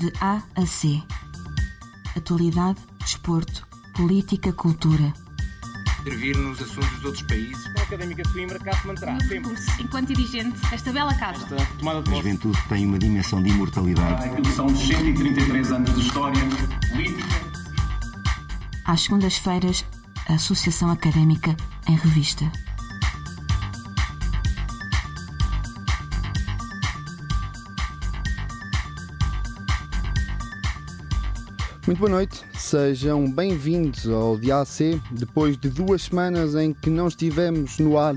de 0.00 0.10
A 0.20 0.42
a 0.56 0.64
C. 0.64 1.02
Atualidade, 2.16 2.80
desporto, 3.00 3.66
política, 3.94 4.50
cultura. 4.50 5.12
Intervir 6.00 6.34
nos 6.38 6.58
assuntos 6.62 6.98
de 7.00 7.06
outros 7.06 7.22
países. 7.24 7.66
A 7.78 7.82
Académica 7.82 8.22
de 8.22 8.32
Coimbra 8.32 8.58
cá 8.60 8.72
se 8.72 8.86
manterá 8.86 9.20
sempre. 9.20 9.52
enquanto 9.78 10.14
dirigente 10.14 10.58
desta 10.70 10.90
bela 10.90 11.14
casa. 11.14 11.44
Esta 11.54 11.66
tomada 11.78 12.02
de 12.02 12.10
A 12.10 12.14
juventude 12.16 12.58
tem 12.70 12.86
uma 12.86 12.98
dimensão 12.98 13.42
de 13.42 13.50
imortalidade. 13.50 14.48
São 14.54 14.74
133 14.74 15.70
anos 15.72 15.94
de 15.94 16.00
história 16.00 16.40
política. 16.90 17.28
Às 18.86 19.02
segundas-feiras, 19.02 19.84
a 20.26 20.34
Associação 20.34 20.90
Académica 20.90 21.54
em 21.86 21.94
Revista. 21.96 22.50
Muito 31.90 31.98
boa 31.98 32.10
noite, 32.10 32.44
sejam 32.54 33.28
bem-vindos 33.28 34.06
ao 34.06 34.38
DAC. 34.38 35.02
Depois 35.10 35.58
de 35.58 35.68
duas 35.68 36.02
semanas 36.02 36.54
em 36.54 36.72
que 36.72 36.88
não 36.88 37.08
estivemos 37.08 37.80
no 37.80 37.98
ar 37.98 38.16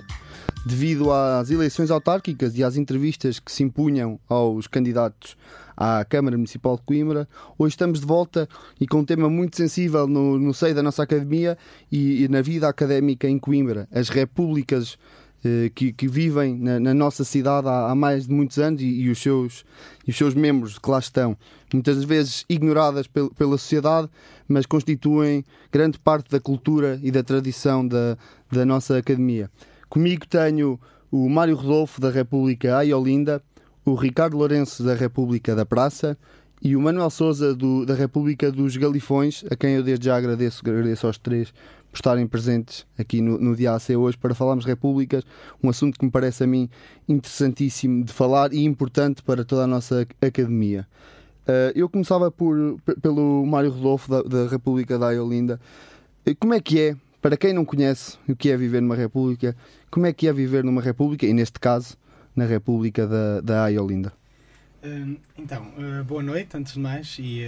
devido 0.64 1.12
às 1.12 1.50
eleições 1.50 1.90
autárquicas 1.90 2.56
e 2.56 2.64
às 2.64 2.78
entrevistas 2.78 3.40
que 3.40 3.52
se 3.52 3.64
impunham 3.64 4.20
aos 4.30 4.68
candidatos 4.68 5.36
à 5.76 6.06
Câmara 6.06 6.38
Municipal 6.38 6.76
de 6.76 6.84
Coimbra, 6.84 7.28
hoje 7.58 7.74
estamos 7.74 8.00
de 8.00 8.06
volta 8.06 8.48
e 8.80 8.86
com 8.86 9.00
um 9.00 9.06
tema 9.06 9.28
muito 9.28 9.58
sensível 9.58 10.06
no, 10.06 10.38
no 10.38 10.54
seio 10.54 10.76
da 10.76 10.84
nossa 10.84 11.02
academia 11.02 11.58
e, 11.92 12.26
e 12.26 12.28
na 12.28 12.44
vida 12.44 12.70
académica 12.70 13.28
em 13.28 13.40
Coimbra, 13.40 13.88
as 13.92 14.08
repúblicas 14.08 15.00
que, 15.76 15.92
que 15.92 16.08
vivem 16.08 16.58
na, 16.58 16.80
na 16.80 16.94
nossa 16.94 17.24
cidade 17.24 17.68
há, 17.68 17.92
há 17.92 17.96
mais 17.96 18.28
de 18.28 18.34
muitos 18.34 18.58
anos 18.58 18.82
e, 18.82 18.86
e 18.86 19.10
os 19.10 19.22
seus, 19.22 19.66
e 20.08 20.12
os 20.12 20.18
seus 20.18 20.34
membros 20.34 20.80
que 20.80 20.90
lá 20.90 21.00
estão, 21.00 21.38
muitas 21.74 22.04
vezes 22.04 22.46
ignoradas 22.48 23.08
pel, 23.08 23.30
pela 23.32 23.58
sociedade, 23.58 24.10
mas 24.48 24.66
constituem 24.66 25.44
grande 25.72 26.00
parte 26.00 26.30
da 26.30 26.40
cultura 26.40 27.00
e 27.04 27.12
da 27.12 27.24
tradição 27.24 27.86
da, 27.88 28.18
da 28.52 28.66
nossa 28.66 28.98
academia. 28.98 29.50
Comigo 29.90 30.26
tenho 30.28 30.80
o 31.12 31.30
Mário 31.30 31.56
Rodolfo, 31.56 32.02
da 32.02 32.10
República 32.10 32.78
Aiolinda, 32.78 33.42
o 33.86 33.96
Ricardo 33.96 34.38
Lourenço, 34.38 34.84
da 34.84 34.96
República 34.96 35.56
da 35.56 35.66
Praça, 35.66 36.18
e 36.62 36.78
o 36.78 36.82
Manuel 36.82 37.10
Souza, 37.10 37.54
do, 37.54 37.86
da 37.86 37.94
República 37.94 38.50
dos 38.50 38.78
Galifões, 38.78 39.44
a 39.52 39.56
quem 39.56 39.76
eu 39.76 39.84
desde 39.84 40.06
já 40.06 40.16
agradeço, 40.16 40.62
agradeço 40.66 41.06
aos 41.06 41.18
três 41.18 41.54
por 41.94 41.98
estarem 41.98 42.26
presentes 42.26 42.88
aqui 42.98 43.22
no, 43.22 43.38
no 43.38 43.56
Dia 43.56 43.76
AC 43.76 43.92
hoje 43.92 44.18
para 44.18 44.34
falarmos 44.34 44.66
repúblicas, 44.66 45.24
um 45.64 45.70
assunto 45.70 46.00
que 46.00 46.04
me 46.04 46.10
parece 46.10 46.44
a 46.44 46.48
mim 46.48 46.68
interessantíssimo 47.08 48.04
de 48.04 48.12
falar 48.12 48.52
e 48.52 48.66
importante 48.66 49.22
para 49.22 49.46
toda 49.46 49.66
a 49.66 49.68
nossa 49.68 50.08
academia. 50.20 50.88
Uh, 51.44 51.70
eu 51.76 51.88
começava 51.88 52.32
por, 52.32 52.82
pelo 53.00 53.46
Mário 53.46 53.70
Rodolfo, 53.70 54.10
da, 54.10 54.24
da 54.24 54.50
República 54.50 54.98
da 54.98 55.10
Aiolinda. 55.10 55.60
Uh, 56.28 56.36
Como 56.36 56.56
é 56.56 56.60
que 56.60 56.80
é, 56.80 56.96
para 57.22 57.38
quem 57.38 57.54
não 57.54 57.64
conhece 57.64 58.18
o 58.28 58.36
que 58.36 58.50
é 58.50 58.58
viver 58.58 58.82
numa 58.82 58.96
república, 58.96 59.56
como 59.92 60.08
é 60.08 60.14
que 60.14 60.28
é 60.28 60.34
viver 60.34 60.64
numa 60.64 60.82
república, 60.82 61.28
e 61.28 61.34
neste 61.34 61.60
caso, 61.60 61.96
na 62.36 62.46
República 62.46 63.06
da, 63.06 63.40
da 63.42 63.64
Aiolinda? 63.66 64.12
Hum, 64.84 65.18
Então, 65.38 65.72
uh, 65.78 66.04
boa 66.04 66.24
noite, 66.24 66.58
antes 66.58 66.74
de 66.74 66.80
mais, 66.80 67.18
e 67.20 67.44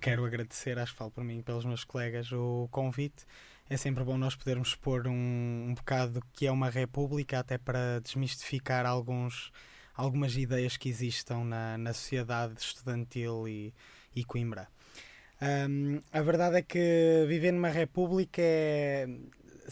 quero 0.00 0.24
agradecer, 0.24 0.78
acho 0.80 0.92
que 0.92 0.98
falo 0.98 1.12
por 1.12 1.22
mim, 1.22 1.42
pelos 1.42 1.64
meus 1.64 1.84
colegas, 1.84 2.32
o 2.32 2.68
convite. 2.72 3.24
É 3.68 3.76
sempre 3.78 4.04
bom 4.04 4.18
nós 4.18 4.36
podermos 4.36 4.68
expor 4.68 5.06
um, 5.06 5.68
um 5.68 5.74
bocado 5.74 6.14
do 6.14 6.22
que 6.32 6.46
é 6.46 6.52
uma 6.52 6.68
república, 6.68 7.38
até 7.38 7.56
para 7.56 7.98
desmistificar 8.00 8.84
alguns, 8.84 9.50
algumas 9.94 10.36
ideias 10.36 10.76
que 10.76 10.88
existam 10.88 11.44
na, 11.44 11.78
na 11.78 11.94
sociedade 11.94 12.60
estudantil 12.60 13.48
e, 13.48 13.72
e 14.14 14.22
Coimbra. 14.22 14.68
Hum, 15.40 16.02
a 16.12 16.20
verdade 16.20 16.56
é 16.56 16.62
que 16.62 17.24
viver 17.26 17.52
numa 17.52 17.70
república 17.70 18.40
é, 18.40 19.06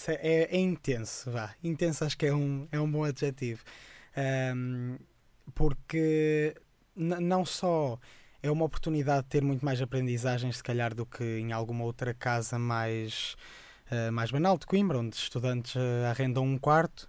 é, 0.08 0.56
é 0.56 0.58
intenso, 0.58 1.30
vá. 1.30 1.54
Intenso 1.62 2.04
acho 2.04 2.16
que 2.16 2.26
é 2.26 2.34
um, 2.34 2.66
é 2.72 2.80
um 2.80 2.90
bom 2.90 3.04
adjetivo. 3.04 3.62
Hum, 4.56 4.98
porque 5.54 6.54
não 6.96 7.44
só 7.44 7.98
é 8.42 8.50
uma 8.50 8.64
oportunidade 8.64 9.24
de 9.24 9.28
ter 9.28 9.42
muito 9.42 9.64
mais 9.64 9.80
aprendizagens, 9.80 10.56
se 10.56 10.62
calhar, 10.62 10.94
do 10.94 11.06
que 11.06 11.24
em 11.24 11.52
alguma 11.52 11.84
outra 11.84 12.12
casa 12.12 12.58
mais, 12.58 13.36
mais 14.10 14.30
banal 14.30 14.56
de 14.58 14.66
Coimbra, 14.66 14.98
onde 14.98 15.16
estudantes 15.16 15.74
eh, 15.76 16.06
arrendam 16.08 16.44
um 16.44 16.58
quarto, 16.58 17.08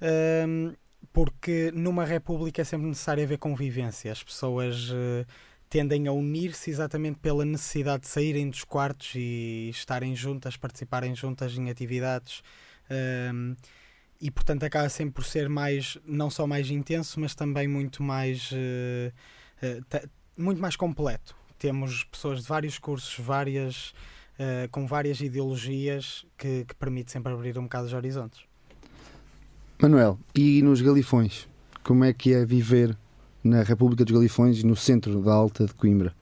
Ahm, 0.00 0.74
porque 1.12 1.70
numa 1.74 2.04
república 2.04 2.62
é 2.62 2.64
sempre 2.64 2.86
necessário 2.86 3.22
haver 3.22 3.38
convivência. 3.38 4.10
As 4.10 4.22
pessoas 4.22 4.90
eh, 4.92 5.24
tendem 5.68 6.06
a 6.08 6.12
unir-se 6.12 6.70
exatamente 6.70 7.18
pela 7.20 7.44
necessidade 7.44 8.02
de 8.02 8.08
saírem 8.08 8.50
dos 8.50 8.64
quartos 8.64 9.12
e 9.14 9.68
estarem 9.70 10.14
juntas, 10.16 10.56
participarem 10.56 11.14
juntas 11.14 11.56
em 11.56 11.70
atividades. 11.70 12.42
Ahm, 12.90 13.54
e 14.20 14.30
portanto 14.30 14.62
acaba 14.64 14.88
sempre 14.88 15.14
por 15.14 15.24
ser 15.24 15.48
mais 15.48 15.98
não 16.04 16.30
só 16.30 16.46
mais 16.46 16.70
intenso 16.70 17.18
mas 17.18 17.34
também 17.34 17.66
muito 17.66 18.02
mais 18.02 18.50
eh, 18.52 19.12
eh, 19.60 19.80
te- 19.88 20.08
muito 20.36 20.60
mais 20.60 20.76
completo 20.76 21.34
temos 21.58 22.04
pessoas 22.04 22.42
de 22.42 22.48
vários 22.48 22.78
cursos 22.78 23.18
várias 23.18 23.92
eh, 24.38 24.68
com 24.70 24.86
várias 24.86 25.20
ideologias 25.20 26.26
que, 26.36 26.64
que 26.64 26.74
permite 26.74 27.12
sempre 27.12 27.32
abrir 27.32 27.58
um 27.58 27.64
bocado 27.64 27.86
os 27.86 27.92
horizontes 27.92 28.44
Manuel, 29.82 30.16
e 30.32 30.62
nos 30.62 30.80
Galifões? 30.80 31.48
Como 31.82 32.04
é 32.04 32.12
que 32.12 32.32
é 32.32 32.44
viver 32.44 32.96
na 33.42 33.64
República 33.64 34.04
dos 34.04 34.14
Galifões, 34.14 34.62
no 34.62 34.76
centro 34.76 35.20
da 35.20 35.32
Alta 35.32 35.66
de 35.66 35.74
Coimbra? 35.74 36.14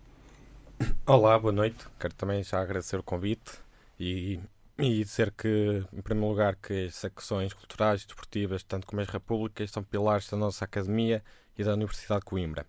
Olá, 1.05 1.39
boa 1.39 1.53
noite. 1.53 1.77
Quero 1.99 2.15
também 2.15 2.43
já 2.43 2.59
agradecer 2.59 2.97
o 2.99 3.03
convite 3.03 3.53
e, 3.99 4.41
e 4.79 5.05
dizer 5.05 5.31
que, 5.37 5.85
em 5.93 6.01
primeiro 6.01 6.31
lugar, 6.31 6.57
que 6.57 6.87
as 6.87 6.95
secções 6.95 7.53
culturais 7.53 8.01
e 8.01 8.07
desportivas, 8.07 8.63
tanto 8.63 8.87
como 8.87 9.03
as 9.03 9.09
repúblicas, 9.09 9.71
são 9.71 9.83
pilares 9.83 10.27
da 10.31 10.39
nossa 10.39 10.65
academia 10.65 11.23
e 11.59 11.63
da 11.63 11.75
Universidade 11.75 12.21
de 12.21 12.27
Coimbra. 12.27 12.65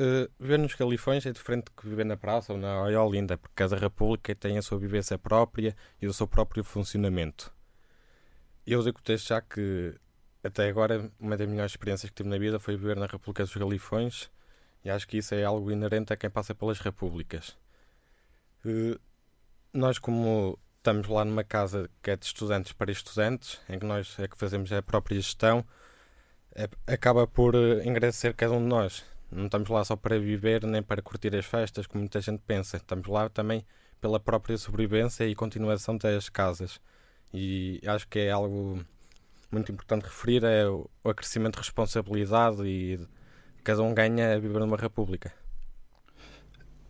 Eh, 0.00 0.28
viver 0.38 0.58
nos 0.58 0.74
Galifões 0.76 1.26
é 1.26 1.32
diferente 1.32 1.72
que 1.76 1.88
viver 1.88 2.04
na 2.04 2.16
praça 2.16 2.52
ou 2.52 2.58
na 2.58 2.82
Olinda, 3.02 3.36
porque 3.36 3.54
cada 3.56 3.76
república 3.76 4.32
tem 4.34 4.56
a 4.56 4.62
sua 4.62 4.78
vivência 4.78 5.18
própria 5.18 5.74
e 6.00 6.06
o 6.06 6.12
seu 6.14 6.26
próprio 6.28 6.62
funcionamento. 6.62 7.52
Eu 8.66 8.82
desde 8.82 9.26
já 9.28 9.40
que, 9.40 9.94
até 10.44 10.68
agora, 10.68 11.10
uma 11.18 11.36
das 11.36 11.48
melhores 11.48 11.72
experiências 11.72 12.10
que 12.10 12.16
tive 12.16 12.28
na 12.28 12.38
vida 12.38 12.60
foi 12.60 12.76
viver 12.76 12.96
na 12.96 13.06
República 13.06 13.42
dos 13.44 13.56
Galifões 13.56 14.30
e 14.84 14.90
acho 14.90 15.08
que 15.08 15.18
isso 15.18 15.34
é 15.34 15.42
algo 15.44 15.70
inerente 15.70 16.12
a 16.12 16.16
quem 16.16 16.30
passa 16.30 16.54
pelas 16.54 16.78
repúblicas. 16.80 17.56
Eh, 18.64 18.98
Nós, 19.74 19.98
como 19.98 20.58
estamos 20.78 21.08
lá 21.08 21.24
numa 21.24 21.44
casa 21.44 21.90
que 22.02 22.10
é 22.10 22.16
de 22.16 22.24
estudantes 22.26 22.72
para 22.72 22.90
estudantes, 22.92 23.60
em 23.68 23.78
que 23.78 23.86
nós 23.86 24.18
é 24.18 24.28
que 24.28 24.36
fazemos 24.38 24.72
a 24.72 24.82
própria 24.82 25.16
gestão, 25.16 25.64
é- 26.54 26.68
acaba 26.94 27.26
por 27.26 27.54
eh, 27.54 27.84
engrandecer 27.86 28.34
cada 28.34 28.54
um 28.54 28.60
de 28.62 28.66
nós. 28.68 29.04
Não 29.30 29.46
estamos 29.46 29.68
lá 29.68 29.84
só 29.84 29.94
para 29.94 30.18
viver 30.18 30.64
nem 30.64 30.82
para 30.82 31.02
curtir 31.02 31.34
as 31.36 31.44
festas, 31.44 31.86
como 31.86 32.00
muita 32.00 32.20
gente 32.20 32.42
pensa. 32.46 32.76
Estamos 32.78 33.06
lá 33.08 33.28
também 33.28 33.64
pela 34.00 34.18
própria 34.18 34.56
sobrevivência 34.56 35.26
e 35.26 35.34
continuação 35.34 35.96
das 35.96 36.28
casas. 36.28 36.80
E 37.32 37.80
acho 37.86 38.08
que 38.08 38.20
é 38.20 38.30
algo 38.30 38.80
muito 39.50 39.72
importante 39.72 40.04
referir 40.04 40.44
é 40.44 40.66
o 40.68 40.88
acrescimento 41.04 41.54
de 41.54 41.60
responsabilidade 41.60 42.62
e 42.66 43.00
cada 43.64 43.82
um 43.82 43.94
ganha 43.94 44.34
a 44.34 44.38
viver 44.38 44.60
numa 44.60 44.76
república. 44.76 45.32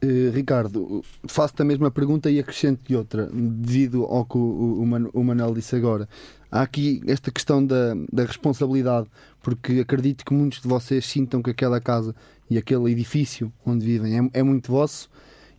Eh, 0.01 0.31
Ricardo, 0.33 1.03
faço-te 1.27 1.63
a 1.63 1.65
mesma 1.65 1.91
pergunta 1.91 2.31
e 2.31 2.39
acrescento 2.39 2.97
outra, 2.97 3.29
devido 3.33 4.05
ao 4.05 4.25
que 4.25 4.39
o, 4.39 4.41
o, 4.41 4.83
o 5.13 5.25
Manuel 5.25 5.55
disse 5.55 5.75
agora. 5.75 6.09
Há 6.51 6.63
aqui 6.63 7.03
esta 7.07 7.31
questão 7.31 7.65
da, 7.65 7.95
da 8.13 8.25
responsabilidade, 8.25 9.09
porque 9.43 9.81
acredito 9.81 10.25
que 10.25 10.33
muitos 10.33 10.61
de 10.61 10.69
vocês 10.69 11.05
sintam 11.05 11.43
que 11.43 11.51
aquela 11.51 11.81
casa 11.81 12.15
e 12.49 12.57
aquele 12.57 12.91
edifício 12.91 13.53
onde 13.65 13.85
vivem 13.85 14.19
é, 14.19 14.41
é 14.41 14.43
muito 14.43 14.71
vosso, 14.73 15.11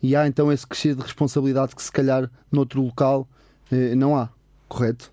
e 0.02 0.16
há 0.16 0.28
então 0.28 0.52
esse 0.52 0.66
crescer 0.66 0.96
de 0.96 1.02
responsabilidade 1.02 1.76
que 1.76 1.84
se 1.84 1.92
calhar 1.92 2.30
noutro 2.52 2.82
local 2.82 3.28
eh, 3.72 3.94
não 3.96 4.18
há, 4.18 4.30
correto? 4.68 5.12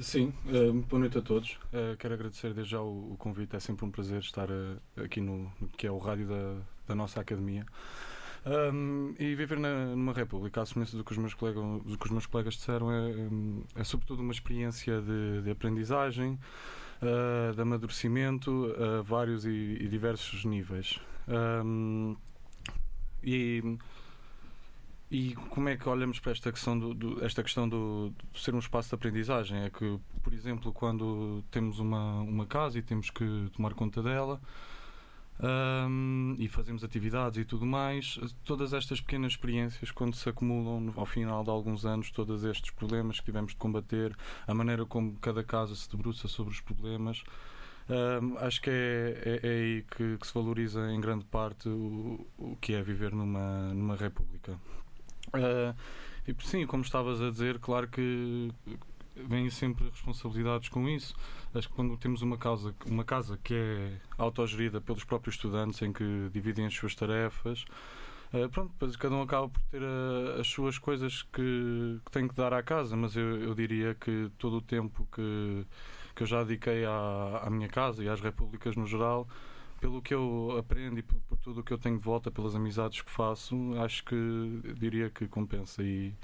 Sim, 0.00 0.32
eh, 0.48 0.72
boa 0.88 1.00
noite 1.00 1.18
a 1.18 1.22
todos. 1.22 1.58
Eh, 1.72 1.96
quero 1.98 2.14
agradecer 2.14 2.54
desde 2.54 2.72
já 2.72 2.80
o, 2.80 3.12
o 3.12 3.16
convite. 3.18 3.54
É 3.56 3.60
sempre 3.60 3.84
um 3.84 3.90
prazer 3.90 4.20
estar 4.20 4.48
eh, 4.50 5.04
aqui 5.04 5.20
no, 5.20 5.52
no 5.60 5.68
que 5.76 5.86
é 5.86 5.90
o 5.90 5.98
rádio 5.98 6.26
da, 6.26 6.56
da 6.88 6.94
nossa 6.94 7.20
academia. 7.20 7.66
Um, 8.44 9.14
e 9.20 9.34
viver 9.36 9.58
na, 9.58 9.86
numa 9.94 10.12
república, 10.12 10.62
à 10.62 10.66
semelhança 10.66 10.96
do 10.96 11.04
que 11.04 11.12
os 11.12 11.18
meus 11.18 11.32
colegas, 11.32 11.62
do 11.84 11.96
que 11.96 12.06
os 12.06 12.10
meus 12.10 12.26
colegas 12.26 12.54
disseram, 12.54 12.90
é, 12.90 13.00
hum, 13.12 13.62
é 13.76 13.84
sobretudo 13.84 14.20
uma 14.20 14.32
experiência 14.32 15.00
de, 15.00 15.42
de 15.42 15.50
aprendizagem, 15.50 16.36
eh, 17.00 17.52
de 17.54 17.60
amadurecimento 17.62 18.74
a 18.98 19.00
vários 19.02 19.44
e, 19.44 19.50
e 19.80 19.86
diversos 19.88 20.44
níveis. 20.44 20.98
Um, 21.64 22.16
e, 23.22 23.78
e 25.08 25.34
como 25.50 25.68
é 25.68 25.76
que 25.76 25.88
olhamos 25.88 26.18
para 26.18 26.32
esta 26.32 26.50
questão 26.50 26.76
do, 26.76 26.94
do- 26.94 27.24
esta 27.24 27.42
questão 27.44 27.68
do, 27.68 28.12
de 28.32 28.40
ser 28.40 28.54
um 28.54 28.58
espaço 28.58 28.88
de 28.88 28.94
aprendizagem? 28.96 29.62
É 29.62 29.70
que, 29.70 30.00
por 30.20 30.32
exemplo, 30.32 30.72
quando 30.72 31.44
temos 31.50 31.78
uma, 31.78 32.20
uma 32.22 32.46
casa 32.46 32.78
e 32.78 32.82
temos 32.82 33.08
que 33.10 33.48
tomar 33.54 33.74
conta 33.74 34.02
dela, 34.02 34.40
Um, 35.42 36.36
e 36.38 36.46
fazemos 36.46 36.84
atividades 36.84 37.38
e 37.38 37.44
tudo 37.44 37.66
mais. 37.66 38.18
Todas 38.44 38.72
estas 38.72 39.00
pequenas 39.00 39.32
experiências, 39.32 39.90
quando 39.90 40.14
se 40.14 40.28
acumulam 40.28 40.92
ao 40.94 41.04
final 41.04 41.42
de 41.42 41.50
alguns 41.50 41.84
anos, 41.84 42.12
todos 42.12 42.44
estes 42.44 42.70
problemas 42.70 43.18
que 43.18 43.26
tivemos 43.26 43.50
de 43.50 43.58
combater, 43.58 44.16
a 44.46 44.54
maneira 44.54 44.86
como 44.86 45.16
cada 45.18 45.42
casa 45.42 45.74
se 45.74 45.90
debruça 45.90 46.28
sobre 46.28 46.52
os 46.52 46.60
problemas. 46.60 47.24
Um, 47.88 48.38
acho 48.38 48.62
que 48.62 48.70
é, 48.70 49.22
é, 49.24 49.40
é 49.42 49.50
aí 49.50 49.84
que, 49.90 50.16
que, 50.16 50.26
se 50.26 50.32
valoriza 50.32 50.92
em 50.92 51.00
grande 51.00 51.24
parte 51.24 51.68
o, 51.68 52.24
o 52.38 52.56
que 52.60 52.74
é 52.74 52.82
viver 52.82 53.12
numa, 53.12 53.74
numa 53.74 53.96
república. 53.96 54.52
Uh, 55.34 55.74
e 56.26 56.34
sim, 56.44 56.64
como 56.66 56.84
estavas 56.84 57.20
a 57.20 57.30
dizer, 57.30 57.58
claro 57.58 57.88
que 57.88 58.52
vêm 59.14 59.50
sempre 59.50 59.88
responsabilidades 59.88 60.68
com 60.68 60.88
isso. 60.88 61.14
Acho 61.54 61.68
que 61.68 61.74
quando 61.74 61.96
temos 61.96 62.22
uma 62.22 62.38
casa, 62.38 62.74
uma 62.86 63.04
casa 63.04 63.38
que 63.42 63.54
é 63.54 64.00
autogerida 64.16 64.80
pelos 64.80 65.04
próprios 65.04 65.36
estudantes, 65.36 65.80
em 65.82 65.92
que 65.92 66.30
dividem 66.32 66.66
as 66.66 66.74
suas 66.74 66.94
tarefas, 66.94 67.64
uh, 68.32 68.48
pronto, 68.48 68.72
cada 68.98 69.14
um 69.14 69.22
acaba 69.22 69.48
por 69.48 69.60
ter 69.70 69.82
uh, 69.82 70.40
as 70.40 70.46
suas 70.46 70.78
coisas 70.78 71.22
que, 71.22 72.00
que, 72.04 72.10
tem 72.10 72.26
que 72.26 72.34
dar 72.34 72.52
à 72.52 72.62
casa, 72.62 72.96
mas 72.96 73.16
eu, 73.16 73.38
eu 73.42 73.54
diria 73.54 73.94
que 73.94 74.30
todo 74.38 74.56
o 74.56 74.62
tempo 74.62 75.06
que, 75.12 75.66
que 76.14 76.22
eu 76.22 76.26
já 76.26 76.42
dediquei 76.42 76.84
à, 76.84 77.42
à 77.44 77.50
minha 77.50 77.68
casa 77.68 78.02
e 78.02 78.08
às 78.08 78.20
repúblicas 78.20 78.76
no 78.76 78.86
geral, 78.86 79.28
pelo 79.80 80.00
que 80.00 80.14
eu 80.14 80.56
aprendo 80.58 80.98
e 80.98 81.02
por, 81.02 81.16
por 81.28 81.36
tudo 81.38 81.60
o 81.60 81.64
que 81.64 81.72
eu 81.72 81.78
tenho 81.78 81.98
de 81.98 82.04
volta, 82.04 82.30
pelas 82.30 82.54
amizades 82.54 83.02
que 83.02 83.10
faço, 83.10 83.54
acho 83.82 84.04
que 84.04 84.74
diria 84.78 85.10
que 85.10 85.26
compensa 85.26 85.82
e 85.82 86.14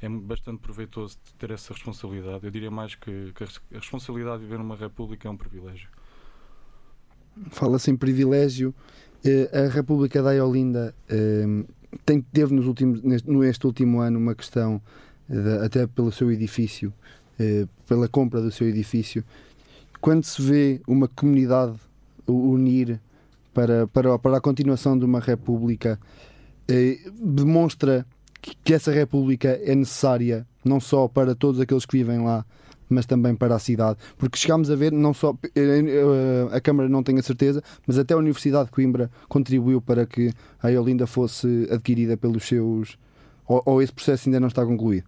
é 0.00 0.08
bastante 0.08 0.60
proveitoso 0.60 1.18
ter 1.38 1.50
essa 1.50 1.72
responsabilidade. 1.72 2.44
Eu 2.44 2.50
diria 2.50 2.70
mais 2.70 2.94
que, 2.94 3.32
que 3.34 3.44
a 3.44 3.78
responsabilidade 3.78 4.38
de 4.38 4.44
viver 4.44 4.58
numa 4.58 4.76
república 4.76 5.26
é 5.26 5.30
um 5.30 5.36
privilégio. 5.36 5.88
Fala-se 7.50 7.90
em 7.90 7.96
privilégio. 7.96 8.74
Eh, 9.24 9.50
a 9.52 9.68
República 9.68 10.22
da 10.22 10.32
Iolinda 10.32 10.94
eh, 11.08 11.64
tem, 12.04 12.20
teve 12.20 12.54
nos 12.54 12.66
últimos, 12.66 13.02
neste 13.02 13.66
último 13.66 14.00
ano 14.00 14.18
uma 14.18 14.34
questão, 14.34 14.80
de, 15.28 15.64
até 15.64 15.86
pelo 15.86 16.12
seu 16.12 16.30
edifício, 16.30 16.92
eh, 17.38 17.66
pela 17.86 18.08
compra 18.08 18.40
do 18.40 18.52
seu 18.52 18.68
edifício. 18.68 19.24
Quando 20.00 20.24
se 20.24 20.40
vê 20.40 20.80
uma 20.86 21.08
comunidade 21.08 21.76
unir 22.24 23.00
para, 23.52 23.88
para, 23.88 24.16
para 24.16 24.36
a 24.36 24.40
continuação 24.40 24.96
de 24.96 25.04
uma 25.04 25.18
república, 25.18 25.98
demonstra 27.20 28.06
que 28.40 28.74
essa 28.74 28.92
república 28.92 29.60
é 29.62 29.74
necessária 29.74 30.46
não 30.64 30.80
só 30.80 31.08
para 31.08 31.34
todos 31.34 31.60
aqueles 31.60 31.86
que 31.86 31.96
vivem 31.96 32.22
lá, 32.22 32.44
mas 32.88 33.06
também 33.06 33.34
para 33.34 33.54
a 33.54 33.58
cidade. 33.58 33.98
Porque 34.16 34.38
chegámos 34.38 34.70
a 34.70 34.76
ver, 34.76 34.92
não 34.92 35.12
só 35.12 35.36
eh, 35.44 35.50
eh, 35.54 36.56
a 36.56 36.60
Câmara 36.60 36.88
não 36.88 37.02
tem 37.02 37.18
a 37.18 37.22
certeza, 37.22 37.62
mas 37.86 37.98
até 37.98 38.14
a 38.14 38.16
Universidade 38.16 38.66
de 38.66 38.70
Coimbra 38.70 39.10
contribuiu 39.28 39.80
para 39.80 40.06
que 40.06 40.32
a 40.62 40.68
Iolinda 40.68 41.06
fosse 41.06 41.68
adquirida 41.70 42.16
pelos 42.16 42.46
seus. 42.46 42.98
Ou, 43.46 43.62
ou 43.64 43.82
esse 43.82 43.92
processo 43.92 44.28
ainda 44.28 44.40
não 44.40 44.48
está 44.48 44.64
concluído? 44.64 45.06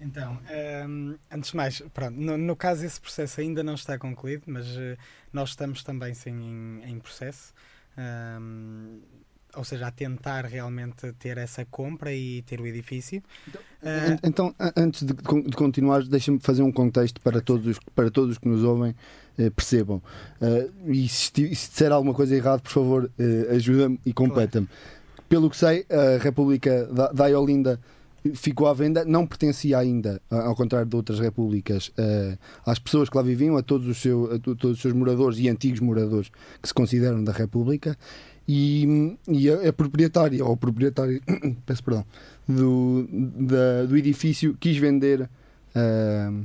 Então, 0.00 0.32
um, 0.32 0.38
ehm, 0.50 1.14
antes 1.30 1.50
de 1.50 1.56
mais, 1.56 1.80
pronto, 1.94 2.18
no, 2.18 2.36
no, 2.36 2.56
caso 2.56 2.84
esse 2.84 3.00
processo 3.00 3.40
ainda 3.40 3.62
não 3.62 3.74
está 3.74 3.96
concluído, 3.96 4.42
mas 4.46 4.66
uh, 4.76 4.98
nós 5.32 5.50
estamos 5.50 5.84
também 5.84 6.12
sim 6.12 6.32
em, 6.32 6.90
em 6.90 6.98
processo. 6.98 7.54
Um, 7.96 8.02
ehm, 8.02 9.21
ou 9.56 9.64
seja, 9.64 9.86
a 9.86 9.90
tentar 9.90 10.44
realmente 10.46 11.12
ter 11.18 11.36
essa 11.38 11.64
compra 11.64 12.12
e 12.12 12.42
ter 12.42 12.60
o 12.60 12.66
edifício. 12.66 13.22
Então, 13.46 13.60
uh, 13.82 14.18
então 14.22 14.54
antes 14.76 15.02
de, 15.02 15.12
de 15.12 15.56
continuar, 15.56 16.02
deixa-me 16.04 16.38
fazer 16.40 16.62
um 16.62 16.72
contexto 16.72 17.20
para 17.20 17.40
todos 17.40 17.66
os, 17.66 17.78
para 17.94 18.10
todos 18.10 18.38
que 18.38 18.48
nos 18.48 18.62
ouvem 18.62 18.94
uh, 19.38 19.50
percebam. 19.50 20.02
Uh, 20.40 20.90
e 20.90 21.08
se, 21.08 21.32
se, 21.34 21.48
disser 21.70 21.92
alguma 21.92 22.14
coisa 22.14 22.34
errada, 22.34 22.60
por 22.60 22.72
favor, 22.72 23.10
ajuda-me 23.50 24.00
e 24.06 24.12
completa-me. 24.12 24.66
Claro. 24.66 25.22
Pelo 25.28 25.50
que 25.50 25.56
sei, 25.56 25.86
a 25.90 26.22
República 26.22 26.86
da, 26.86 27.12
da 27.12 27.26
Iolinda 27.26 27.80
ficou 28.34 28.68
à 28.68 28.74
venda, 28.74 29.04
não 29.04 29.26
pertencia 29.26 29.78
ainda, 29.78 30.20
ao 30.30 30.54
contrário 30.54 30.86
de 30.86 30.94
outras 30.94 31.18
repúblicas, 31.18 31.90
às 32.64 32.78
pessoas 32.78 33.08
que 33.08 33.16
lá 33.16 33.22
viviam, 33.22 33.56
a 33.56 33.62
todos 33.62 33.88
os, 33.88 33.96
seu, 33.96 34.32
a 34.32 34.38
todos 34.38 34.76
os 34.76 34.80
seus 34.80 34.94
moradores 34.94 35.38
e 35.40 35.48
antigos 35.48 35.80
moradores 35.80 36.30
que 36.60 36.68
se 36.68 36.74
consideram 36.74 37.24
da 37.24 37.32
República 37.32 37.98
e, 38.46 39.16
e 39.28 39.50
a, 39.50 39.68
a, 39.68 39.72
proprietária, 39.72 40.44
ou 40.44 40.56
proprietário, 40.56 41.20
peço 41.66 41.82
perdão, 41.82 42.04
do, 42.48 43.08
da, 43.10 43.84
do 43.86 43.96
edifício 43.96 44.56
quis 44.58 44.76
vender. 44.76 45.22
Uh, 45.74 46.40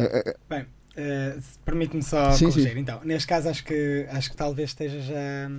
uh, 0.00 0.34
Bem, 0.48 0.62
uh, 0.62 1.42
permite-me 1.64 2.02
só 2.02 2.32
sim, 2.32 2.46
corrigir. 2.46 2.72
Sim. 2.72 2.78
Então, 2.80 3.00
neste 3.04 3.26
caso, 3.26 3.48
acho 3.48 3.64
que, 3.64 4.06
acho 4.10 4.30
que 4.30 4.36
talvez 4.36 4.70
esteja 4.70 5.00
já 5.00 5.50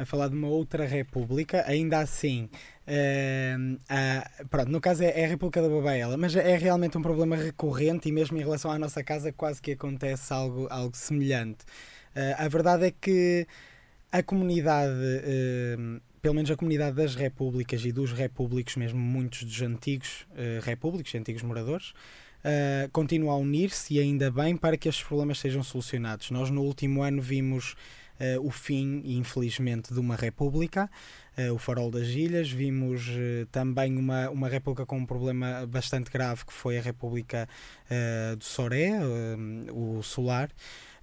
a 0.00 0.04
falar 0.06 0.28
de 0.28 0.34
uma 0.34 0.48
outra 0.48 0.86
república, 0.86 1.62
ainda 1.66 1.98
assim. 1.98 2.48
Uh, 2.86 3.78
pronto, 4.48 4.70
no 4.70 4.80
caso 4.80 5.04
é, 5.04 5.20
é, 5.20 5.26
a 5.26 5.28
República 5.28 5.60
da 5.60 5.68
Babaela, 5.68 6.16
mas 6.16 6.34
é 6.34 6.56
realmente 6.56 6.96
um 6.96 7.02
problema 7.02 7.36
recorrente 7.36 8.08
e 8.08 8.12
mesmo 8.12 8.38
em 8.38 8.40
relação 8.40 8.70
à 8.70 8.78
nossa 8.78 9.04
casa 9.04 9.30
quase 9.30 9.60
que 9.60 9.72
acontece 9.72 10.32
algo, 10.32 10.66
algo 10.70 10.96
semelhante. 10.96 11.64
Uh, 12.16 12.34
a 12.38 12.48
verdade 12.48 12.86
é 12.86 12.90
que 12.90 13.46
a 14.12 14.22
comunidade, 14.22 14.92
uh, 14.92 16.00
pelo 16.20 16.34
menos 16.34 16.50
a 16.50 16.56
comunidade 16.56 16.96
das 16.96 17.14
repúblicas 17.14 17.84
e 17.84 17.92
dos 17.92 18.12
repúblicos, 18.12 18.76
mesmo 18.76 18.98
muitos 18.98 19.44
dos 19.44 19.62
antigos 19.62 20.26
uh, 20.32 20.60
repúblicos, 20.62 21.14
antigos 21.14 21.42
moradores, 21.42 21.90
uh, 22.44 22.90
continua 22.92 23.32
a 23.32 23.36
unir-se 23.36 23.94
e 23.94 24.00
ainda 24.00 24.30
bem 24.30 24.56
para 24.56 24.76
que 24.76 24.88
estes 24.88 25.04
problemas 25.04 25.38
sejam 25.38 25.62
solucionados. 25.62 26.30
Nós 26.30 26.50
no 26.50 26.62
último 26.62 27.02
ano 27.02 27.22
vimos 27.22 27.76
uh, 28.18 28.44
o 28.44 28.50
fim, 28.50 29.02
infelizmente, 29.04 29.94
de 29.94 30.00
uma 30.00 30.16
república, 30.16 30.90
o 31.54 31.58
Farol 31.58 31.90
das 31.90 32.08
Ilhas, 32.08 32.50
vimos 32.50 33.08
também 33.50 33.96
uma, 33.96 34.28
uma 34.28 34.46
república 34.46 34.84
com 34.84 34.98
um 34.98 35.06
problema 35.06 35.66
bastante 35.66 36.10
grave 36.10 36.44
que 36.44 36.52
foi 36.52 36.76
a 36.76 36.82
República 36.82 37.48
do 38.36 38.44
Soré, 38.44 38.90
o 39.72 40.02
Solar 40.02 40.50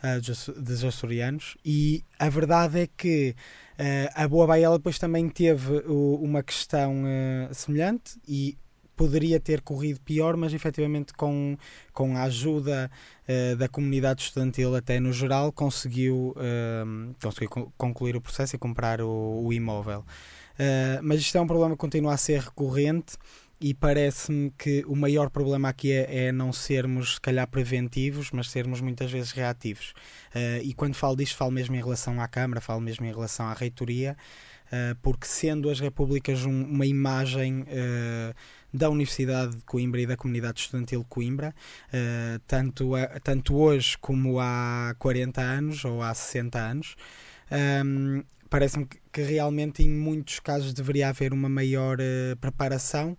uh, 0.03 0.61
dos 0.61 0.83
açorianos 0.83 1.57
e 1.63 2.03
a 2.19 2.29
verdade 2.29 2.81
é 2.81 2.88
que 2.88 3.35
uh, 3.79 4.11
a 4.13 4.27
Boa 4.27 4.47
Baela 4.47 4.77
depois 4.77 4.97
também 4.99 5.29
teve 5.29 5.79
uh, 5.79 6.15
uma 6.21 6.44
questão 6.44 7.03
uh, 7.03 7.53
semelhante 7.53 8.19
e 8.27 8.57
poderia 8.97 9.39
ter 9.39 9.61
corrido 9.61 10.01
pior, 10.01 10.35
mas 10.35 10.53
efetivamente 10.53 11.13
com, 11.13 11.55
com 11.94 12.17
a 12.17 12.23
ajuda 12.23 12.89
uh, 13.29 13.55
da 13.55 13.69
comunidade 13.69 14.23
estudantil 14.23 14.75
até 14.75 14.99
no 14.99 15.13
geral 15.13 15.51
conseguiu, 15.51 16.35
uh, 16.35 17.15
conseguiu 17.21 17.71
concluir 17.77 18.17
o 18.17 18.21
processo 18.21 18.55
e 18.55 18.59
comprar 18.59 19.00
o, 19.00 19.43
o 19.45 19.53
imóvel. 19.53 20.00
Uh, 20.00 21.00
mas 21.03 21.21
isto 21.21 21.38
é 21.38 21.41
um 21.41 21.45
problema 21.45 21.75
que 21.75 21.79
continua 21.79 22.13
a 22.13 22.17
ser 22.17 22.41
recorrente 22.41 23.15
e 23.59 23.73
parece-me 23.73 24.51
que 24.51 24.83
o 24.87 24.95
maior 24.95 25.31
problema 25.31 25.69
aqui 25.69 25.91
é, 25.91 26.27
é, 26.27 26.31
não 26.31 26.53
sermos, 26.53 27.15
se 27.15 27.21
calhar, 27.21 27.47
preventivos, 27.47 28.29
mas 28.31 28.51
sermos 28.51 28.81
muitas 28.81 29.11
vezes 29.11 29.31
reativos. 29.31 29.93
Uh, 30.29 30.61
e 30.61 30.73
quando 30.75 30.93
falo 30.93 31.15
disto, 31.15 31.35
falo 31.35 31.51
mesmo 31.51 31.75
em 31.75 31.79
relação 31.79 32.21
à 32.21 32.27
Câmara, 32.27 32.61
falo 32.61 32.81
mesmo 32.81 33.05
em 33.07 33.09
relação 33.09 33.47
à 33.47 33.53
reitoria, 33.53 34.15
uh, 34.67 34.95
porque 35.01 35.25
sendo 35.25 35.71
as 35.71 35.79
repúblicas 35.79 36.45
um, 36.45 36.65
uma 36.65 36.85
imagem 36.85 37.61
uh, 37.61 38.35
da 38.71 38.91
Universidade 38.91 39.55
de 39.55 39.63
Coimbra 39.63 40.01
e 40.01 40.05
da 40.05 40.15
comunidade 40.15 40.59
estudantil 40.59 40.99
de 40.99 41.07
Coimbra, 41.07 41.55
tanto, 42.45 42.93
a, 42.93 43.07
tanto 43.21 43.55
hoje 43.55 43.97
como 43.97 44.39
há 44.39 44.93
40 44.99 45.41
anos 45.41 45.85
ou 45.85 46.03
há 46.03 46.13
60 46.13 46.59
anos, 46.59 46.95
um, 47.83 48.21
parece-me 48.49 48.85
que, 48.85 48.99
que, 49.11 49.21
realmente 49.21 49.81
em 49.81 49.89
muitos 49.89 50.39
casos 50.41 50.73
deveria 50.73 51.09
haver 51.09 51.33
uma 51.33 51.49
maior 51.49 51.97
preparação 52.39 53.17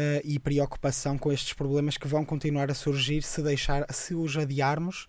uh, 0.00 0.20
e 0.24 0.38
preocupação 0.38 1.18
com 1.18 1.30
estes 1.30 1.52
problemas 1.52 1.96
que 1.96 2.08
vão 2.08 2.24
continuar 2.24 2.70
a 2.70 2.74
surgir 2.74 3.22
se, 3.22 3.42
deixar, 3.42 3.86
se 3.92 4.14
os 4.14 4.36
adiarmos 4.36 5.06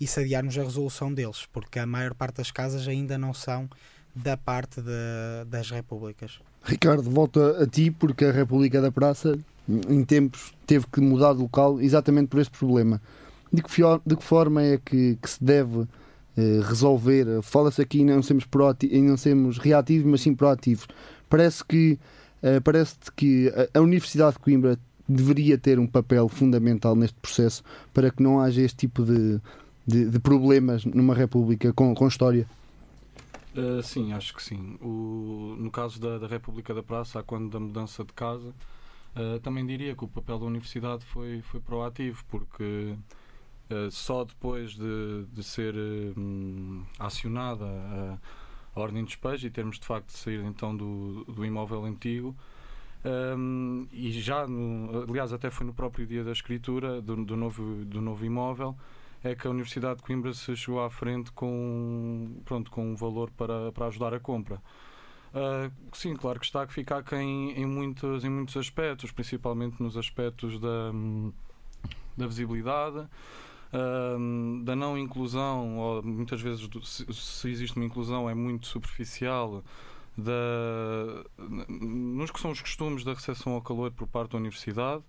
e 0.00 0.06
se 0.06 0.20
adiarmos 0.20 0.56
a 0.56 0.62
resolução 0.62 1.12
deles, 1.12 1.46
porque 1.52 1.78
a 1.78 1.86
maior 1.86 2.14
parte 2.14 2.36
das 2.36 2.50
casas 2.50 2.88
ainda 2.88 3.18
não 3.18 3.34
são 3.34 3.68
da 4.14 4.36
parte 4.36 4.80
de, 4.80 5.44
das 5.46 5.70
repúblicas. 5.70 6.40
Ricardo, 6.64 7.08
volta 7.10 7.62
a 7.62 7.66
ti, 7.66 7.90
porque 7.90 8.24
a 8.24 8.32
República 8.32 8.80
da 8.80 8.90
Praça, 8.90 9.38
em 9.68 10.02
tempos, 10.04 10.52
teve 10.66 10.86
que 10.90 11.00
mudar 11.00 11.34
de 11.34 11.40
local 11.40 11.80
exatamente 11.80 12.28
por 12.28 12.40
este 12.40 12.56
problema. 12.58 13.00
De 13.52 13.62
que, 13.62 13.82
de 14.06 14.16
que 14.16 14.24
forma 14.24 14.62
é 14.62 14.78
que, 14.78 15.18
que 15.20 15.30
se 15.30 15.42
deve 15.42 15.86
eh, 16.36 16.60
resolver? 16.62 17.42
Fala-se 17.42 17.82
aqui 17.82 18.00
em 18.00 18.04
não 18.04 18.22
sermos, 19.16 19.58
reativos, 19.58 20.10
mas 20.10 20.20
sim 20.20 20.34
proativos. 20.34 20.86
Parece 21.28 21.64
que 21.64 21.98
uh, 22.42 22.60
parece-te 22.62 23.12
que 23.12 23.52
a, 23.74 23.80
Universidade 23.80 24.34
de 24.34 24.38
Coimbra 24.40 24.78
deveria 25.08 25.58
ter 25.58 25.78
um 25.78 25.86
papel 25.86 26.28
fundamental 26.28 26.94
neste 26.94 27.18
processo 27.18 27.62
para 27.92 28.10
que 28.10 28.22
não 28.22 28.40
haja 28.40 28.62
este 28.62 28.76
tipo 28.76 29.04
de, 29.04 29.40
de, 29.86 30.06
de 30.06 30.18
problemas 30.18 30.84
numa 30.84 31.14
República 31.14 31.72
com, 31.72 31.94
com 31.94 32.06
história? 32.06 32.46
Uh, 33.56 33.82
sim, 33.82 34.12
acho 34.12 34.34
que 34.34 34.42
sim. 34.42 34.78
O, 34.80 35.56
no 35.58 35.70
caso 35.70 36.00
da, 36.00 36.18
da 36.18 36.26
República 36.26 36.72
da 36.72 36.82
Praça, 36.82 37.22
quando 37.22 37.50
da 37.50 37.58
mudança 37.58 38.04
de 38.04 38.12
casa, 38.12 38.54
uh, 39.16 39.40
também 39.40 39.66
diria 39.66 39.94
que 39.96 40.04
o 40.04 40.08
papel 40.08 40.38
da 40.38 40.46
Universidade 40.46 41.04
foi, 41.04 41.40
foi 41.42 41.58
proativo, 41.58 42.24
porque 42.28 42.94
uh, 43.70 43.90
só 43.90 44.24
depois 44.24 44.72
de, 44.72 45.24
de 45.32 45.42
ser 45.42 45.74
hum, 46.16 46.84
acionada 46.98 47.66
a 48.74 48.80
ordem 48.80 49.02
de 49.02 49.08
despejo 49.08 49.46
e 49.46 49.50
termos 49.50 49.78
de 49.78 49.86
facto 49.86 50.06
de 50.08 50.18
sair 50.18 50.44
então 50.44 50.76
do, 50.76 51.24
do 51.24 51.44
imóvel 51.44 51.84
antigo. 51.84 52.36
Um, 53.04 53.86
e 53.92 54.12
já, 54.12 54.46
no, 54.46 55.04
aliás, 55.08 55.32
até 55.32 55.50
foi 55.50 55.66
no 55.66 55.72
próprio 55.72 56.06
dia 56.06 56.22
da 56.22 56.32
escritura 56.32 57.00
do, 57.00 57.24
do, 57.24 57.36
novo, 57.36 57.84
do 57.84 58.00
novo 58.00 58.24
imóvel, 58.24 58.76
é 59.24 59.34
que 59.34 59.46
a 59.46 59.50
Universidade 59.50 59.96
de 59.96 60.02
Coimbra 60.02 60.32
se 60.34 60.54
chegou 60.54 60.82
à 60.82 60.90
frente 60.90 61.32
com, 61.32 62.36
pronto, 62.44 62.70
com 62.70 62.92
um 62.92 62.96
valor 62.96 63.30
para, 63.30 63.72
para 63.72 63.86
ajudar 63.86 64.14
a 64.14 64.20
compra. 64.20 64.60
Uh, 65.32 65.70
sim, 65.92 66.14
claro 66.14 66.40
que 66.40 66.46
está 66.46 66.62
a 66.62 66.66
ficar 66.66 67.04
em, 67.12 67.52
em, 67.52 67.66
muitos, 67.66 68.24
em 68.24 68.28
muitos 68.28 68.56
aspectos, 68.56 69.12
principalmente 69.12 69.80
nos 69.82 69.96
aspectos 69.96 70.58
da, 70.58 70.92
da 72.16 72.26
visibilidade, 72.26 73.06
da 74.62 74.74
não 74.74 74.98
inclusão, 74.98 75.78
ou 75.78 76.02
muitas 76.02 76.40
vezes, 76.40 76.68
se, 76.82 77.06
se 77.12 77.48
existe 77.48 77.76
uma 77.76 77.84
inclusão, 77.84 78.28
é 78.28 78.34
muito 78.34 78.66
superficial 78.66 79.62
da, 80.16 81.24
nos 81.68 82.30
que 82.30 82.40
são 82.40 82.50
os 82.50 82.60
costumes 82.60 83.04
da 83.04 83.14
recepção 83.14 83.52
ao 83.52 83.62
calor 83.62 83.90
por 83.92 84.06
parte 84.06 84.32
da 84.32 84.38
universidade. 84.38 85.02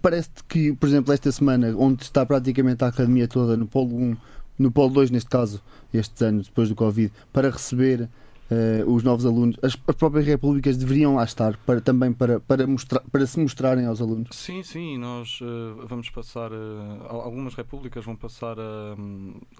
Parece 0.00 0.30
que, 0.48 0.72
por 0.74 0.88
exemplo, 0.88 1.12
esta 1.12 1.30
semana, 1.30 1.74
onde 1.76 2.02
está 2.02 2.24
praticamente 2.24 2.82
a 2.84 2.88
academia 2.88 3.28
toda 3.28 3.56
no 3.56 3.66
Polo 3.66 3.96
1, 3.96 4.16
no 4.58 4.72
Polo 4.72 4.92
2, 4.92 5.10
neste 5.10 5.30
caso, 5.30 5.62
estes 5.92 6.20
anos, 6.22 6.48
depois 6.48 6.68
do 6.68 6.74
Covid, 6.74 7.12
para 7.32 7.50
receber 7.50 8.08
uh, 8.50 8.90
os 8.92 9.02
novos 9.02 9.24
alunos, 9.24 9.56
as, 9.62 9.76
as, 9.86 9.94
próprias 9.94 10.26
repúblicas 10.26 10.76
deveriam 10.76 11.14
lá 11.14 11.24
estar 11.24 11.56
para, 11.58 11.80
também 11.80 12.12
para, 12.12 12.40
para, 12.40 12.66
mostrar, 12.66 13.00
para 13.00 13.26
se 13.26 13.38
mostrarem 13.38 13.86
aos 13.86 14.00
alunos? 14.00 14.28
Sim, 14.32 14.62
sim, 14.62 14.98
nós 14.98 15.40
uh, 15.40 15.86
vamos 15.86 16.10
passar, 16.10 16.52
uh, 16.52 17.06
algumas 17.08 17.54
repúblicas 17.54 18.04
vão 18.04 18.16
passar 18.16 18.58
a, 18.58 18.96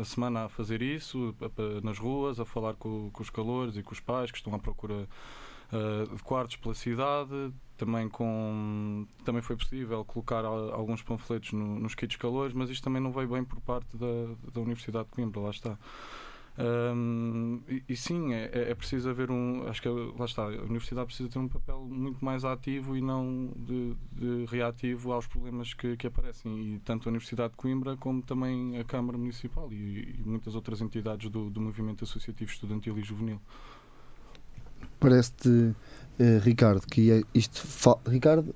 a 0.00 0.04
semana 0.04 0.44
a 0.44 0.48
fazer 0.48 0.82
isso, 0.82 1.34
a, 1.40 1.46
a, 1.46 1.80
nas 1.82 1.98
ruas, 1.98 2.40
a 2.40 2.44
falar 2.44 2.74
com, 2.74 3.10
com, 3.12 3.22
os 3.22 3.30
calores 3.30 3.76
e 3.76 3.82
com 3.82 3.92
os 3.92 4.00
pais 4.00 4.30
que 4.30 4.38
estão 4.38 4.54
à 4.54 4.58
procura 4.58 5.06
de 6.16 6.22
quartos 6.22 6.56
pela 6.56 6.74
cidade. 6.74 7.52
Também, 7.76 8.08
com, 8.08 9.06
também 9.22 9.42
foi 9.42 9.54
possível 9.54 10.02
colocar 10.02 10.44
alguns 10.44 11.02
panfletos 11.02 11.52
no, 11.52 11.78
nos 11.78 11.94
kits 11.94 12.16
calores, 12.16 12.54
mas 12.54 12.70
isto 12.70 12.82
também 12.82 13.02
não 13.02 13.12
veio 13.12 13.28
bem 13.28 13.44
por 13.44 13.60
parte 13.60 13.96
da, 13.96 14.06
da 14.52 14.60
Universidade 14.62 15.04
de 15.04 15.10
Coimbra, 15.10 15.40
lá 15.40 15.50
está. 15.50 15.78
Um, 16.58 17.60
e, 17.68 17.84
e, 17.88 17.96
sim, 17.96 18.34
é, 18.34 18.50
é, 18.52 18.70
é, 18.70 18.74
preciso 18.74 19.08
haver 19.08 19.30
um. 19.30 19.68
Acho 19.68 19.80
que 19.80 19.88
lá 19.88 20.24
está, 20.24 20.42
a 20.42 20.62
universidade 20.62 21.06
precisa 21.06 21.28
ter 21.28 21.38
um 21.38 21.46
papel 21.46 21.86
muito 21.88 22.24
mais 22.24 22.44
ativo 22.44 22.96
e 22.96 23.00
não 23.00 23.52
de, 23.56 23.94
de 24.10 24.44
reativo 24.46 25.12
aos 25.12 25.24
problemas 25.28 25.72
que, 25.72 25.96
que, 25.96 26.08
aparecem. 26.08 26.74
E 26.74 26.78
tanto 26.80 27.08
a 27.08 27.10
Universidade 27.10 27.50
de 27.50 27.56
Coimbra 27.56 27.96
como 27.96 28.22
também 28.22 28.76
a 28.76 28.82
Câmara 28.82 29.16
Municipal 29.16 29.72
e, 29.72 30.16
e 30.18 30.22
muitas 30.26 30.56
outras 30.56 30.80
entidades 30.80 31.30
do, 31.30 31.48
do 31.48 31.60
movimento 31.60 32.02
associativo 32.02 32.50
estudantil 32.50 32.98
e 32.98 33.04
juvenil. 33.04 33.40
Parece-te, 34.98 35.48
uh, 35.48 35.74
Ricardo, 36.42 36.84
que 36.88 37.12
é 37.12 37.22
isto. 37.32 37.62
Ricardo, 38.04 38.52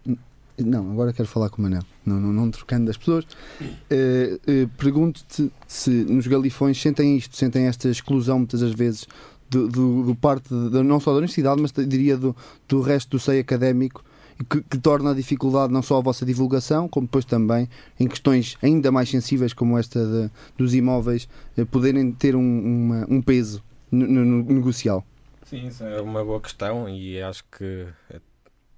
não, 0.64 0.90
agora 0.92 1.12
quero 1.12 1.28
falar 1.28 1.50
com 1.50 1.58
o 1.58 1.62
Manel, 1.62 1.82
não, 2.04 2.20
não, 2.20 2.32
não 2.32 2.50
trocando 2.50 2.86
das 2.86 2.96
pessoas. 2.96 3.24
Uh, 3.60 4.64
uh, 4.64 4.68
Pergunto-te 4.76 5.50
se 5.66 5.90
nos 5.90 6.26
galifões 6.26 6.80
sentem 6.80 7.16
isto, 7.16 7.36
sentem 7.36 7.66
esta 7.66 7.88
exclusão 7.88 8.38
muitas 8.38 8.60
das 8.60 8.72
vezes 8.72 9.06
do, 9.48 9.68
do, 9.68 10.02
do 10.04 10.14
parte 10.14 10.48
de, 10.48 10.82
não 10.82 10.98
só 10.98 11.10
da 11.10 11.18
universidade, 11.18 11.60
mas 11.60 11.72
diria 11.72 12.16
do, 12.16 12.34
do 12.68 12.80
resto 12.80 13.10
do 13.10 13.18
seio 13.18 13.40
académico, 13.40 14.02
que, 14.48 14.62
que, 14.62 14.78
torna 14.78 15.10
a 15.10 15.14
dificuldade 15.14 15.72
não 15.72 15.82
só 15.82 15.98
a 15.98 16.00
vossa 16.00 16.24
divulgação, 16.24 16.88
como 16.88 17.06
depois 17.06 17.24
também 17.24 17.68
em 18.00 18.08
questões 18.08 18.56
ainda 18.62 18.90
mais 18.90 19.08
sensíveis 19.10 19.52
como 19.52 19.78
esta 19.78 20.04
de, 20.04 20.30
dos 20.56 20.74
imóveis, 20.74 21.28
uh, 21.56 21.66
poderem 21.66 22.10
ter 22.12 22.34
um, 22.34 22.40
uma, 22.40 23.06
um 23.08 23.20
peso 23.20 23.62
no, 23.90 24.06
no, 24.06 24.42
negocial. 24.44 25.04
Sim, 25.44 25.70
é 25.80 26.00
uma 26.00 26.24
boa 26.24 26.40
questão 26.40 26.88
e 26.88 27.20
acho 27.20 27.44
que 27.44 27.86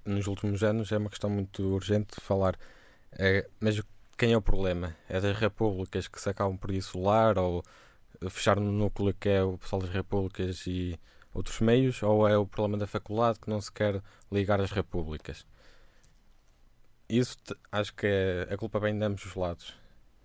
nos 0.05 0.27
últimos 0.27 0.63
anos 0.63 0.91
é 0.91 0.97
uma 0.97 1.09
questão 1.09 1.29
muito 1.29 1.63
urgente 1.63 2.19
falar. 2.21 2.57
É, 3.11 3.47
mas 3.59 3.81
quem 4.17 4.33
é 4.33 4.37
o 4.37 4.41
problema? 4.41 4.95
É 5.09 5.19
das 5.19 5.37
repúblicas 5.37 6.07
que 6.07 6.21
se 6.21 6.29
acabam 6.29 6.57
por 6.57 6.71
isolar 6.71 7.37
ou 7.37 7.63
fechar 8.29 8.59
no 8.59 8.71
núcleo 8.71 9.13
que 9.13 9.29
é 9.29 9.43
o 9.43 9.57
pessoal 9.57 9.81
das 9.81 9.91
repúblicas 9.91 10.65
e 10.67 10.99
outros 11.33 11.59
meios? 11.59 12.01
Ou 12.03 12.27
é 12.27 12.37
o 12.37 12.45
problema 12.45 12.77
da 12.77 12.87
faculdade 12.87 13.39
que 13.39 13.49
não 13.49 13.59
se 13.59 13.71
quer 13.71 14.01
ligar 14.31 14.61
às 14.61 14.71
repúblicas? 14.71 15.45
Isso 17.09 17.37
acho 17.71 17.93
que 17.93 18.07
é, 18.07 18.47
a 18.51 18.57
culpa 18.57 18.79
vem 18.79 18.97
de 18.97 19.03
ambos 19.05 19.25
os 19.25 19.35
lados. 19.35 19.75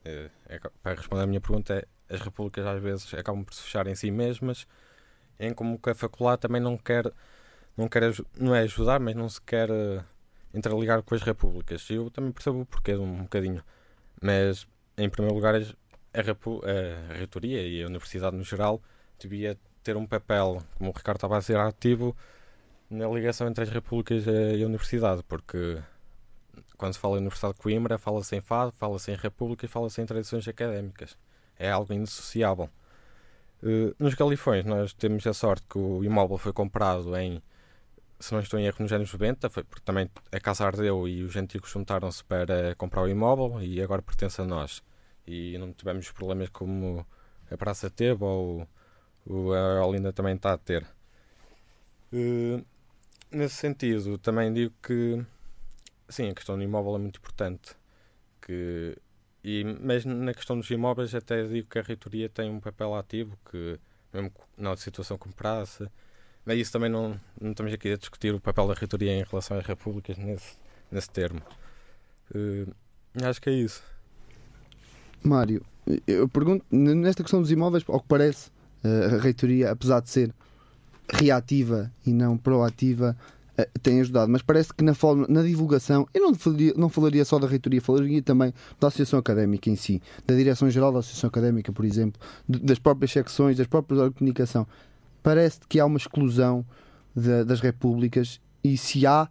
É, 0.05 0.31
é, 0.49 0.61
para 0.83 0.95
responder 0.95 1.23
à 1.23 1.27
minha 1.27 1.41
pergunta, 1.41 1.75
é, 1.75 2.15
as 2.15 2.21
repúblicas 2.21 2.67
às 2.67 2.83
vezes 2.83 3.15
acabam 3.15 3.45
por 3.45 3.55
se 3.55 3.63
fechar 3.63 3.87
em 3.87 3.95
si 3.95 4.11
mesmas, 4.11 4.67
em 5.39 5.53
como 5.53 5.79
que 5.79 5.91
a 5.91 5.95
faculdade 5.95 6.41
também 6.41 6.61
não 6.61 6.79
quer 6.79 7.13
não, 7.77 7.89
quer, 7.89 8.13
não 8.39 8.55
é 8.55 8.61
ajudar, 8.61 9.01
mas 9.01 9.15
não 9.15 9.29
se 9.29 9.41
quer 9.41 9.71
uh, 9.71 10.05
interligar 10.55 11.03
com 11.03 11.15
as 11.15 11.23
repúblicas. 11.23 11.89
Eu 11.91 12.11
também 12.11 12.33
percebo 12.33 12.61
o 12.61 12.67
porquê 12.67 12.95
um 12.95 13.23
bocadinho. 13.23 13.63
Mas, 14.21 14.67
em 14.97 15.09
primeiro 15.09 15.35
lugar, 15.35 15.55
a, 15.55 15.59
a, 15.59 17.13
a 17.13 17.15
reitoria 17.17 17.67
e 17.67 17.83
a 17.83 17.87
universidade 17.87 18.37
no 18.37 18.45
geral 18.45 18.83
devia 19.19 19.57
ter 19.83 19.97
um 19.97 20.07
papel, 20.07 20.63
como 20.77 20.91
o 20.91 20.93
Ricardo 20.93 21.17
estava 21.17 21.39
a 21.39 21.43
ser 21.43 21.57
ativo, 21.57 22.17
na 22.91 23.09
ligação 23.09 23.49
entre 23.49 23.65
as 23.65 23.71
repúblicas 23.71 24.25
e 24.27 24.63
a 24.63 24.67
universidade, 24.67 25.23
porque 25.23 25.79
quando 26.77 26.95
se 26.95 26.99
fala 26.99 27.17
em 27.17 27.21
Universidade 27.21 27.55
de 27.55 27.61
Coimbra, 27.61 27.99
fala-se 27.99 28.35
em 28.37 28.41
FAD, 28.41 28.73
fala-se 28.77 29.13
em 29.13 29.15
república 29.15 29.67
e 29.67 29.69
fala-se 29.69 30.01
em 30.01 30.07
tradições 30.07 30.49
académicas. 30.49 31.17
É 31.59 31.71
algo 31.71 31.93
indissociável. 31.93 32.69
Uh, 33.63 33.95
nos 33.99 34.15
Galifões, 34.15 34.65
nós 34.65 34.95
temos 34.95 35.27
a 35.27 35.35
sorte 35.35 35.67
que 35.69 35.79
o 35.79 36.03
imóvel 36.03 36.39
foi 36.39 36.53
comprado 36.53 37.15
em 37.17 37.43
se 38.21 38.33
não 38.33 38.41
estou 38.41 38.61
em 38.61 38.67
erro, 38.67 38.77
nos 38.81 38.93
anos 38.93 39.13
90, 39.13 39.49
foi 39.49 39.65
porque 39.65 39.85
também 39.85 40.09
a 40.31 40.39
casa 40.39 40.67
ardeu 40.67 41.09
e 41.09 41.23
os 41.23 41.35
antigos 41.37 41.71
juntaram-se 41.71 42.23
para 42.23 42.75
comprar 42.77 43.03
o 43.03 43.09
imóvel 43.09 43.63
e 43.63 43.83
agora 43.83 44.03
pertence 44.03 44.41
a 44.41 44.45
nós. 44.45 44.83
E 45.27 45.57
não 45.59 45.73
tivemos 45.73 46.11
problemas 46.13 46.51
como 46.51 47.07
a 47.51 47.57
Praça 47.57 47.89
teve 47.89 48.23
ou, 48.23 48.69
ou 49.27 49.55
a 49.55 49.87
Olinda 49.87 50.13
também 50.13 50.37
está 50.37 50.53
a 50.53 50.59
ter. 50.59 50.87
Uh, 52.13 52.65
nesse 53.31 53.55
sentido, 53.55 54.19
também 54.19 54.53
digo 54.53 54.75
que 54.83 55.25
sim, 56.09 56.29
a 56.29 56.35
questão 56.35 56.57
do 56.57 56.63
imóvel 56.63 56.97
é 56.97 56.99
muito 56.99 57.19
importante. 57.19 57.75
Que, 58.43 58.97
e, 59.43 59.65
mas 59.65 60.05
na 60.05 60.35
questão 60.35 60.59
dos 60.59 60.71
imóveis, 60.71 61.15
até 61.15 61.47
digo 61.47 61.69
que 61.69 61.79
a 61.79 61.83
reitoria 61.83 62.29
tem 62.29 62.51
um 62.51 62.61
papel 62.61 62.95
ativo, 62.95 63.39
que 63.51 63.79
mesmo 64.13 64.33
na 64.59 64.77
situação 64.77 65.17
como 65.17 65.35
praça 65.35 65.91
mas 66.45 66.59
isso 66.59 66.73
também 66.73 66.91
não, 66.91 67.19
não 67.41 67.51
estamos 67.51 67.73
aqui 67.73 67.93
a 67.93 67.97
discutir 67.97 68.35
o 68.35 68.41
papel 68.41 68.69
da 68.69 68.75
reitoria 68.75 69.13
em 69.13 69.23
relação 69.23 69.59
às 69.59 69.67
repúblicas 69.67 70.17
nesse, 70.17 70.57
nesse 70.91 71.11
termo. 71.11 71.41
Uh, 72.35 72.73
acho 73.23 73.41
que 73.41 73.51
é 73.51 73.53
isso. 73.53 73.83
Mário, 75.23 75.65
eu 76.07 76.29
pergunto, 76.29 76.65
nesta 76.71 77.23
questão 77.23 77.41
dos 77.41 77.51
imóveis, 77.51 77.85
ao 77.87 78.01
que 78.01 78.09
parece, 78.09 78.51
eh, 78.83 79.17
a 79.17 79.19
reitoria, 79.19 79.71
apesar 79.71 80.01
de 80.01 80.09
ser 80.09 80.35
reativa 81.13 81.93
e 82.07 82.13
não 82.13 82.39
proativa, 82.39 83.17
eh, 83.59 83.69
tem 83.83 84.01
ajudado, 84.01 84.31
mas 84.31 84.41
parece 84.43 84.73
que 84.73 84.83
na, 84.83 84.95
forma, 84.95 85.27
na 85.29 85.43
divulgação, 85.43 86.07
eu 86.15 86.23
não 86.23 86.35
falaria, 86.35 86.73
não 86.77 86.89
falaria 86.89 87.25
só 87.25 87.39
da 87.39 87.47
reitoria, 87.47 87.81
falaria 87.81 88.23
também 88.23 88.55
da 88.81 88.89
Associação 88.89 89.19
Académica 89.19 89.69
em 89.69 89.77
si, 89.77 90.01
da 90.27 90.35
Direção-Geral 90.35 90.93
da 90.93 91.01
Associação 91.01 91.29
Académica, 91.29 91.73
por 91.73 91.85
exemplo, 91.85 92.21
das 92.49 92.79
próprias 92.79 93.11
secções, 93.11 93.57
das 93.57 93.67
próprias 93.67 94.11
comunicação 94.15 94.67
parece 95.23 95.61
que 95.69 95.81
há 95.81 95.87
uma 95.87 95.99
exclusão 95.99 96.65
de, 97.15 97.45
das 97.45 97.61
repúblicas 97.61 98.41
e 98.63 98.77
se 98.77 99.07
há, 99.07 99.29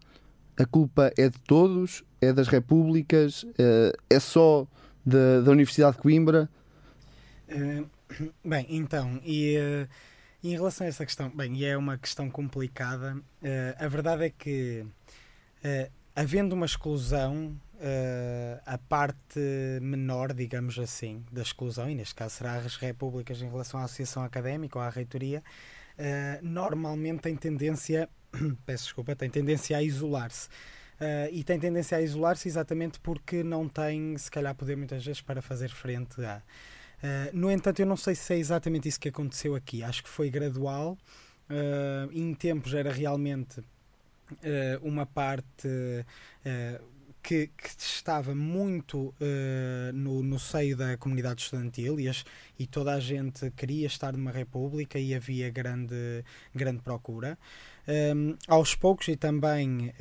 a 0.58 0.66
culpa 0.66 1.12
é 1.18 1.30
de 1.30 1.40
todos, 1.40 2.04
é 2.22 2.34
das 2.34 2.48
repúblicas, 2.48 3.46
é, 3.58 3.94
é 4.10 4.20
só 4.20 4.68
da, 5.06 5.42
da 5.42 5.52
Universidade 5.52 5.96
de 5.96 6.02
Coimbra? 6.02 6.50
Uh, 7.48 7.90
bem, 8.44 8.66
então, 8.70 9.22
e, 9.24 9.58
uh, 9.58 9.88
em 10.44 10.52
relação 10.52 10.86
a 10.86 10.90
essa 10.90 11.06
questão, 11.06 11.30
bem, 11.30 11.56
e 11.56 11.66
é 11.66 11.78
uma 11.78 11.98
questão 11.98 12.30
complicada, 12.30 13.16
uh, 13.16 13.84
a 13.84 13.88
verdade 13.88 14.26
é 14.26 14.30
que, 14.30 14.86
havendo 16.16 16.54
uma 16.54 16.66
exclusão, 16.66 17.56
a 18.66 18.78
parte 18.78 19.40
menor, 19.82 20.34
digamos 20.34 20.78
assim, 20.78 21.24
da 21.32 21.42
exclusão, 21.42 21.90
e 21.90 21.96
neste 21.96 22.16
caso 22.16 22.36
será 22.36 22.56
as 22.56 22.76
repúblicas 22.76 23.42
em 23.42 23.50
relação 23.50 23.80
à 23.80 23.84
associação 23.84 24.24
académica 24.24 24.78
ou 24.78 24.84
à 24.84 24.90
reitoria, 24.90 25.44
uh, 26.00 26.40
normalmente 26.42 27.22
tem 27.22 27.36
tendência, 27.36 28.10
peço 28.66 28.86
desculpa, 28.86 29.16
tem 29.16 29.30
tendência 29.30 29.78
a 29.78 29.84
isolar-se. 29.84 30.48
Uh, 31.00 31.32
e 31.32 31.44
tem 31.44 31.60
tendência 31.60 31.98
a 31.98 32.02
isolar-se 32.02 32.48
exatamente 32.48 33.00
porque 33.00 33.44
não 33.44 33.70
tem, 33.70 34.18
se 34.18 34.30
calhar, 34.30 34.54
poder 34.56 34.76
muitas 34.76 35.06
vezes 35.06 35.22
para 35.22 35.42
fazer 35.42 35.70
frente 35.70 36.24
a. 36.24 36.42
Uh, 37.02 37.38
no 37.38 37.50
entanto, 37.50 37.80
eu 37.80 37.86
não 37.86 37.96
sei 37.96 38.16
se 38.16 38.34
é 38.34 38.38
exatamente 38.38 38.90
isso 38.90 39.00
que 39.00 39.08
aconteceu 39.08 39.56
aqui. 39.56 39.82
Acho 39.84 40.04
que 40.04 40.10
foi 40.10 40.30
gradual. 40.30 40.98
Uh, 41.50 42.12
em 42.12 42.34
tempos 42.34 42.74
era 42.74 42.92
realmente 42.92 43.64
uma 44.84 45.08
parte 45.08 45.68
que, 47.22 47.48
que, 47.48 47.70
estava 47.78 48.34
muito 48.34 49.14
uh, 49.20 49.94
no, 49.94 50.24
no, 50.24 50.40
seio 50.40 50.76
da 50.76 50.98
comunidade 50.98 51.42
estudantil 51.42 52.00
e, 52.00 52.08
as, 52.08 52.24
e, 52.58 52.66
toda 52.66 52.94
a 52.94 53.00
gente 53.00 53.52
queria 53.52 53.88
estar 53.88 54.14
numa 54.14 54.32
república 54.32 54.98
e 54.98 55.14
havia 55.14 55.50
grande, 55.50 56.24
grande 56.54 56.82
procura. 56.82 57.38
Um, 57.88 58.36
aos 58.48 58.76
poucos, 58.76 59.08
e 59.08 59.16
também 59.16 59.88
uh, 59.88 59.94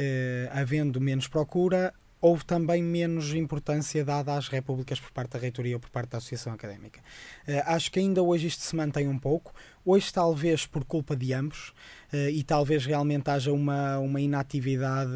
havendo 0.50 1.00
menos 1.00 1.26
procura, 1.26 1.94
houve 2.20 2.44
também 2.44 2.82
menos 2.82 3.32
importância 3.32 4.04
dada 4.04 4.34
às 4.34 4.48
repúblicas 4.48 5.00
por 5.00 5.10
parte 5.10 5.32
da 5.32 5.38
reitoria 5.38 5.76
ou 5.76 5.80
por 5.80 5.90
parte 5.90 6.10
da 6.10 6.18
associação 6.18 6.52
académica. 6.52 7.00
Uh, 7.46 7.62
acho 7.66 7.90
que 7.90 7.98
ainda 8.00 8.22
hoje 8.22 8.46
isto 8.46 8.62
se 8.62 8.76
mantém 8.76 9.08
um 9.08 9.18
pouco, 9.18 9.54
hoje 9.88 10.12
talvez 10.12 10.66
por 10.66 10.84
culpa 10.84 11.16
de 11.16 11.32
ambos, 11.32 11.72
uh, 12.12 12.28
e 12.30 12.42
talvez 12.42 12.84
realmente 12.84 13.30
haja 13.30 13.52
uma, 13.52 13.98
uma 13.98 14.20
inatividade 14.20 15.10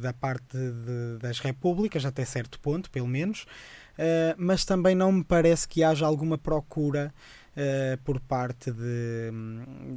da 0.00 0.12
parte 0.12 0.56
de, 0.56 1.18
das 1.20 1.38
repúblicas, 1.38 2.04
até 2.04 2.24
certo 2.24 2.58
ponto, 2.58 2.90
pelo 2.90 3.06
menos, 3.06 3.42
uh, 3.42 4.34
mas 4.36 4.64
também 4.64 4.94
não 4.94 5.12
me 5.12 5.24
parece 5.24 5.68
que 5.68 5.84
haja 5.84 6.04
alguma 6.04 6.36
procura 6.36 7.14
uh, 7.56 7.98
por 8.04 8.20
parte 8.20 8.70
de, 8.70 9.32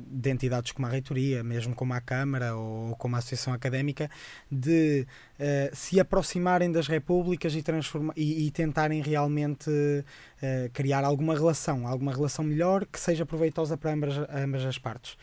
de, 0.08 0.30
entidades 0.30 0.72
como 0.72 0.88
a 0.88 0.90
Reitoria, 0.90 1.44
mesmo 1.44 1.76
como 1.76 1.94
a 1.94 2.02
Câmara 2.02 2.56
ou 2.56 2.96
como 2.96 3.16
a 3.16 3.20
Associação 3.20 3.54
Académica, 3.54 4.10
de 4.50 5.06
uh, 5.40 5.76
se 5.76 6.00
aproximarem 6.00 6.72
das 6.72 6.88
repúblicas 6.88 7.54
e, 7.54 7.62
transforma 7.62 8.14
e, 8.16 8.48
e 8.48 8.52
tentarem 8.52 9.02
realmente 9.02 9.70
uh, 9.70 10.70
criar 10.74 11.04
alguma 11.04 11.34
relação, 11.34 11.88
alguma 11.88 12.14
relação 12.14 12.44
melhor 12.46 12.86
que 12.86 13.00
seja 13.00 13.26
proveitosa 13.26 13.78
para 13.78 13.94
ambas, 13.94 14.16
ambas 14.34 14.66
as 14.66 14.78
partes. 14.78 15.18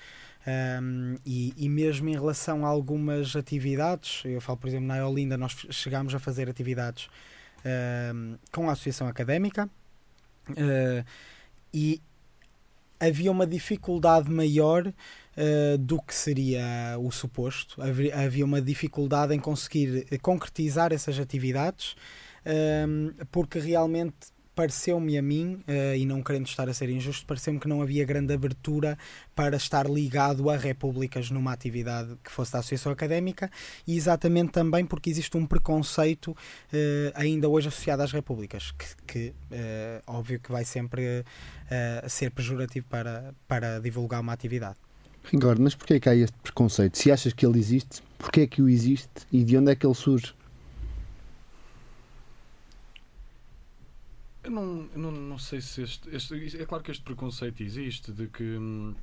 Um, 0.47 1.17
e, 1.27 1.53
e, 1.57 1.69
mesmo 1.69 2.09
em 2.09 2.13
relação 2.13 2.65
a 2.65 2.69
algumas 2.69 3.35
atividades, 3.35 4.23
eu 4.25 4.41
falo, 4.41 4.57
por 4.57 4.69
exemplo, 4.69 4.87
na 4.87 5.05
Olinda, 5.05 5.37
nós 5.37 5.67
chegámos 5.71 6.15
a 6.15 6.21
fazer 6.21 6.49
atividades 6.49 7.09
um, 8.15 8.37
com 8.53 8.69
a 8.69 8.73
Associação 8.73 9.09
Académica 9.09 9.69
uh, 10.51 11.05
e 11.75 12.01
havia 12.99 13.31
uma 13.31 13.47
dificuldade 13.47 14.31
maior 14.31 14.87
uh, 14.87 15.79
do 15.79 16.01
que 16.01 16.15
seria 16.15 16.97
o 16.99 17.11
suposto. 17.11 17.81
Havia, 17.83 18.45
uma 18.45 18.61
dificuldade 18.61 19.35
em 19.35 19.39
conseguir 19.39 20.07
concretizar 20.21 20.93
essas 20.93 21.19
atividades, 21.19 21.93
uh, 22.45 23.27
porque 23.31 23.59
realmente 23.59 24.36
pareceu-me 24.57 25.19
a 25.19 25.23
mim, 25.23 25.63
uh, 25.69 25.95
e 25.95 26.07
não 26.07 26.23
querendo 26.23 26.47
estar 26.47 26.67
a 26.69 26.73
ser 26.73 26.89
injusto, 26.89 27.27
pareceu-me 27.27 27.61
que 27.61 27.69
não 27.69 27.83
havia 27.83 28.05
grande 28.07 28.33
abertura 28.33 28.99
para 29.35 29.57
estar 29.57 29.89
ligado 29.89 30.49
a 30.49 30.57
repúblicas 30.57 31.31
numa 31.31 31.53
atividade 31.53 32.17
que 32.25 32.33
fosse 32.33 32.55
da 32.55 32.61
Associação 32.61 32.91
Académica, 32.91 33.51
e 33.87 33.95
exatamente 33.97 34.53
também 34.53 34.87
porque 34.87 35.11
existe 35.11 35.37
um 35.37 35.47
preconceito 35.47 36.31
uh, 36.31 36.37
ainda 37.15 37.49
hoje 37.49 37.69
associado 37.69 38.03
às 38.03 38.11
repúblicas, 38.11 38.73
que, 38.73 38.87
que 39.07 39.35
uh, 39.53 40.03
óbvio 40.07 40.41
que 40.41 40.51
vai 40.51 40.65
sempre 40.65 41.25
ser 42.09 42.31
pejorativo 42.31 42.87
para, 42.89 43.35
para 43.49 43.81
divulgar 43.81 44.21
uma 44.21 44.33
atividade. 44.33 44.77
Ricardo, 45.25 45.61
mas 45.61 45.75
porquê 45.75 45.95
é 45.95 46.01
que 46.01 46.09
há 46.09 46.15
este 46.15 46.37
preconceito? 46.41 46.97
Se 46.97 47.11
achas 47.11 47.33
que 47.33 47.45
ele 47.45 47.59
existe, 47.59 48.01
porquê 48.17 48.43
é 48.43 48.47
que 48.47 48.63
o 48.63 48.69
existe 48.69 49.27
e 49.33 49.43
de 49.43 49.57
onde 49.59 49.73
é 49.73 49.75
que 49.75 49.85
ele 49.85 49.95
surge? 49.95 50.33
Eu 54.47 54.53
não, 54.53 54.89
não, 54.95 55.11
não 55.11 55.39
sei 55.39 55.61
se 55.61 55.83
este, 55.83 56.09
este, 56.15 56.63
É 56.63 56.65
claro 56.65 56.85
que 56.85 56.93
este 56.93 57.03
preconceito 57.03 57.65
existe 57.65 58.13
de 58.13 58.29
que 58.29 58.45
hum, 58.45 58.95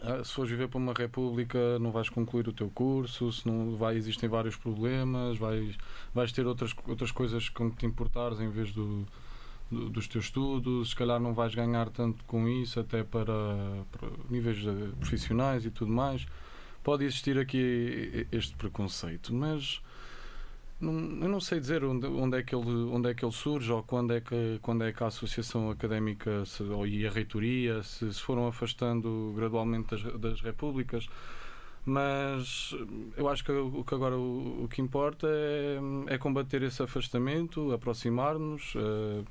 ah, 0.00 0.22
se 0.22 0.32
fores 0.32 0.52
viver 0.52 0.68
para 0.68 0.78
uma 0.78 0.92
república 0.92 1.80
não 1.80 1.90
vais 1.90 2.08
concluir 2.08 2.46
o 2.46 2.52
teu 2.52 2.70
curso, 2.70 3.32
se 3.32 3.44
não 3.44 3.74
vai, 3.74 3.96
existem 3.96 4.28
vários 4.28 4.54
problemas, 4.54 5.36
vais, 5.36 5.76
vais 6.14 6.30
ter 6.30 6.46
outras, 6.46 6.72
outras 6.86 7.10
coisas 7.10 7.48
com 7.48 7.72
que 7.72 7.78
te 7.78 7.86
importares 7.86 8.38
em 8.38 8.48
vez 8.48 8.70
do, 8.70 9.04
do, 9.68 9.90
dos 9.90 10.06
teus 10.06 10.26
estudos, 10.26 10.90
se 10.90 10.94
calhar 10.94 11.18
não 11.18 11.34
vais 11.34 11.56
ganhar 11.56 11.90
tanto 11.90 12.24
com 12.26 12.46
isso 12.46 12.78
até 12.78 13.02
para, 13.02 13.34
para 13.90 14.08
níveis 14.30 14.58
profissionais 15.00 15.66
e 15.66 15.72
tudo 15.72 15.90
mais. 15.90 16.24
Pode 16.84 17.02
existir 17.02 17.36
aqui 17.36 18.28
este 18.30 18.54
preconceito, 18.54 19.34
mas 19.34 19.80
não, 20.80 20.92
eu 20.92 21.28
não 21.28 21.40
sei 21.40 21.60
dizer 21.60 21.84
onde, 21.84 22.06
onde, 22.06 22.38
é 22.38 22.42
que 22.42 22.54
ele, 22.54 22.70
onde 22.90 23.10
é 23.10 23.14
que 23.14 23.24
ele 23.24 23.32
surge 23.32 23.70
ou 23.72 23.82
quando 23.82 24.12
é 24.12 24.20
que, 24.20 24.58
quando 24.60 24.84
é 24.84 24.92
que 24.92 25.02
a 25.02 25.06
Associação 25.06 25.70
Académica 25.70 26.44
se, 26.44 26.62
ou, 26.62 26.86
e 26.86 27.06
a 27.06 27.10
Reitoria 27.10 27.82
se, 27.82 28.12
se 28.12 28.20
foram 28.20 28.46
afastando 28.46 29.32
gradualmente 29.36 29.90
das, 29.90 30.02
das 30.20 30.40
repúblicas. 30.40 31.06
Mas 31.86 32.74
eu 33.16 33.28
acho 33.28 33.44
que 33.44 33.52
o 33.52 33.84
que 33.84 33.94
agora 33.94 34.16
o, 34.16 34.64
o 34.64 34.68
que 34.68 34.80
importa 34.80 35.26
é, 35.28 36.14
é, 36.14 36.18
combater 36.18 36.62
esse 36.62 36.82
afastamento, 36.82 37.72
aproximar-nos, 37.72 38.74
uh, 38.74 39.22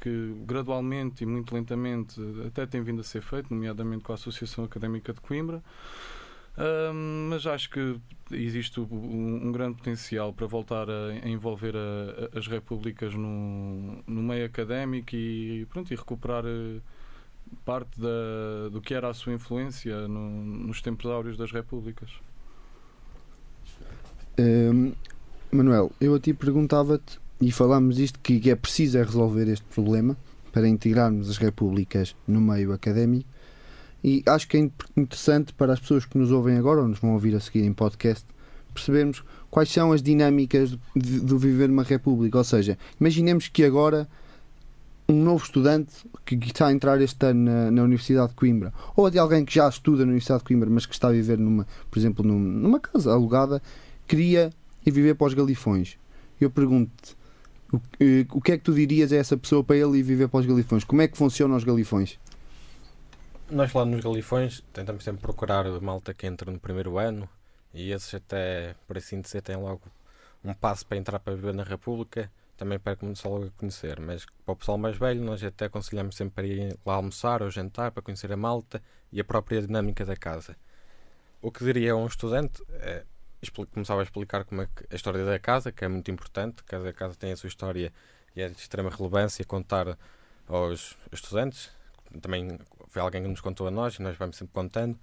que 0.00 0.34
gradualmente 0.46 1.24
e 1.24 1.26
muito 1.26 1.54
lentamente 1.54 2.18
até 2.46 2.64
tem 2.64 2.82
vindo 2.82 3.02
a 3.02 3.04
ser 3.04 3.20
feito, 3.20 3.52
nomeadamente 3.52 4.04
com 4.04 4.12
a 4.12 4.14
Associação 4.14 4.64
Académica 4.64 5.12
de 5.12 5.20
Coimbra 5.20 5.62
mas 7.28 7.46
acho 7.46 7.70
que 7.70 8.00
existe 8.30 8.80
um, 8.80 8.86
um, 8.90 9.52
grande 9.52 9.76
potencial 9.76 10.32
para 10.32 10.46
voltar 10.46 10.88
a, 10.90 11.08
a 11.22 11.28
envolver 11.28 11.74
a, 11.76 12.36
a, 12.36 12.38
as 12.38 12.46
repúblicas 12.46 13.14
no, 13.14 14.02
no 14.06 14.22
meio 14.22 14.44
académico 14.44 15.14
e, 15.14 15.66
pronto, 15.70 15.92
e 15.92 15.96
recuperar 15.96 16.44
eh, 16.46 16.80
parte 17.64 18.00
da, 18.00 18.68
do 18.70 18.80
que 18.80 18.92
era 18.92 19.08
a 19.08 19.14
sua 19.14 19.32
influência 19.32 20.06
no, 20.08 20.28
nos 20.44 20.82
tempos 20.82 21.06
áureos 21.06 21.36
das 21.36 21.52
repúblicas. 21.52 22.10
Um, 24.38 24.92
Manuel, 25.50 25.90
eu 26.00 26.14
a 26.14 26.20
ti 26.20 26.34
perguntava-te, 26.34 27.18
e 27.40 27.52
falámos 27.52 27.98
isto, 27.98 28.18
que 28.18 28.50
é 28.50 28.56
preciso 28.56 28.98
é 28.98 29.02
resolver 29.02 29.48
este 29.48 29.64
problema 29.66 30.16
para 30.52 30.68
integrarmos 30.68 31.30
as 31.30 31.38
repúblicas 31.38 32.16
no 32.26 32.40
meio 32.40 32.72
académico 32.72 33.28
e 34.02 34.22
acho 34.26 34.48
que 34.48 34.56
é 34.56 34.70
interessante 34.96 35.52
para 35.52 35.72
as 35.72 35.80
pessoas 35.80 36.04
que 36.04 36.16
nos 36.16 36.30
ouvem 36.30 36.56
agora 36.56 36.82
ou 36.82 36.88
nos 36.88 36.98
vão 36.98 37.12
ouvir 37.12 37.34
a 37.34 37.40
seguir 37.40 37.64
em 37.64 37.72
podcast 37.72 38.24
percebermos 38.78 39.24
quais 39.50 39.70
são 39.70 39.92
as 39.92 40.02
dinâmicas 40.02 40.76
do 40.94 41.38
viver 41.38 41.68
numa 41.68 41.82
república. 41.82 42.38
Ou 42.38 42.44
seja, 42.44 42.78
imaginemos 43.00 43.48
que 43.48 43.64
agora 43.64 44.08
um 45.08 45.22
novo 45.22 45.42
estudante 45.42 45.94
que 46.24 46.34
está 46.34 46.66
a 46.66 46.72
entrar 46.72 47.00
este 47.00 47.26
ano 47.26 47.44
na, 47.44 47.70
na, 47.70 47.82
Universidade 47.82 48.28
de 48.28 48.34
Coimbra, 48.34 48.72
ou 48.94 49.10
de 49.10 49.18
alguém 49.18 49.44
que 49.44 49.54
já 49.54 49.68
estuda 49.68 50.04
na 50.04 50.10
Universidade 50.10 50.40
de 50.40 50.48
Coimbra, 50.48 50.68
mas 50.68 50.84
que 50.84 50.92
está 50.92 51.08
a 51.08 51.12
viver 51.12 51.38
numa, 51.38 51.66
por 51.90 51.98
exemplo, 51.98 52.24
numa 52.24 52.78
casa 52.78 53.12
alugada, 53.12 53.62
queria 54.06 54.50
ir 54.84 54.90
viver 54.90 55.14
para 55.14 55.28
os 55.28 55.34
galifões. 55.34 55.96
Eu 56.38 56.50
pergunto-te, 56.50 57.16
o, 57.72 57.80
eh, 57.98 58.26
o 58.32 58.40
que 58.40 58.52
é 58.52 58.58
que 58.58 58.64
tu 58.64 58.74
dirias 58.74 59.10
a 59.10 59.16
essa 59.16 59.36
pessoa 59.36 59.64
para 59.64 59.76
ele 59.76 59.98
ir 59.98 60.02
viver 60.02 60.28
para 60.28 60.40
os 60.40 60.46
galifões? 60.46 60.84
Como 60.84 61.00
é 61.00 61.08
que 61.08 61.16
funcionam 61.16 61.56
os 61.56 61.64
galifões? 61.64 62.18
Nós 63.50 63.72
lá 63.72 63.82
nos 63.82 64.04
Galifões 64.04 64.62
tentamos 64.74 65.02
sempre 65.02 65.22
procurar 65.22 65.64
malta 65.80 66.12
que 66.12 66.26
entra 66.26 66.50
no 66.52 66.60
primeiro 66.60 66.98
ano 66.98 67.26
e 67.72 67.92
esses 67.92 68.12
até, 68.12 68.74
por 68.86 68.98
assim 68.98 69.22
dizer, 69.22 69.40
têm 69.40 69.56
logo 69.56 69.80
um 70.44 70.52
passo 70.52 70.84
para 70.86 70.98
entrar 70.98 71.18
para 71.18 71.34
viver 71.34 71.54
na 71.54 71.62
República, 71.62 72.30
também 72.58 72.78
para 72.78 72.94
começar 72.94 73.26
logo 73.30 73.46
a 73.46 73.50
conhecer. 73.52 73.98
Mas 74.00 74.26
para 74.44 74.52
o 74.52 74.56
pessoal 74.56 74.76
mais 74.76 74.98
velho, 74.98 75.22
nós 75.22 75.42
até 75.42 75.64
aconselhamos 75.64 76.14
sempre 76.14 76.34
para 76.34 76.46
ir 76.46 76.78
lá 76.84 76.96
almoçar 76.96 77.42
ou 77.42 77.50
jantar 77.50 77.90
para 77.90 78.02
conhecer 78.02 78.30
a 78.30 78.36
malta 78.36 78.82
e 79.10 79.18
a 79.18 79.24
própria 79.24 79.62
dinâmica 79.62 80.04
da 80.04 80.14
casa. 80.14 80.54
O 81.40 81.50
que 81.50 81.64
diria 81.64 81.92
a 81.92 81.96
um 81.96 82.06
estudante 82.06 82.62
é 82.72 83.02
começava 83.72 84.00
a 84.00 84.04
explicar 84.04 84.44
como 84.44 84.60
é 84.60 84.68
a 84.90 84.94
história 84.94 85.24
da 85.24 85.38
casa, 85.38 85.72
que 85.72 85.86
é 85.86 85.88
muito 85.88 86.10
importante, 86.10 86.62
cada 86.64 86.92
casa 86.92 87.14
tem 87.14 87.32
a 87.32 87.36
sua 87.36 87.48
história 87.48 87.94
e 88.36 88.42
é 88.42 88.48
de 88.50 88.58
extrema 88.58 88.90
relevância 88.90 89.42
contar 89.42 89.96
aos 90.46 90.98
estudantes 91.10 91.70
também 92.20 92.58
foi 92.88 93.02
alguém 93.02 93.22
que 93.22 93.28
nos 93.28 93.40
contou 93.40 93.66
a 93.66 93.70
nós 93.70 93.94
e 93.94 94.02
nós 94.02 94.16
vamos 94.16 94.36
sempre 94.36 94.54
contando, 94.54 94.98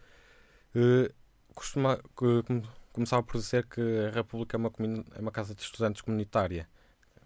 uh, 0.76 1.13
costuma, 1.54 1.95
uh, 1.95 2.67
começava 2.91 3.24
por 3.24 3.38
dizer 3.38 3.65
que 3.65 3.82
a 4.08 4.12
República 4.12 4.58
é 4.58 4.60
uma, 4.60 4.71
é 5.15 5.19
uma 5.19 5.32
casa 5.32 5.54
de 5.54 5.62
estudantes 5.62 6.02
comunitária. 6.02 6.67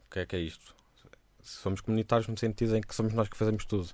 O 0.07 0.11
que 0.11 0.19
é 0.19 0.25
que 0.25 0.35
é 0.35 0.39
isto? 0.39 0.75
Somos 1.41 1.81
comunitários 1.81 2.27
no 2.27 2.37
sentido 2.37 2.75
em 2.75 2.81
que 2.81 2.93
somos 2.93 3.13
nós 3.13 3.29
que 3.29 3.37
fazemos 3.37 3.65
tudo. 3.65 3.89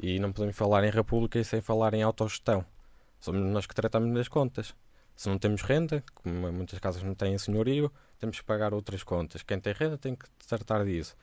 E 0.00 0.18
não 0.18 0.32
podemos 0.32 0.56
falar 0.56 0.84
em 0.84 0.90
República 0.90 1.42
sem 1.42 1.60
falar 1.60 1.92
em 1.94 2.02
autogestão. 2.02 2.64
Somos 3.20 3.40
nós 3.52 3.66
que 3.66 3.74
tratamos 3.74 4.14
das 4.14 4.28
contas. 4.28 4.74
Se 5.16 5.28
não 5.28 5.38
temos 5.38 5.62
renda, 5.62 6.04
como 6.14 6.52
muitas 6.52 6.78
casas 6.78 7.02
não 7.02 7.14
têm 7.14 7.36
senhorio, 7.36 7.90
temos 8.20 8.38
que 8.38 8.44
pagar 8.44 8.72
outras 8.72 9.02
contas. 9.02 9.42
Quem 9.42 9.58
tem 9.58 9.72
renda 9.72 9.98
tem 9.98 10.14
que 10.14 10.26
tratar 10.46 10.84
disso. 10.84 11.16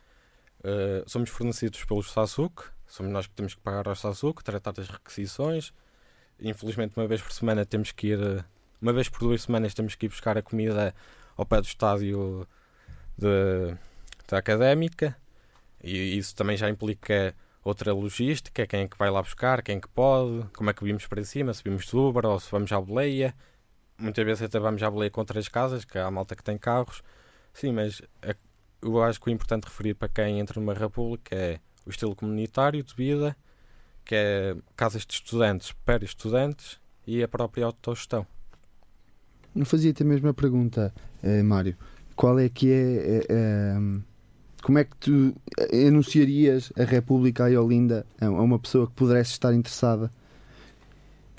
Uh, 0.60 1.10
somos 1.10 1.30
fornecidos 1.30 1.86
pelo 1.86 2.04
SASUC, 2.04 2.64
somos 2.88 3.12
nós 3.12 3.28
que 3.28 3.34
temos 3.34 3.54
que 3.54 3.62
pagar 3.62 3.88
ao 3.88 3.96
SASUC, 3.96 4.44
tratar 4.44 4.72
das 4.72 4.90
requisições. 4.90 5.74
Infelizmente, 6.40 6.94
uma 6.98 7.08
vez 7.08 7.22
por 7.22 7.32
semana 7.32 7.66
temos 7.66 7.92
que 7.92 8.08
ir, 8.08 8.46
uma 8.82 8.94
vez 8.94 9.10
por 9.10 9.20
duas 9.20 9.44
semanas 9.44 9.74
temos 9.74 9.96
que 9.96 10.06
ir 10.06 10.10
buscar 10.10 10.38
a 10.38 10.42
comida 10.42 10.94
ao 11.38 11.46
pé 11.46 11.62
do 11.62 11.68
estádio 11.68 12.48
de, 13.18 13.76
da 14.28 14.38
académica 14.38 15.16
e 15.84 16.18
isso 16.18 16.36
também 16.36 16.58
já 16.58 16.70
implica 16.70 17.36
outra 17.64 17.94
logística, 17.94 18.66
quem 18.68 18.82
é 18.82 18.88
que 18.88 18.98
vai 18.98 19.10
lá 19.10 19.22
buscar, 19.22 19.62
quem 19.62 19.78
é 19.78 19.80
que 19.80 19.88
pode, 19.88 20.48
como 20.56 20.70
é 20.70 20.74
que 20.74 20.84
vimos 20.84 21.08
para 21.08 21.24
cima, 21.24 21.54
se 21.54 21.64
vimos 21.64 21.86
de 21.86 21.96
Uber 21.96 22.26
ou 22.26 22.40
se 22.40 22.50
vamos 22.52 22.72
à 22.72 22.80
boleia. 22.80 23.36
Muitas 23.98 24.26
vezes 24.26 24.44
até 24.44 24.60
vamos 24.60 24.82
à 24.84 24.90
boleia 24.90 25.10
com 25.10 25.24
três 25.24 25.48
casas, 25.48 25.86
que 25.86 25.98
há 25.98 26.06
a 26.06 26.12
malta 26.12 26.36
que 26.36 26.44
tem 26.44 26.58
carros. 26.58 27.02
Sim, 27.54 27.72
mas 27.72 28.02
eu 28.82 29.04
acho 29.04 29.20
que 29.22 29.30
o 29.30 29.32
importante 29.32 29.66
referir 29.66 29.96
para 29.96 30.10
quem 30.10 30.40
entra 30.40 30.60
numa 30.60 30.74
república 30.74 31.36
é 31.36 31.60
o 31.86 31.90
estilo 31.90 32.16
comunitário 32.16 32.84
de 32.84 32.94
vida, 32.94 33.36
que 34.04 34.16
é 34.16 34.56
casas 34.76 35.06
de 35.06 35.14
estudantes 35.14 35.72
para 35.84 36.04
estudantes 36.04 36.80
e 37.06 37.22
a 37.24 37.28
própria 37.28 37.66
autogestão. 37.66 38.26
Não 39.54 39.66
fazia-te 39.66 40.04
a 40.04 40.06
mesma 40.06 40.34
pergunta, 40.34 40.94
eh, 41.24 41.42
Mário. 41.42 41.78
Qual 42.16 42.38
é 42.40 42.50
que 42.50 42.72
é, 42.72 42.76
é, 42.76 43.26
é, 43.30 43.76
Como 44.62 44.78
é 44.78 44.84
que 44.84 44.96
tu 44.98 45.36
anunciarias 45.88 46.72
a 46.78 46.84
República 46.84 47.46
aí 47.46 47.58
Olinda 47.58 48.06
a 48.20 48.30
uma 48.30 48.60
pessoa 48.60 48.88
que 48.88 48.94
pudesse 48.94 49.32
estar 49.32 49.54
interessada? 49.54 50.12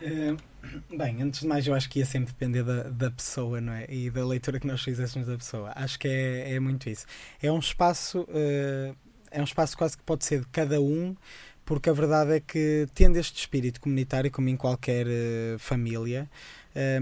Uh, 0.01 0.97
bem, 0.97 1.23
antes 1.23 1.41
de 1.41 1.47
mais, 1.47 1.67
eu 1.67 1.75
acho 1.75 1.89
que 1.89 1.99
ia 1.99 2.07
sempre 2.07 2.33
depender 2.33 2.63
da, 2.63 2.85
da 2.85 3.11
pessoa, 3.11 3.61
não 3.61 3.73
é? 3.73 3.87
E 3.89 4.11
da 4.11 4.27
leitura 4.27 4.61
que 4.61 4.67
nós 4.67 4.83
fizéssemos 4.83 5.27
da 5.27 5.37
pessoa. 5.37 5.73
Acho 5.75 5.99
que 5.99 6.09
é, 6.09 6.55
é 6.55 6.61
muito 6.61 6.89
isso. 6.89 7.07
É 7.43 7.51
um 7.51 7.59
espaço. 7.59 8.23
Uh, 8.23 8.95
é 9.37 9.41
um 9.41 9.45
espaço 9.45 9.77
quase 9.77 9.97
que 9.97 10.03
pode 10.03 10.25
ser 10.25 10.41
de 10.41 10.47
cada 10.47 10.81
um, 10.81 11.15
porque 11.65 11.91
a 11.91 11.93
verdade 11.93 12.33
é 12.33 12.41
que, 12.41 12.87
tendo 12.95 13.19
este 13.19 13.39
espírito 13.39 13.81
comunitário, 13.81 14.31
como 14.31 14.49
em 14.49 14.57
qualquer 14.57 15.07
uh, 15.07 15.59
família, 15.59 16.29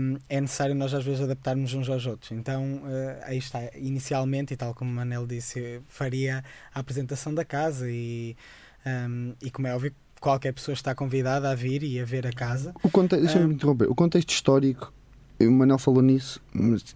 um, 0.00 0.16
é 0.28 0.40
necessário 0.40 0.74
nós 0.74 0.92
às 0.92 1.04
vezes 1.04 1.20
adaptarmos 1.20 1.72
uns 1.74 1.88
aos 1.88 2.04
outros. 2.06 2.32
Então, 2.32 2.82
uh, 2.82 3.22
aí 3.22 3.38
está, 3.38 3.60
inicialmente, 3.76 4.52
e 4.52 4.56
tal 4.56 4.74
como 4.74 4.90
o 4.90 4.94
Manel 4.94 5.26
disse, 5.26 5.80
faria 5.86 6.42
a 6.74 6.80
apresentação 6.80 7.32
da 7.32 7.44
casa 7.44 7.88
e, 7.88 8.36
um, 8.84 9.34
e 9.40 9.48
como 9.48 9.68
é 9.68 9.74
óbvio, 9.74 9.94
qualquer 10.20 10.52
pessoa 10.52 10.72
está 10.72 10.92
convidada 10.92 11.50
a 11.50 11.54
vir 11.54 11.84
e 11.84 12.00
a 12.00 12.04
ver 12.04 12.26
a 12.26 12.32
casa. 12.32 12.74
O. 12.82 13.02
Deixa-me 13.06 13.44
um, 13.44 13.52
interromper. 13.52 13.88
O 13.88 13.94
contexto 13.94 14.30
histórico, 14.30 14.92
o 15.40 15.50
Manel 15.50 15.78
falou 15.78 16.02
nisso, 16.02 16.40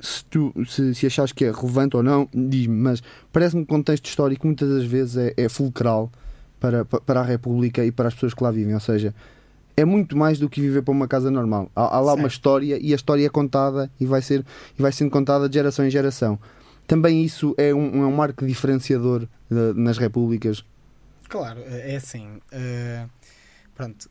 se, 0.01 0.24
tu, 0.27 0.53
se, 0.66 0.94
se 0.94 1.07
achares 1.07 1.33
que 1.33 1.44
é 1.44 1.51
relevante 1.51 1.96
ou 1.96 2.03
não, 2.03 2.29
diz-me, 2.33 2.74
mas 2.74 3.03
parece-me 3.33 3.64
que 3.64 3.72
o 3.72 3.77
contexto 3.77 4.07
histórico 4.07 4.46
muitas 4.46 4.68
das 4.68 4.85
vezes 4.85 5.16
é, 5.16 5.35
é 5.37 5.48
fulcral 5.48 6.11
para, 6.61 6.85
para 6.85 7.20
a 7.20 7.24
República 7.24 7.85
e 7.85 7.90
para 7.90 8.09
as 8.09 8.14
pessoas 8.14 8.35
que 8.35 8.42
lá 8.42 8.51
vivem, 8.51 8.74
ou 8.74 8.81
seja, 8.81 9.14
é 9.77 9.85
muito 9.85 10.16
mais 10.16 10.38
do 10.38 10.48
que 10.48 10.61
viver 10.61 10.83
para 10.83 10.92
uma 10.92 11.07
casa 11.07 11.31
normal. 11.31 11.70
Há, 11.74 11.96
há 11.96 12.01
lá 12.01 12.12
certo. 12.12 12.18
uma 12.18 12.29
história 12.29 12.79
e 12.81 12.92
a 12.92 12.96
história 12.96 13.24
é 13.24 13.29
contada 13.29 13.90
e 14.01 14.07
vai, 14.07 14.22
ser, 14.22 14.44
e 14.79 14.83
vai 14.83 14.92
sendo 14.92 15.11
contada 15.11 15.48
de 15.48 15.55
geração 15.55 15.87
em 15.87 15.90
geração. 15.90 16.38
Também 16.87 17.24
isso 17.24 17.55
é 17.57 17.72
um, 17.74 18.03
é 18.03 18.07
um 18.07 18.14
marco 18.14 18.46
diferenciador 18.46 19.29
de, 19.51 19.74
nas 19.74 19.98
repúblicas. 19.98 20.64
Claro, 21.29 21.61
é 21.66 21.96
assim. 21.96 22.27
Uh, 22.53 23.09
pronto, 23.79 24.09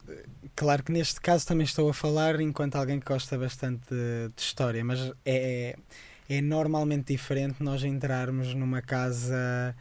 claro 0.55 0.81
que 0.81 0.93
neste 0.93 1.19
caso 1.19 1.45
também 1.45 1.65
estou 1.65 1.89
a 1.89 1.93
falar 1.93 2.39
enquanto 2.39 2.77
alguém 2.77 3.01
que 3.01 3.05
gosta 3.05 3.37
bastante 3.37 3.81
de, 3.89 4.29
de 4.33 4.41
história, 4.41 4.81
mas 4.81 5.11
é, 5.25 5.75
é 6.29 6.41
normalmente 6.41 7.11
diferente 7.11 7.61
nós 7.61 7.83
entrarmos 7.83 8.53
numa 8.53 8.81
casa, 8.81 9.75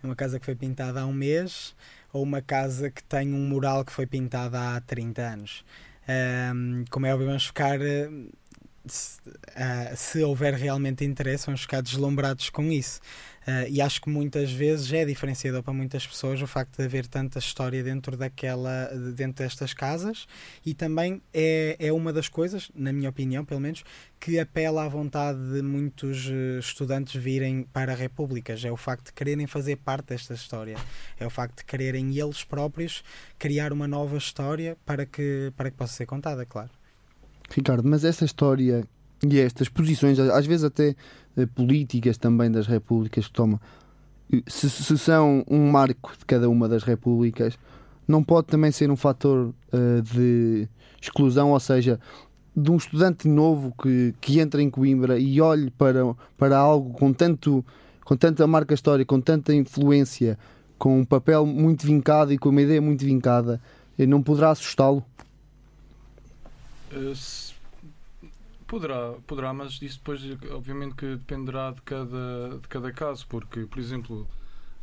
numa 0.00 0.14
casa 0.14 0.38
que 0.38 0.46
foi 0.46 0.54
pintada 0.54 1.00
há 1.00 1.06
um 1.06 1.12
mês 1.12 1.74
ou 2.12 2.22
uma 2.22 2.40
casa 2.40 2.88
que 2.92 3.02
tem 3.02 3.34
um 3.34 3.48
mural 3.48 3.84
que 3.84 3.90
foi 3.90 4.06
pintado 4.06 4.56
há 4.56 4.80
30 4.80 5.22
anos. 5.22 5.64
Um, 6.08 6.84
como 6.88 7.04
é 7.06 7.12
óbvio, 7.12 7.26
vamos 7.26 7.46
ficar. 7.46 7.80
Se, 8.86 9.18
uh, 9.18 9.96
se 9.96 10.22
houver 10.22 10.54
realmente 10.54 11.04
interesse, 11.04 11.46
vamos 11.46 11.62
ficar 11.62 11.80
deslumbrados 11.80 12.50
com 12.50 12.70
isso. 12.70 13.00
Uh, 13.46 13.68
e 13.68 13.80
acho 13.80 14.00
que 14.00 14.08
muitas 14.08 14.50
vezes 14.50 14.90
é 14.92 15.04
diferenciador 15.04 15.62
para 15.62 15.74
muitas 15.74 16.06
pessoas 16.06 16.40
o 16.40 16.46
facto 16.46 16.78
de 16.78 16.84
haver 16.84 17.06
tanta 17.06 17.38
história 17.38 17.82
dentro 17.82 18.16
daquela 18.16 18.86
dentro 19.14 19.44
destas 19.44 19.74
casas 19.74 20.26
e 20.64 20.72
também 20.72 21.20
é, 21.32 21.76
é 21.78 21.92
uma 21.92 22.10
das 22.10 22.26
coisas, 22.26 22.70
na 22.74 22.90
minha 22.90 23.10
opinião, 23.10 23.44
pelo 23.44 23.60
menos, 23.60 23.84
que 24.18 24.38
apela 24.38 24.84
à 24.84 24.88
vontade 24.88 25.38
de 25.52 25.60
muitos 25.60 26.26
eh, 26.30 26.58
estudantes 26.58 27.14
virem 27.20 27.64
para 27.70 27.94
repúblicas. 27.94 28.64
É 28.64 28.72
o 28.72 28.76
facto 28.76 29.06
de 29.06 29.12
quererem 29.12 29.46
fazer 29.46 29.76
parte 29.76 30.08
desta 30.08 30.32
história. 30.32 30.76
É 31.20 31.26
o 31.26 31.30
facto 31.30 31.58
de 31.58 31.64
quererem 31.66 32.16
eles 32.18 32.42
próprios 32.42 33.04
criar 33.38 33.70
uma 33.70 33.86
nova 33.86 34.16
história 34.16 34.78
para 34.86 35.04
que, 35.04 35.52
para 35.56 35.70
que 35.70 35.76
possa 35.76 35.92
ser 35.92 36.06
contada, 36.06 36.46
claro. 36.46 36.70
Ricardo, 37.50 37.86
mas 37.86 38.02
essa 38.02 38.24
história 38.24 38.88
e 39.22 39.38
estas 39.38 39.68
posições, 39.68 40.18
às 40.18 40.46
vezes 40.46 40.64
até 40.64 40.94
políticas 41.54 42.16
também 42.16 42.50
das 42.50 42.66
repúblicas 42.66 43.26
que 43.26 43.32
tomam, 43.32 43.60
se, 44.46 44.70
se, 44.70 44.98
são 44.98 45.44
um 45.48 45.70
marco 45.70 46.12
de 46.18 46.24
cada 46.24 46.48
uma 46.48 46.68
das 46.68 46.82
repúblicas, 46.82 47.58
não 48.06 48.22
pode 48.22 48.48
também 48.48 48.70
ser 48.70 48.90
um 48.90 48.96
fator 48.96 49.48
uh, 49.72 50.02
de 50.02 50.68
exclusão, 51.00 51.52
ou 51.52 51.60
seja, 51.60 52.00
de 52.56 52.70
um 52.70 52.76
estudante 52.76 53.28
novo 53.28 53.74
que, 53.80 54.14
que 54.20 54.40
entra 54.40 54.62
em 54.62 54.70
Coimbra 54.70 55.18
e 55.18 55.40
olhe 55.40 55.70
para, 55.70 56.00
para 56.36 56.56
algo 56.56 56.92
com, 56.92 57.12
tanto, 57.12 57.64
com 58.04 58.16
tanta 58.16 58.46
marca 58.46 58.74
histórica, 58.74 59.08
com 59.08 59.20
tanta 59.20 59.54
influência, 59.54 60.38
com 60.78 61.00
um 61.00 61.04
papel 61.04 61.46
muito 61.46 61.86
vincado 61.86 62.32
e 62.32 62.38
com 62.38 62.50
uma 62.50 62.62
ideia 62.62 62.80
muito 62.80 63.04
vincada, 63.04 63.60
não 63.98 64.22
poderá 64.22 64.50
assustá-lo? 64.50 65.04
Uh, 66.92 67.14
Poderá, 68.66 69.12
poderá, 69.26 69.52
mas 69.52 69.80
isso 69.82 69.98
depois 69.98 70.20
obviamente 70.50 70.94
que 70.94 71.16
dependerá 71.16 71.70
de 71.70 71.82
cada, 71.82 72.58
de 72.60 72.68
cada 72.68 72.92
caso, 72.92 73.26
porque, 73.28 73.66
por 73.66 73.78
exemplo, 73.78 74.26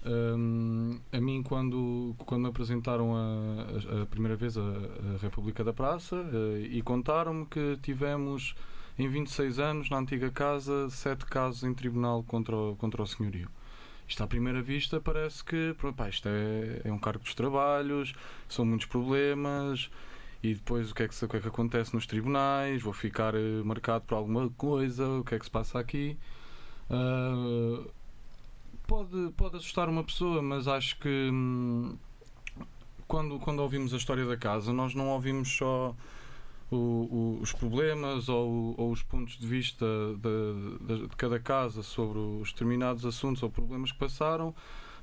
um, 0.05 0.99
a 1.11 1.19
mim 1.19 1.43
quando, 1.43 2.15
quando 2.25 2.43
me 2.43 2.49
apresentaram 2.49 3.15
a, 3.15 4.01
a, 4.01 4.05
primeira 4.05 4.35
vez 4.35 4.57
a, 4.57 4.61
a, 4.61 5.17
República 5.21 5.63
da 5.63 5.73
Praça 5.73 6.15
uh, 6.15 6.57
e 6.57 6.81
contaram-me 6.81 7.45
que 7.45 7.77
tivemos 7.81 8.55
em 8.97 9.07
26 9.07 9.59
anos 9.59 9.89
na 9.89 9.97
antiga 9.97 10.31
casa 10.31 10.89
sete 10.89 11.25
casos 11.25 11.63
em 11.63 11.73
tribunal 11.73 12.23
contra 12.23 12.55
o, 12.55 12.75
contra 12.77 13.01
o 13.01 13.07
senhorio. 13.07 13.49
Isto 14.07 14.23
à 14.23 14.27
primeira 14.27 14.61
vista 14.61 14.99
parece 14.99 15.43
que 15.43 15.75
pá, 15.95 16.09
isto 16.09 16.27
é, 16.27 16.81
é 16.83 16.91
um 16.91 16.99
cargo 16.99 17.23
dos 17.23 17.33
trabalhos, 17.33 18.13
são 18.49 18.65
muitos 18.65 18.87
problemas, 18.87 19.89
e 20.43 20.55
depois 20.55 20.91
o 20.91 20.95
que, 20.95 21.03
é 21.03 21.07
que, 21.07 21.25
o 21.25 21.27
que 21.27 21.37
é 21.37 21.39
que 21.39 21.47
acontece 21.47 21.93
nos 21.93 22.07
tribunais, 22.07 22.81
vou 22.81 22.93
ficar 22.93 23.35
uh, 23.35 23.63
marcado 23.63 24.05
por 24.05 24.15
alguma 24.15 24.49
coisa, 24.49 25.07
o 25.07 25.23
que 25.23 25.35
é 25.35 25.39
que 25.39 25.45
se 25.45 25.51
passa 25.51 25.79
aqui. 25.79 26.17
Uh, 26.89 27.89
pode, 28.87 29.31
pode 29.37 29.57
assustar 29.57 29.87
uma 29.87 30.03
pessoa, 30.03 30.41
mas 30.41 30.67
acho 30.67 30.97
que 30.99 31.29
hum, 31.31 31.95
quando, 33.07 33.39
quando 33.39 33.59
ouvimos 33.59 33.93
a 33.93 33.97
história 33.97 34.25
da 34.25 34.35
casa, 34.35 34.73
nós 34.73 34.95
não 34.95 35.09
ouvimos 35.09 35.49
só 35.55 35.95
o, 36.71 36.75
o, 36.75 37.39
os 37.41 37.53
problemas 37.53 38.29
ou, 38.29 38.73
ou, 38.77 38.91
os 38.91 39.03
pontos 39.03 39.37
de 39.37 39.45
vista 39.45 39.85
de, 40.17 40.95
de, 40.95 41.07
de 41.07 41.15
cada 41.15 41.39
casa 41.39 41.83
sobre 41.83 42.17
os 42.17 42.51
determinados 42.51 43.05
assuntos 43.05 43.43
ou 43.43 43.49
problemas 43.49 43.91
que 43.91 43.97
passaram 43.97 44.55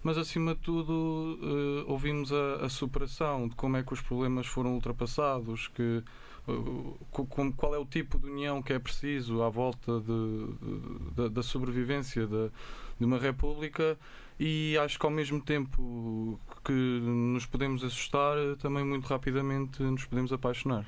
mas 0.03 0.17
acima 0.17 0.55
de 0.55 0.61
tudo 0.61 0.93
uh, 0.93 1.91
ouvimos 1.91 2.33
a, 2.33 2.67
a, 2.67 2.69
superação 2.69 3.49
de 3.49 3.55
como 3.55 3.77
é 3.77 3.83
que 3.83 3.93
os 3.93 4.01
problemas 4.01 4.47
foram 4.47 4.75
ultrapassados, 4.75 5.69
que 5.69 6.03
uh, 6.47 6.99
com, 7.11 7.53
qual 7.53 7.75
é 7.75 7.79
o 7.79 7.85
tipo 7.85 8.19
de 8.19 8.27
união 8.27 8.63
que 8.63 8.73
é 8.73 8.79
preciso 8.79 9.43
à 9.43 9.49
volta 9.49 10.01
de, 10.01 11.23
de, 11.23 11.29
da 11.31 11.43
sobrevivência 11.43 12.27
de, 12.27 12.51
de 12.99 13.05
uma 13.05 13.19
república 13.19 13.99
e 14.39 14.79
acho 14.79 14.99
que 14.99 15.05
ao 15.05 15.11
mesmo 15.11 15.41
tempo 15.41 16.39
que 16.65 16.73
nos 16.73 17.45
podemos 17.45 17.83
assustar, 17.83 18.37
também 18.61 18.85
muito 18.85 19.07
rapidamente 19.07 19.83
nos 19.83 20.05
podemos 20.05 20.33
apaixonar. 20.33 20.87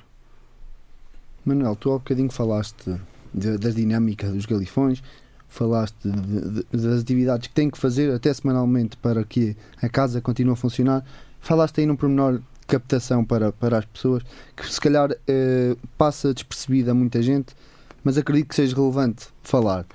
Manuel, 1.43 1.75
tu 1.75 1.91
há 1.91 1.97
bocadinho 1.97 2.31
falaste 2.31 2.97
da 3.33 3.69
dinâmica 3.69 4.29
dos 4.29 4.45
galifões 4.45 5.01
falaste 5.51 5.95
de, 6.09 6.11
de, 6.11 6.65
das 6.71 7.01
atividades 7.01 7.49
que 7.49 7.53
tem 7.53 7.69
que 7.69 7.77
fazer 7.77 8.11
até 8.11 8.33
semanalmente 8.33 8.95
para 8.97 9.23
que 9.23 9.55
a 9.81 9.89
casa 9.89 10.21
continue 10.21 10.53
a 10.53 10.55
funcionar. 10.55 11.03
Falaste 11.41 11.81
aí 11.81 11.85
num 11.85 11.95
pormenor 11.95 12.41
captação 12.65 13.23
para, 13.25 13.51
para 13.51 13.79
as 13.79 13.85
pessoas 13.85 14.23
que 14.55 14.71
se 14.71 14.79
calhar 14.79 15.13
eh, 15.27 15.75
passa 15.97 16.33
despercebida 16.33 16.91
a 16.91 16.93
muita 16.93 17.21
gente, 17.21 17.53
mas 18.01 18.17
acredito 18.17 18.47
que 18.47 18.55
seja 18.55 18.73
relevante 18.73 19.27
falar. 19.43 19.85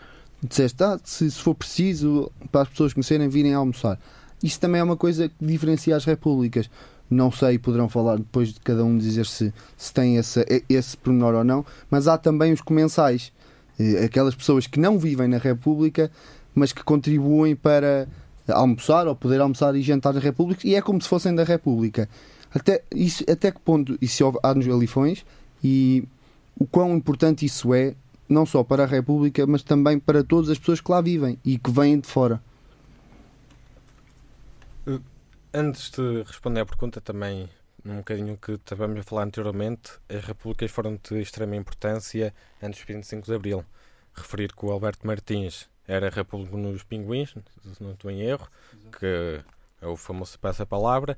Disseste, 0.42 0.84
ah, 0.84 1.00
se, 1.02 1.30
se 1.30 1.40
for 1.40 1.54
preciso, 1.54 2.30
para 2.52 2.62
as 2.62 2.68
pessoas 2.68 2.92
conhecerem, 2.92 3.26
virem 3.26 3.54
almoçar. 3.54 3.98
Isso 4.42 4.60
também 4.60 4.82
é 4.82 4.84
uma 4.84 4.96
coisa 4.96 5.30
que 5.30 5.34
diferencia 5.40 5.96
as 5.96 6.04
repúblicas. 6.04 6.68
Não 7.08 7.32
sei, 7.32 7.58
poderão 7.58 7.88
falar 7.88 8.18
depois 8.18 8.52
de 8.52 8.60
cada 8.60 8.84
um 8.84 8.98
dizer 8.98 9.24
se, 9.24 9.54
se 9.74 9.94
tem 9.94 10.16
esse, 10.16 10.44
esse 10.68 10.96
pormenor 10.98 11.34
ou 11.34 11.44
não, 11.44 11.64
mas 11.90 12.06
há 12.06 12.18
também 12.18 12.52
os 12.52 12.60
comensais 12.60 13.32
aquelas 14.04 14.34
pessoas 14.34 14.66
que 14.66 14.80
não 14.80 14.98
vivem 14.98 15.28
na 15.28 15.38
República, 15.38 16.10
mas 16.54 16.72
que 16.72 16.82
contribuem 16.82 17.54
para 17.54 18.08
almoçar 18.48 19.06
ou 19.06 19.14
poder 19.14 19.40
almoçar 19.40 19.74
e 19.74 19.82
jantar 19.82 20.14
na 20.14 20.20
República, 20.20 20.66
e 20.66 20.74
é 20.74 20.80
como 20.80 21.00
se 21.00 21.08
fossem 21.08 21.34
da 21.34 21.44
República. 21.44 22.08
Até, 22.54 22.82
isso, 22.94 23.24
até 23.30 23.50
que 23.50 23.60
ponto 23.60 23.98
isso 24.00 24.38
há 24.42 24.54
nos 24.54 24.66
galifões 24.66 25.24
e 25.62 26.04
o 26.58 26.66
quão 26.66 26.96
importante 26.96 27.44
isso 27.44 27.74
é, 27.74 27.94
não 28.28 28.46
só 28.46 28.64
para 28.64 28.84
a 28.84 28.86
República, 28.86 29.46
mas 29.46 29.62
também 29.62 29.98
para 29.98 30.24
todas 30.24 30.48
as 30.48 30.58
pessoas 30.58 30.80
que 30.80 30.90
lá 30.90 31.00
vivem 31.00 31.38
e 31.44 31.58
que 31.58 31.70
vêm 31.70 32.00
de 32.00 32.08
fora. 32.08 32.40
Antes 35.52 35.90
de 35.90 36.22
responder 36.22 36.60
à 36.60 36.66
pergunta, 36.66 37.00
também 37.00 37.48
num 37.86 37.98
bocadinho 37.98 38.36
que 38.36 38.52
estávamos 38.52 38.98
a 38.98 39.02
falar 39.02 39.22
anteriormente, 39.22 39.92
as 40.08 40.24
repúblicas 40.24 40.70
foram 40.70 40.98
de 41.02 41.20
extrema 41.20 41.54
importância 41.54 42.34
antes 42.60 42.80
do 42.80 42.86
25 42.86 43.26
de 43.26 43.34
Abril. 43.34 43.64
Referir 44.12 44.52
que 44.52 44.66
o 44.66 44.72
Alberto 44.72 45.06
Martins 45.06 45.70
era 45.86 46.10
República 46.10 46.56
nos 46.56 46.82
Pinguins, 46.82 47.34
se 47.62 47.82
não 47.82 47.92
estou 47.92 48.10
em 48.10 48.22
erro, 48.22 48.48
que 48.98 49.40
é 49.80 49.86
o 49.86 49.96
famoso 49.96 50.38
para 50.38 50.50
essa 50.50 50.66
palavra. 50.66 51.16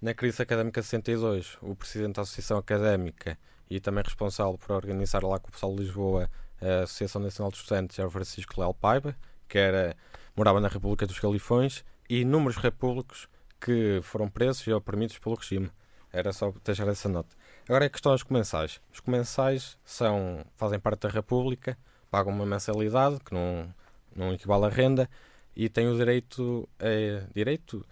Na 0.00 0.14
crise 0.14 0.40
académica 0.40 0.82
62, 0.82 1.58
o 1.60 1.74
presidente 1.74 2.14
da 2.14 2.22
Associação 2.22 2.56
Académica 2.56 3.38
e 3.68 3.78
também 3.78 4.02
responsável 4.02 4.56
por 4.56 4.72
organizar 4.74 5.22
lá 5.22 5.38
com 5.38 5.48
o 5.48 5.52
pessoal 5.52 5.74
de 5.74 5.82
Lisboa 5.82 6.30
a 6.60 6.84
Associação 6.84 7.20
Nacional 7.20 7.50
dos 7.50 7.60
Estudantes 7.60 7.98
era 7.98 8.08
o 8.08 8.10
Francisco 8.10 8.58
Leal 8.58 8.72
Paiva, 8.72 9.14
que 9.46 9.58
era, 9.58 9.94
morava 10.34 10.60
na 10.60 10.68
República 10.68 11.06
dos 11.06 11.18
Galifões, 11.18 11.84
e 12.08 12.20
inúmeros 12.20 12.56
repúblicos 12.56 13.28
que 13.60 14.00
foram 14.02 14.30
presos 14.30 14.66
e 14.66 14.72
oprimidos 14.72 15.18
pelo 15.18 15.34
regime. 15.34 15.70
Era 16.12 16.32
só 16.32 16.52
deixar 16.64 16.88
essa 16.88 17.08
nota. 17.08 17.36
Agora 17.68 17.84
é 17.84 17.88
questão 17.88 18.12
dos 18.12 18.22
comensais. 18.22 18.80
Os 18.92 19.00
comensais 19.00 19.76
são, 19.84 20.44
fazem 20.56 20.78
parte 20.78 21.00
da 21.00 21.08
República, 21.08 21.76
pagam 22.10 22.32
uma 22.32 22.46
mensalidade 22.46 23.18
que 23.20 23.34
não, 23.34 23.72
não 24.14 24.32
equivale 24.32 24.66
à 24.66 24.68
renda 24.68 25.08
e 25.54 25.68
têm 25.68 25.88
o 25.88 25.96
direito, 25.96 26.68
é, 26.78 27.24
direito 27.34 27.84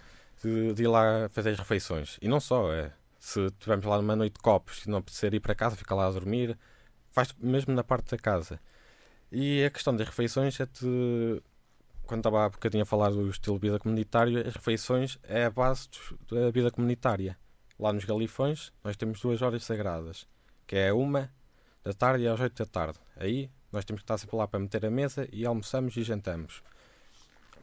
de, 0.43 0.73
de, 0.75 0.83
ir 0.85 0.89
lá 0.89 1.29
fazer 1.31 1.51
as 1.51 1.59
refeições. 1.59 2.19
E 2.23 2.29
não 2.29 2.41
só, 2.41 2.73
é, 2.73 2.93
se 3.19 3.47
estivermos 3.47 3.87
lá 3.87 3.97
numa 3.97 4.17
noite 4.17 4.35
de 4.35 4.41
copos 4.41 4.85
e 4.85 4.91
não 4.91 5.03
precisar 5.03 5.35
ir 5.35 5.41
para 5.41 5.55
casa, 5.55 5.77
fica 5.77 5.95
lá 5.95 6.07
a 6.07 6.11
dormir, 6.11 6.59
faz 7.11 7.35
mesmo 7.39 7.75
na 7.75 7.83
parte 7.83 8.11
da 8.11 8.19
casa. 8.19 8.61
E 9.33 9.65
a 9.65 9.71
questão 9.71 9.97
das 9.97 10.07
refeições 10.07 10.59
é 10.61 10.67
de 10.67 11.43
quando 12.07 12.21
estava 12.21 12.45
há 12.45 12.49
bocadinho 12.49 12.83
a 12.83 12.87
falar 12.87 13.11
do 13.11 13.29
estilo 13.29 13.57
de 13.59 13.63
vida 13.63 13.79
comunitário, 13.79 14.47
as 14.47 14.55
refeições 14.55 15.19
é 15.23 15.47
a 15.47 15.51
base 15.51 15.89
da 16.31 16.51
vida 16.51 16.71
comunitária. 16.71 17.37
Lá 17.79 17.93
nos 17.93 18.05
Galifões, 18.05 18.73
nós 18.83 18.97
temos 18.97 19.21
duas 19.21 19.43
horas 19.43 19.65
sagradas, 19.65 20.27
que 20.67 20.77
é 20.77 20.93
uma 20.93 21.31
da 21.83 21.93
tarde 21.93 22.27
às 22.27 22.41
oito 22.41 22.65
da 22.65 22.71
tarde. 22.71 22.99
Aí 23.17 23.51
nós 23.73 23.85
temos 23.85 24.01
que 24.01 24.05
estar 24.05 24.17
sempre 24.17 24.37
lá 24.37 24.47
para 24.47 24.61
meter 24.61 24.87
a 24.87 24.91
mesa 24.91 25.29
e 25.33 25.45
almoçamos 25.45 25.97
e 25.97 26.03
jantamos. 26.03 26.63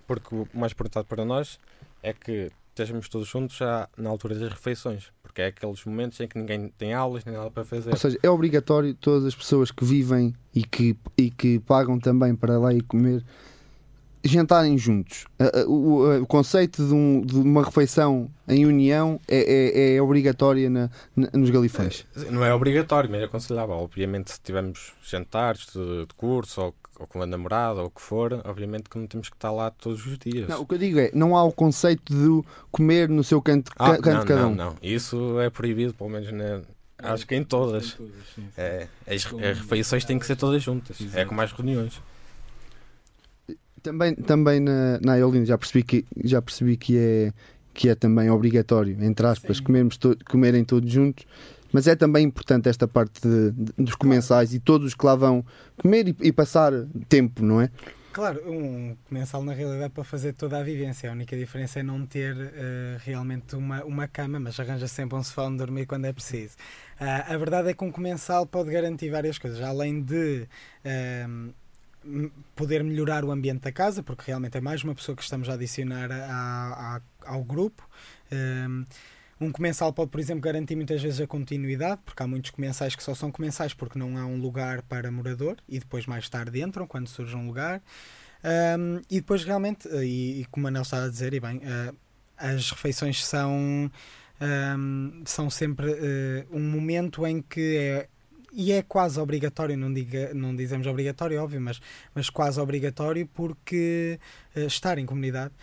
Porque 0.06 0.36
o 0.36 0.48
mais 0.54 0.74
importante 0.74 1.08
para 1.08 1.24
nós 1.24 1.60
é 2.04 2.14
que 2.14 2.52
estejamos 2.70 3.08
todos 3.10 3.28
juntos 3.28 3.58
já 3.58 3.88
na 3.98 4.10
altura 4.10 4.36
das 4.36 4.50
refeições, 4.50 5.12
porque 5.22 5.42
é 5.42 5.48
aqueles 5.48 5.84
momentos 5.86 6.20
em 6.20 6.28
que 6.28 6.38
ninguém 6.38 6.70
tem 6.78 6.94
aulas 6.94 7.24
nem 7.26 7.36
nada 7.36 7.52
para 7.52 7.64
fazer. 7.64 7.92
Ou 7.92 7.98
seja, 7.98 8.18
é 8.22 8.30
obrigatório 8.30 8.94
todas 8.96 9.26
as 9.26 9.36
pessoas 9.36 9.72
que 9.72 9.86
vivem 9.86 10.34
e 10.54 10.64
que, 10.64 10.98
e 11.18 11.30
que 11.30 11.60
pagam 11.60 12.00
também 12.00 12.36
para 12.36 12.58
lá 12.58 12.74
e 12.74 12.82
comer 12.82 13.24
jantarem 14.24 14.78
juntos. 14.78 15.26
O, 15.68 16.26
conceito 16.28 16.86
de, 16.86 16.94
um, 16.94 17.22
de, 17.22 17.36
uma 17.36 17.64
refeição 17.64 18.30
em 18.48 18.66
união 18.66 19.20
é, 19.28 19.94
é, 19.94 19.96
é 19.96 20.02
obrigatória 20.02 20.70
na, 20.70 20.90
na, 21.16 21.30
nos 21.34 21.50
galifões. 21.50 22.06
Não 22.30 22.44
é 22.44 22.54
obrigatório, 22.54 23.10
mas 23.10 23.22
é 23.22 23.26
aconselhável. 23.26 23.76
Obviamente, 23.76 24.32
se 24.32 24.40
tivermos 24.42 24.94
jantares 25.04 25.68
de, 25.74 26.06
de 26.06 26.14
curso 26.16 26.62
ou, 26.62 26.76
ou, 27.00 27.08
com 27.08 27.22
a 27.22 27.26
namorada 27.26 27.82
ou 27.82 27.88
o 27.88 27.90
que 27.90 28.02
for, 28.02 28.34
obviamente 28.46 28.90
que 28.90 28.98
não 28.98 29.08
temos 29.08 29.30
que 29.30 29.36
estar 29.36 29.52
lá 29.52 29.72
todos 29.72 30.06
os 30.06 30.18
dias. 30.18 30.48
Não, 30.48 30.62
o 30.62 30.66
que 30.66 30.76
eu 30.76 30.80
digo 30.80 31.00
é, 31.00 31.12
não 31.14 31.36
há 31.36 31.44
o 31.44 31.52
conceito 31.52 32.14
de 32.14 32.48
comer 32.72 33.10
no 33.10 33.24
seu 33.24 33.42
canto, 33.42 33.72
ah, 33.78 33.98
canto 33.98 34.10
não, 34.10 34.26
cada 34.26 34.48
um. 34.48 34.56
Não, 34.56 34.66
não, 34.66 34.76
isso 34.82 35.40
é 35.40 35.50
proibido, 35.50 35.94
pelo 35.94 36.10
menos 36.10 36.32
na, 36.32 36.62
Acho 37.04 37.26
que 37.26 37.36
em 37.36 37.44
todas. 37.44 37.98
É, 38.58 38.88
as, 39.08 39.26
as 39.26 39.60
refeições 39.60 40.06
têm 40.06 40.20
que 40.20 40.26
ser 40.26 40.36
todas 40.36 40.62
juntas. 40.62 40.98
É 41.16 41.26
como 41.26 41.42
as 41.42 41.52
reuniões. 41.52 42.00
Também, 43.84 44.14
também 44.16 44.60
na, 44.60 45.00
na 45.00 45.16
Iolina 45.16 45.46
já 45.46 45.58
percebi 45.58 45.84
que 45.84 46.06
já 46.24 46.42
percebi 46.42 46.78
que 46.78 46.98
é 46.98 47.34
que 47.74 47.90
é 47.90 47.96
também 47.96 48.30
obrigatório, 48.30 48.96
entre 49.02 49.26
aspas, 49.26 49.60
comermos 49.60 49.98
to 49.98 50.18
comerem 50.30 50.64
todos 50.64 50.92
juntos, 50.92 51.26
mas 51.72 51.88
é 51.88 51.96
também 51.96 52.26
importante 52.26 52.68
esta 52.68 52.88
parte 52.88 53.22
de, 53.22 53.52
de, 53.52 53.74
dos 53.78 53.96
comensais 53.96 54.54
e 54.54 54.60
todos 54.60 54.88
os 54.88 54.94
que 54.94 55.06
lá 55.06 55.16
vão 55.16 55.46
comer 55.78 56.10
e, 56.10 56.16
e, 56.22 56.32
passar 56.32 56.74
tempo, 57.08 57.44
não 57.44 57.62
é? 57.62 57.70
Claro, 58.12 58.42
um 58.46 58.98
comensal 59.08 59.42
na 59.42 59.54
realidade 59.54 59.94
para 59.94 60.04
fazer 60.04 60.34
toda 60.34 60.58
a 60.58 60.64
vivência. 60.64 61.10
A 61.10 61.14
única 61.14 61.36
diferença 61.38 61.80
é 61.80 61.84
não 61.84 62.06
ter 62.06 62.36
uh, 62.36 62.50
realmente 63.06 63.56
uma, 63.56 63.86
uma 63.86 64.06
cama, 64.06 64.38
mas 64.38 64.60
arranja 64.60 64.86
sempre 64.86 65.18
um 65.18 65.24
sofá 65.24 65.44
onde 65.44 65.60
dormir 65.60 65.86
quando 65.86 66.04
é 66.06 66.12
preciso. 66.12 66.56
Uh, 67.00 67.34
a 67.34 67.38
verdade 67.38 67.70
é 67.70 67.74
que 67.74 67.84
um 67.86 67.92
comensal 67.92 68.46
pode 68.46 68.70
garantir 68.70 69.10
várias 69.10 69.38
coisas, 69.38 69.62
além 69.62 70.02
de. 70.02 70.46
Uh, 70.86 71.54
poder 72.56 72.84
melhorar 72.84 73.24
o 73.24 73.32
ambiente 73.32 73.62
da 73.62 73.72
casa, 73.72 74.02
porque 74.02 74.24
realmente 74.28 74.58
é 74.58 74.62
mais 74.62 74.84
uma 74.84 74.96
pessoa 74.96 75.16
que 75.16 75.24
estamos 75.24 75.50
a 75.50 75.54
adicionar 75.54 76.10
ao 77.26 77.44
grupo. 77.44 77.88
Um, 78.32 78.86
um 79.40 79.52
comensal 79.52 79.92
pode, 79.92 80.12
por 80.12 80.20
exemplo, 80.20 80.42
garantir 80.42 80.76
muitas 80.76 81.02
vezes 81.02 81.20
a 81.20 81.26
continuidade, 81.26 82.00
porque 82.06 82.22
há 82.22 82.28
muitos 82.28 82.52
comensais 82.52 82.96
que 82.96 83.02
só 83.02 83.16
são 83.16 83.32
comensais 83.32 83.74
porque 83.74 83.98
não 83.98 84.16
há 84.18 84.26
um 84.26 84.38
lugar 84.38 84.84
para 84.84 85.12
morador 85.12 85.58
e 85.68 85.80
depois 85.80 86.06
mais 86.06 86.30
tarde 86.30 86.62
entram 86.62 86.86
quando 86.86 87.08
surge 87.08 87.36
um 87.36 87.48
lugar. 87.48 87.82
Um, 88.44 89.02
e 89.10 89.20
depois 89.20 89.44
realmente, 89.44 89.88
e, 89.88 90.42
e, 90.42 90.46
como 90.52 90.68
a 90.68 90.72
Nel 90.72 90.84
está 90.84 91.04
a 91.04 91.10
dizer, 91.10 91.34
e 91.34 91.40
bem, 91.40 91.58
uh, 91.58 91.96
as 92.38 92.72
refeições 92.72 93.26
são, 93.26 93.92
um, 94.42 95.24
são 95.26 95.50
sempre 95.50 95.88
uh, 95.92 96.48
um 96.52 96.62
momento 96.62 97.26
em 97.26 97.42
que 97.42 97.78
é 97.78 98.10
e 98.52 98.72
é 98.72 98.82
quase 98.82 99.20
obrigatório, 99.20 99.78
não, 99.78 99.92
diga, 99.94 100.34
não 100.34 100.56
dizemos 100.56 100.86
obrigatório, 100.88 101.42
óbvio, 101.42 101.62
mas, 101.62 101.80
mas 102.14 102.30
quase 102.30 102.60
obrigatório 102.60 103.28
porque 103.28 104.20
uh, 104.56 104.62
estar 104.62 104.98
em 104.98 105.06
comunidade, 105.06 105.54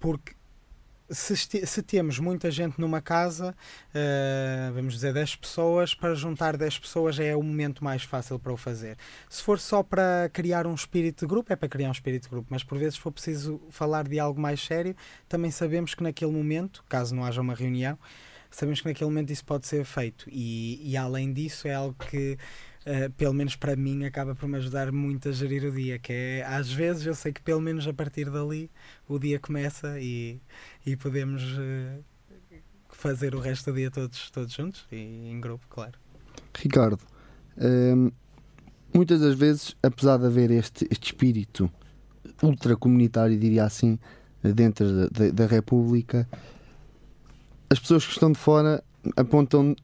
porque 0.00 0.38
se, 1.10 1.36
se, 1.36 1.82
temos 1.82 2.18
muita 2.18 2.50
gente 2.50 2.78
numa 2.78 3.00
casa, 3.00 3.54
uh, 3.94 4.72
vamos 4.74 4.94
dizer 4.94 5.12
10 5.12 5.36
pessoas, 5.36 5.94
para 5.94 6.14
juntar 6.14 6.56
10 6.56 6.78
pessoas 6.80 7.18
é 7.18 7.34
o 7.34 7.42
momento 7.42 7.82
mais 7.82 8.02
fácil 8.02 8.38
para 8.38 8.52
o 8.52 8.56
fazer. 8.56 8.96
Se 9.28 9.42
for 9.42 9.58
só 9.58 9.82
para 9.82 10.28
criar 10.32 10.66
um 10.66 10.74
espírito 10.74 11.24
de 11.24 11.28
grupo, 11.28 11.52
é 11.52 11.56
para 11.56 11.68
criar 11.68 11.88
um 11.88 11.92
espírito 11.92 12.24
de 12.24 12.28
grupo, 12.28 12.48
mas 12.50 12.62
por 12.62 12.76
vezes 12.76 12.98
for 12.98 13.10
preciso 13.10 13.60
falar 13.70 14.06
de 14.06 14.18
algo 14.18 14.40
mais 14.40 14.60
sério, 14.60 14.94
também 15.28 15.50
sabemos 15.50 15.94
que 15.94 16.02
naquele 16.02 16.32
momento, 16.32 16.84
caso 16.88 17.14
não 17.14 17.24
haja 17.24 17.40
uma 17.40 17.54
reunião, 17.54 17.98
sabemos 18.50 18.80
que 18.80 18.88
naquele 18.88 19.10
momento 19.10 19.30
isso 19.30 19.44
pode 19.44 19.66
ser 19.66 19.84
feito. 19.84 20.26
E, 20.30 20.80
e 20.90 20.96
além 20.96 21.32
disso 21.32 21.68
é 21.68 21.74
algo 21.74 21.94
que 22.10 22.38
uh, 22.86 23.10
pelo 23.12 23.34
menos 23.34 23.56
para 23.56 23.76
mim 23.76 24.04
acaba 24.04 24.34
por 24.34 24.48
me 24.48 24.56
ajudar 24.56 24.90
muito 24.92 25.28
a 25.28 25.32
gerir 25.32 25.64
o 25.64 25.72
dia 25.72 25.98
que 25.98 26.12
é 26.12 26.44
às 26.46 26.70
vezes 26.70 27.06
eu 27.06 27.14
sei 27.14 27.32
que 27.32 27.42
pelo 27.42 27.60
menos 27.60 27.86
a 27.86 27.92
partir 27.92 28.30
dali 28.30 28.70
o 29.08 29.18
dia 29.18 29.38
começa 29.38 30.00
e, 30.00 30.40
e 30.84 30.96
podemos 30.96 31.42
uh, 31.42 32.04
fazer 32.88 33.34
o 33.34 33.40
resto 33.40 33.70
do 33.70 33.76
dia 33.76 33.90
todos, 33.90 34.30
todos 34.30 34.52
juntos 34.52 34.86
e 34.90 35.30
em 35.30 35.40
grupo, 35.40 35.66
claro. 35.68 35.98
Ricardo 36.56 36.98
hum, 37.56 38.10
muitas 38.94 39.20
das 39.20 39.34
vezes 39.34 39.76
apesar 39.82 40.18
de 40.18 40.26
haver 40.26 40.50
este, 40.50 40.86
este 40.90 41.12
espírito 41.12 41.70
ultra 42.42 42.76
comunitário 42.76 43.38
diria 43.38 43.64
assim 43.64 43.98
dentro 44.42 44.86
da, 44.86 45.08
da, 45.08 45.30
da 45.30 45.46
República 45.46 46.28
as 47.70 47.78
pessoas 47.78 48.04
que 48.04 48.12
estão 48.12 48.32
de 48.32 48.38
fora 48.38 48.82
apontam 49.16 49.74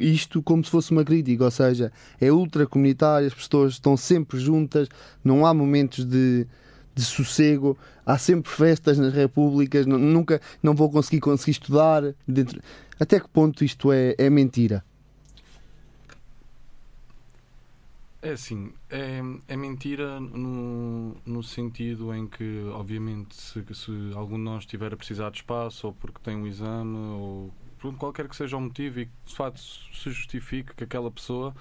isto 0.00 0.42
como 0.42 0.64
se 0.64 0.70
fosse 0.70 0.90
uma 0.90 1.04
crítica, 1.04 1.44
ou 1.44 1.50
seja, 1.50 1.92
é 2.20 2.32
ultra 2.32 2.66
comunitário, 2.66 3.28
as 3.28 3.34
pessoas 3.34 3.74
estão 3.74 3.96
sempre 3.96 4.38
juntas, 4.38 4.88
não 5.22 5.46
há 5.46 5.54
momentos 5.54 6.04
de, 6.04 6.46
de 6.94 7.02
sossego, 7.02 7.78
há 8.04 8.18
sempre 8.18 8.50
festas 8.50 8.98
nas 8.98 9.14
repúblicas, 9.14 9.86
nunca 9.86 10.40
não 10.62 10.74
vou 10.74 10.90
conseguir 10.90 11.20
conseguir 11.20 11.52
estudar. 11.52 12.02
Dentro... 12.26 12.60
Até 12.98 13.20
que 13.20 13.28
ponto 13.28 13.64
isto 13.64 13.92
é, 13.92 14.14
é 14.18 14.28
mentira? 14.28 14.84
É 18.22 18.32
assim, 18.32 18.74
é, 18.90 19.20
é 19.48 19.56
mentira 19.56 20.20
no, 20.20 21.16
no 21.24 21.42
sentido 21.42 22.14
em 22.14 22.26
que, 22.26 22.64
obviamente, 22.74 23.34
se, 23.34 23.64
se 23.74 24.12
algum 24.14 24.36
de 24.36 24.42
nós 24.42 24.64
estiver 24.64 24.92
a 24.92 24.96
precisar 24.96 25.30
de 25.30 25.38
espaço, 25.38 25.86
ou 25.86 25.94
porque 25.94 26.18
tem 26.22 26.36
um 26.36 26.46
exame, 26.46 26.98
ou 26.98 27.50
por 27.78 27.96
qualquer 27.96 28.28
que 28.28 28.36
seja 28.36 28.58
o 28.58 28.60
motivo, 28.60 29.00
e 29.00 29.06
que 29.06 29.12
de 29.24 29.34
facto 29.34 29.58
se 29.58 30.10
justifique 30.10 30.74
que 30.74 30.84
aquela 30.84 31.10
pessoa, 31.10 31.54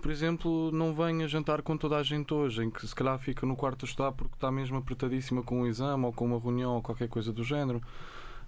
por 0.00 0.12
exemplo, 0.12 0.70
não 0.70 0.94
venha 0.94 1.26
jantar 1.26 1.60
com 1.60 1.76
toda 1.76 1.96
a 1.96 2.04
gente 2.04 2.32
hoje, 2.32 2.62
em 2.62 2.70
que 2.70 2.86
se 2.86 2.94
calhar 2.94 3.18
fica 3.18 3.44
no 3.44 3.56
quarto 3.56 3.84
a 3.84 3.88
estudar 3.88 4.12
porque 4.12 4.34
está 4.34 4.48
mesmo 4.48 4.76
apertadíssima 4.76 5.42
com 5.42 5.62
um 5.62 5.66
exame, 5.66 6.04
ou 6.04 6.12
com 6.12 6.24
uma 6.24 6.38
reunião, 6.38 6.76
ou 6.76 6.82
qualquer 6.82 7.08
coisa 7.08 7.32
do 7.32 7.42
género. 7.42 7.82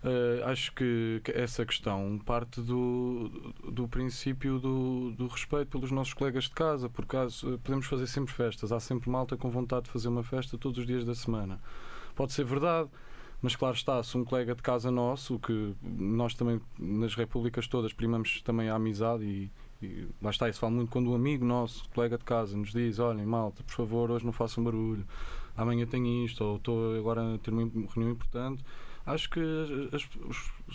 Uh, 0.03 0.45
acho 0.47 0.73
que, 0.73 1.23
essa 1.33 1.65
questão 1.65 2.19
parte 2.27 2.61
do, 2.61 3.31
do 3.71 3.87
princípio 3.87 4.59
do, 4.59 5.13
do, 5.13 5.29
respeito 5.29 5.69
pelos 5.69 5.93
nossos 5.93 6.13
colegas 6.13 6.45
de 6.45 6.51
casa, 6.51 6.89
porque 6.89 7.17
caso, 7.17 7.57
podemos 7.63 7.87
fazer 7.87 8.09
sempre 8.09 8.35
festas, 8.35 8.73
há 8.73 8.81
sempre 8.81 9.09
malta 9.09 9.37
com 9.37 9.49
vontade 9.49 9.85
de 9.85 9.93
fazer 9.93 10.09
uma 10.09 10.25
festa 10.25 10.59
todos 10.59 10.81
os 10.81 10.87
dias 10.87 11.05
da 11.05 11.15
semana. 11.15 11.61
Pode 12.17 12.33
ser 12.33 12.45
verdade, 12.45 12.91
mas 13.41 13.55
claro 13.55 13.77
está, 13.77 14.03
se 14.03 14.19
um 14.19 14.25
colega 14.25 14.57
de 14.57 14.63
casa 14.63 14.91
nosso, 14.91 15.39
que 15.39 15.73
nós 15.81 16.35
também 16.35 16.61
nas 16.81 17.15
repúblicas 17.15 17.69
todas 17.69 17.93
primamos 17.93 18.43
também 18.43 18.69
a 18.71 18.75
amizade 18.75 19.23
e, 19.25 19.53
e 19.81 20.09
lá 20.21 20.31
está, 20.31 20.49
isso 20.49 20.59
fala 20.59 20.73
muito 20.73 20.91
quando 20.91 21.13
um 21.13 21.15
amigo 21.15 21.45
nosso, 21.45 21.89
colega 21.91 22.19
de 22.19 22.25
casa, 22.25 22.57
nos 22.57 22.73
diz: 22.73 22.99
Olhem, 22.99 23.25
malta, 23.25 23.63
por 23.63 23.73
favor, 23.73 24.11
hoje 24.11 24.25
não 24.25 24.33
façam 24.33 24.65
barulho, 24.65 25.07
amanhã 25.57 25.87
tenho 25.87 26.25
isto, 26.25 26.43
ou 26.43 26.57
estou 26.57 26.99
agora 26.99 27.37
a 27.37 27.39
ter 27.39 27.53
uma 27.53 27.71
reunião 27.95 28.11
importante 28.11 28.65
acho 29.07 29.31
que 29.31 29.41
as, 29.93 30.09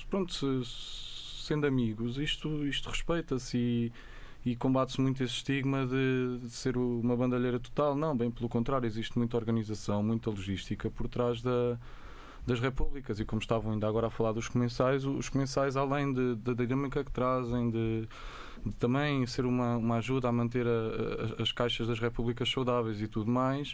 pronto, 0.05 0.33
se, 0.33 1.45
sendo 1.45 1.65
amigos, 1.65 2.17
isto, 2.17 2.65
isto 2.65 2.89
respeita-se 2.89 3.57
e, 3.57 3.91
e 4.45 4.55
combate-se 4.55 4.99
muito 4.99 5.23
esse 5.23 5.33
estigma 5.33 5.85
de, 5.85 6.39
de, 6.41 6.49
ser 6.49 6.77
uma 6.77 7.15
bandalheira 7.15 7.59
total. 7.59 7.95
Não, 7.95 8.15
bem 8.15 8.29
pelo 8.29 8.49
contrário, 8.49 8.85
existe 8.85 9.17
muita 9.17 9.37
organização, 9.37 10.03
muita 10.03 10.29
logística 10.29 10.89
por 10.89 11.07
trás 11.07 11.41
da, 11.41 11.77
das 12.45 12.59
repúblicas. 12.59 13.19
E 13.19 13.25
como 13.25 13.41
estavam 13.41 13.71
ainda 13.73 13.87
agora 13.87 14.07
a 14.07 14.09
falar 14.09 14.33
dos 14.33 14.47
comensais, 14.47 15.05
os 15.05 15.29
comensais, 15.29 15.77
além 15.77 16.13
da 16.13 16.53
dinâmica 16.53 17.03
que 17.03 17.11
trazem, 17.11 17.69
de, 17.69 18.07
de, 18.65 18.75
também 18.75 19.25
ser 19.25 19.45
uma, 19.45 19.77
uma 19.77 19.97
ajuda 19.97 20.27
a 20.27 20.31
manter 20.31 20.67
a, 20.67 21.39
a, 21.39 21.43
as 21.43 21.51
caixas 21.51 21.87
das 21.87 21.99
repúblicas 21.99 22.49
saudáveis 22.49 23.01
e 23.01 23.07
tudo 23.07 23.31
mais. 23.31 23.73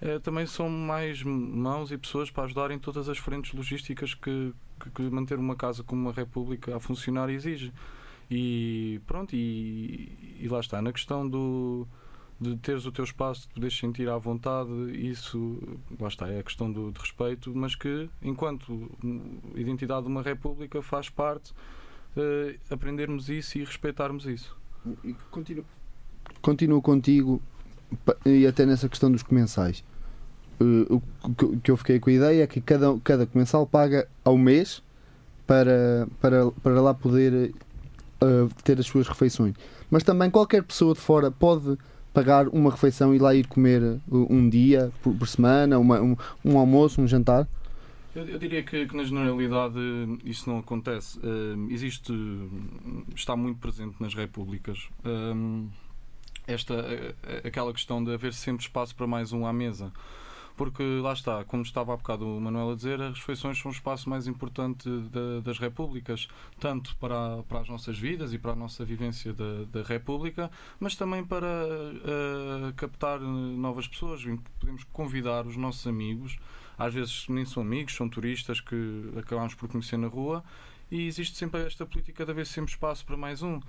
Eh, 0.00 0.18
também 0.20 0.46
são 0.46 0.68
mais 0.68 1.22
mãos 1.22 1.90
e 1.90 1.98
pessoas 1.98 2.30
para 2.30 2.44
ajudar 2.44 2.70
em 2.70 2.78
todas 2.78 3.08
as 3.08 3.18
frentes 3.18 3.52
logísticas 3.52 4.14
que, 4.14 4.54
que, 4.80 4.90
que 4.90 5.02
manter 5.02 5.38
uma 5.38 5.56
casa 5.56 5.82
como 5.82 6.02
uma 6.02 6.12
república 6.12 6.76
a 6.76 6.80
funcionar 6.80 7.28
exige. 7.30 7.72
E 8.30 9.00
pronto, 9.06 9.34
e, 9.34 10.36
e 10.40 10.48
lá 10.48 10.60
está, 10.60 10.80
na 10.82 10.92
questão 10.92 11.28
do, 11.28 11.86
de 12.40 12.56
teres 12.58 12.86
o 12.86 12.92
teu 12.92 13.04
espaço, 13.04 13.48
de 13.48 13.54
poderes 13.54 13.76
sentir 13.76 14.08
à 14.08 14.16
vontade, 14.18 14.70
isso, 14.94 15.58
lá 15.98 16.08
está, 16.08 16.28
é 16.28 16.38
a 16.38 16.42
questão 16.42 16.70
do, 16.70 16.92
de 16.92 17.00
respeito, 17.00 17.52
mas 17.54 17.74
que, 17.74 18.08
enquanto 18.22 18.90
identidade 19.54 20.02
de 20.02 20.08
uma 20.08 20.22
república, 20.22 20.80
faz 20.82 21.08
parte 21.08 21.52
uh, 22.16 22.58
aprendermos 22.70 23.28
isso 23.28 23.58
e 23.58 23.64
respeitarmos 23.64 24.26
isso. 24.26 24.56
E 25.02 25.14
continuo, 25.30 25.64
continuo 26.40 26.82
contigo, 26.82 27.42
e 28.24 28.46
até 28.46 28.66
nessa 28.66 28.88
questão 28.88 29.10
dos 29.10 29.22
comensais. 29.22 29.84
Uh, 30.60 31.00
o 31.22 31.58
que 31.60 31.70
eu 31.70 31.76
fiquei 31.76 32.00
com 32.00 32.10
a 32.10 32.12
ideia 32.12 32.42
é 32.42 32.46
que 32.46 32.60
cada, 32.60 32.98
cada 33.04 33.26
comensal 33.26 33.66
paga 33.66 34.08
ao 34.24 34.36
mês 34.36 34.82
para, 35.46 36.06
para, 36.20 36.50
para 36.50 36.80
lá 36.80 36.92
poder 36.92 37.54
uh, 38.22 38.50
ter 38.62 38.78
as 38.78 38.86
suas 38.86 39.08
refeições. 39.08 39.54
Mas 39.90 40.02
também 40.02 40.30
qualquer 40.30 40.62
pessoa 40.62 40.94
de 40.94 41.00
fora 41.00 41.30
pode 41.30 41.78
pagar 42.12 42.48
uma 42.48 42.70
refeição 42.70 43.14
e 43.14 43.18
lá 43.18 43.34
ir 43.34 43.46
comer 43.46 43.82
uh, 43.82 44.26
um 44.32 44.48
dia 44.48 44.92
por, 45.02 45.14
por 45.14 45.28
semana, 45.28 45.78
uma, 45.78 46.00
um, 46.00 46.16
um, 46.44 46.58
almoço, 46.58 47.00
um 47.00 47.06
jantar? 47.06 47.48
Eu, 48.14 48.38
diria 48.38 48.62
que, 48.64 48.86
que, 48.86 48.96
na 48.96 49.04
generalidade 49.04 49.78
isso 50.24 50.50
não 50.50 50.58
acontece. 50.58 51.18
Uh, 51.18 51.70
existe, 51.70 52.12
está 53.14 53.36
muito 53.36 53.58
presente 53.58 53.94
nas 54.00 54.12
repúblicas. 54.12 54.88
Esta, 56.48 56.74
aquela 57.44 57.72
questão 57.72 58.02
de 58.02 58.12
haver 58.12 58.32
sempre 58.32 58.64
espaço 58.64 58.94
para 58.96 59.06
mais 59.06 59.32
um 59.32 59.46
à 59.46 59.52
mesa 59.52 59.92
porque 60.58 60.82
lá 60.82 61.12
está, 61.12 61.44
como 61.44 61.62
estava 61.62 61.94
há 61.94 61.96
bocado 61.96 62.26
o 62.26 62.40
Manuel 62.40 62.72
a 62.72 62.74
dizer, 62.74 63.00
as 63.00 63.16
refeições 63.20 63.56
são 63.56 63.70
o 63.70 63.72
espaço 63.72 64.10
mais 64.10 64.26
importante 64.26 64.90
das 65.44 65.56
repúblicas, 65.56 66.26
tanto 66.58 66.96
para, 66.96 67.44
para 67.44 67.60
as 67.60 67.68
nossas 67.68 67.96
vidas 67.96 68.34
e 68.34 68.38
para 68.38 68.52
a 68.52 68.56
nossa 68.56 68.84
vivência 68.84 69.32
da, 69.32 69.64
da 69.70 69.82
República, 69.84 70.50
mas 70.80 70.96
também 70.96 71.24
para 71.24 71.46
uh, 71.46 72.74
captar 72.74 73.20
novas 73.20 73.86
pessoas. 73.86 74.20
Podemos 74.58 74.82
convidar 74.92 75.46
os 75.46 75.56
nossos 75.56 75.86
amigos, 75.86 76.36
às 76.76 76.92
vezes 76.92 77.28
nem 77.28 77.44
são 77.44 77.62
amigos, 77.62 77.94
são 77.94 78.08
turistas 78.08 78.60
que 78.60 79.12
acabamos 79.16 79.54
por 79.54 79.68
conhecer 79.68 79.96
na 79.96 80.08
rua, 80.08 80.42
e 80.90 81.06
existe 81.06 81.36
sempre 81.36 81.64
esta 81.64 81.86
política 81.86 82.24
de 82.24 82.32
haver 82.32 82.46
sempre 82.46 82.72
espaço 82.72 83.06
para 83.06 83.16
mais 83.16 83.42
um 83.42 83.60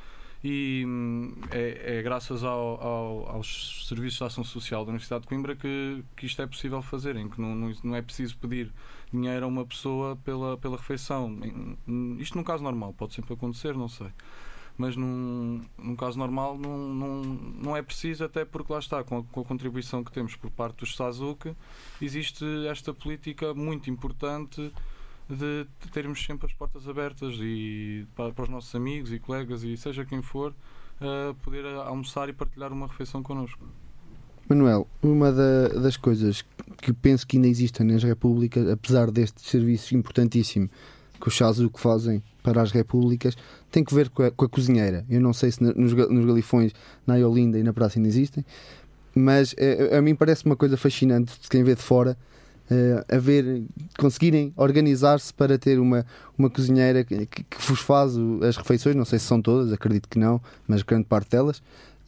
e 0.43 0.85
hum, 0.87 1.33
é, 1.51 1.97
é, 1.97 2.01
graças 2.01 2.43
ao, 2.43 2.81
ao, 2.81 3.29
aos 3.29 3.87
serviços 3.87 4.19
de 4.19 4.23
ação 4.23 4.43
social 4.43 4.85
da 4.85 4.89
Universidade 4.89 5.23
de 5.23 5.27
Coimbra 5.27 5.55
que, 5.55 6.03
que 6.15 6.25
isto 6.25 6.41
é 6.41 6.47
possível 6.47 6.81
fazer, 6.81 7.15
em 7.17 7.27
que 7.27 7.41
não, 7.41 7.53
não, 7.53 7.73
não 7.83 7.95
é 7.95 8.01
preciso 8.01 8.37
pedir 8.37 8.71
dinheiro 9.11 9.45
a 9.45 9.47
uma 9.47 9.65
pessoa 9.65 10.15
pela, 10.17 10.57
pela 10.57 10.77
refeição. 10.77 11.37
Isto 12.19 12.37
num 12.37 12.43
caso 12.43 12.63
normal, 12.63 12.93
pode 12.93 13.13
sempre 13.13 13.33
acontecer, 13.33 13.73
não 13.75 13.89
sei. 13.89 14.07
Mas 14.77 14.95
num, 14.95 15.61
num 15.77 15.95
caso 15.97 16.17
normal 16.17 16.57
não, 16.57 16.77
não, 16.77 17.21
não 17.21 17.75
é 17.75 17.81
preciso, 17.81 18.23
até 18.23 18.45
porque 18.45 18.71
lá 18.71 18.79
está, 18.79 19.03
com 19.03 19.17
a, 19.17 19.23
com 19.25 19.41
a 19.41 19.43
contribuição 19.43 20.05
que 20.05 20.11
temos 20.11 20.37
por 20.37 20.49
parte 20.49 20.77
do 20.77 20.85
SASUC, 20.85 21.53
existe 22.01 22.45
esta 22.65 22.93
política 22.93 23.53
muito 23.53 23.89
importante 23.89 24.71
de 25.29 25.67
termos 25.91 26.23
sempre 26.23 26.47
as 26.47 26.53
portas 26.53 26.87
abertas 26.87 27.35
e 27.39 28.07
para, 28.15 28.31
para 28.31 28.43
os 28.43 28.49
nossos 28.49 28.73
amigos 28.73 29.13
e 29.13 29.19
colegas 29.19 29.63
e 29.63 29.77
seja 29.77 30.03
quem 30.03 30.21
for, 30.21 30.53
uh, 30.99 31.33
poder 31.43 31.65
almoçar 31.65 32.27
e 32.29 32.33
partilhar 32.33 32.73
uma 32.73 32.87
refeição 32.87 33.21
connosco. 33.21 33.63
Manuel, 34.49 34.87
uma 35.03 35.31
da, 35.31 35.67
das 35.67 35.95
coisas 35.95 36.43
que 36.81 36.91
penso 36.91 37.27
que 37.27 37.37
ainda 37.37 37.47
existem 37.47 37.85
nas 37.85 38.03
repúblicas, 38.03 38.67
apesar 38.67 39.11
deste 39.11 39.41
serviço 39.41 39.95
importantíssimo 39.95 40.69
que 41.21 41.27
os 41.27 41.33
Chazuc 41.35 41.79
fazem 41.79 42.23
para 42.41 42.61
as 42.61 42.71
repúblicas, 42.71 43.35
tem 43.69 43.83
que 43.83 43.93
ver 43.93 44.09
com 44.09 44.23
a, 44.23 44.31
com 44.31 44.45
a 44.45 44.49
cozinheira. 44.49 45.05
Eu 45.07 45.21
não 45.21 45.33
sei 45.33 45.51
se 45.51 45.61
nos, 45.61 45.93
nos 45.93 46.25
galifões, 46.25 46.73
na 47.05 47.17
Iolinda 47.17 47.59
e 47.59 47.63
na 47.63 47.73
praça 47.73 47.99
ainda 47.99 48.07
existem, 48.07 48.43
mas 49.13 49.53
a, 49.91 49.97
a 49.97 50.01
mim 50.01 50.15
parece 50.15 50.45
uma 50.45 50.55
coisa 50.55 50.77
fascinante 50.77 51.39
de 51.39 51.47
quem 51.47 51.63
vê 51.63 51.75
de 51.75 51.81
fora 51.81 52.17
uh, 52.69 53.19
ver, 53.19 53.63
conseguirem 53.97 54.53
organizar-se 54.55 55.33
para 55.33 55.57
ter 55.57 55.79
uma, 55.79 56.05
uma 56.37 56.49
cozinheira 56.49 57.03
que, 57.03 57.25
que, 57.25 57.45
vos 57.67 57.79
faz 57.79 58.13
as 58.47 58.57
refeições, 58.57 58.95
não 58.95 59.05
sei 59.05 59.19
se 59.19 59.25
são 59.25 59.41
todas, 59.41 59.73
acredito 59.73 60.07
que 60.07 60.19
não, 60.19 60.41
mas 60.67 60.81
grande 60.83 61.05
parte 61.05 61.31
delas. 61.31 61.59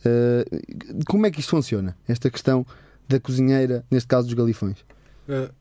Uh, 0.05 1.03
como 1.05 1.25
é 1.25 1.31
que 1.31 1.39
isto 1.39 1.49
funciona? 1.49 1.97
Esta 2.07 2.29
questão 2.29 2.65
da 3.07 3.19
cozinheira, 3.19 3.85
neste 3.91 4.07
caso 4.07 4.27
dos 4.27 4.33
galifões? 4.33 4.79
Uh, 5.27 5.53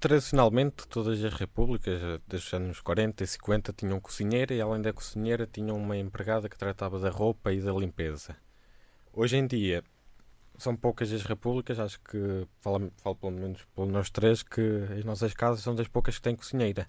tradicionalmente, 0.00 0.86
todas 0.88 1.22
as 1.22 1.32
repúblicas, 1.34 2.00
desde 2.26 2.48
os 2.48 2.54
anos 2.54 2.80
40 2.80 3.24
e 3.24 3.26
50, 3.26 3.72
tinham 3.72 4.00
cozinheira 4.00 4.54
e, 4.54 4.60
além 4.60 4.82
da 4.82 4.92
cozinheira, 4.92 5.48
tinham 5.50 5.76
uma 5.76 5.96
empregada 5.96 6.48
que 6.48 6.58
tratava 6.58 6.98
da 6.98 7.10
roupa 7.10 7.52
e 7.52 7.60
da 7.60 7.72
limpeza. 7.72 8.36
Hoje 9.12 9.36
em 9.36 9.46
dia, 9.46 9.82
são 10.58 10.76
poucas 10.76 11.12
as 11.12 11.22
repúblicas, 11.22 11.78
acho 11.78 12.00
que 12.00 12.46
falo, 12.60 12.92
falo 12.96 13.16
pelo 13.16 13.32
menos 13.32 13.64
por 13.74 13.86
nós 13.86 14.10
três, 14.10 14.42
que 14.42 14.60
as 14.98 15.04
nossas 15.04 15.32
casas 15.32 15.62
são 15.62 15.74
das 15.74 15.88
poucas 15.88 16.16
que 16.16 16.22
têm 16.22 16.36
cozinheira. 16.36 16.88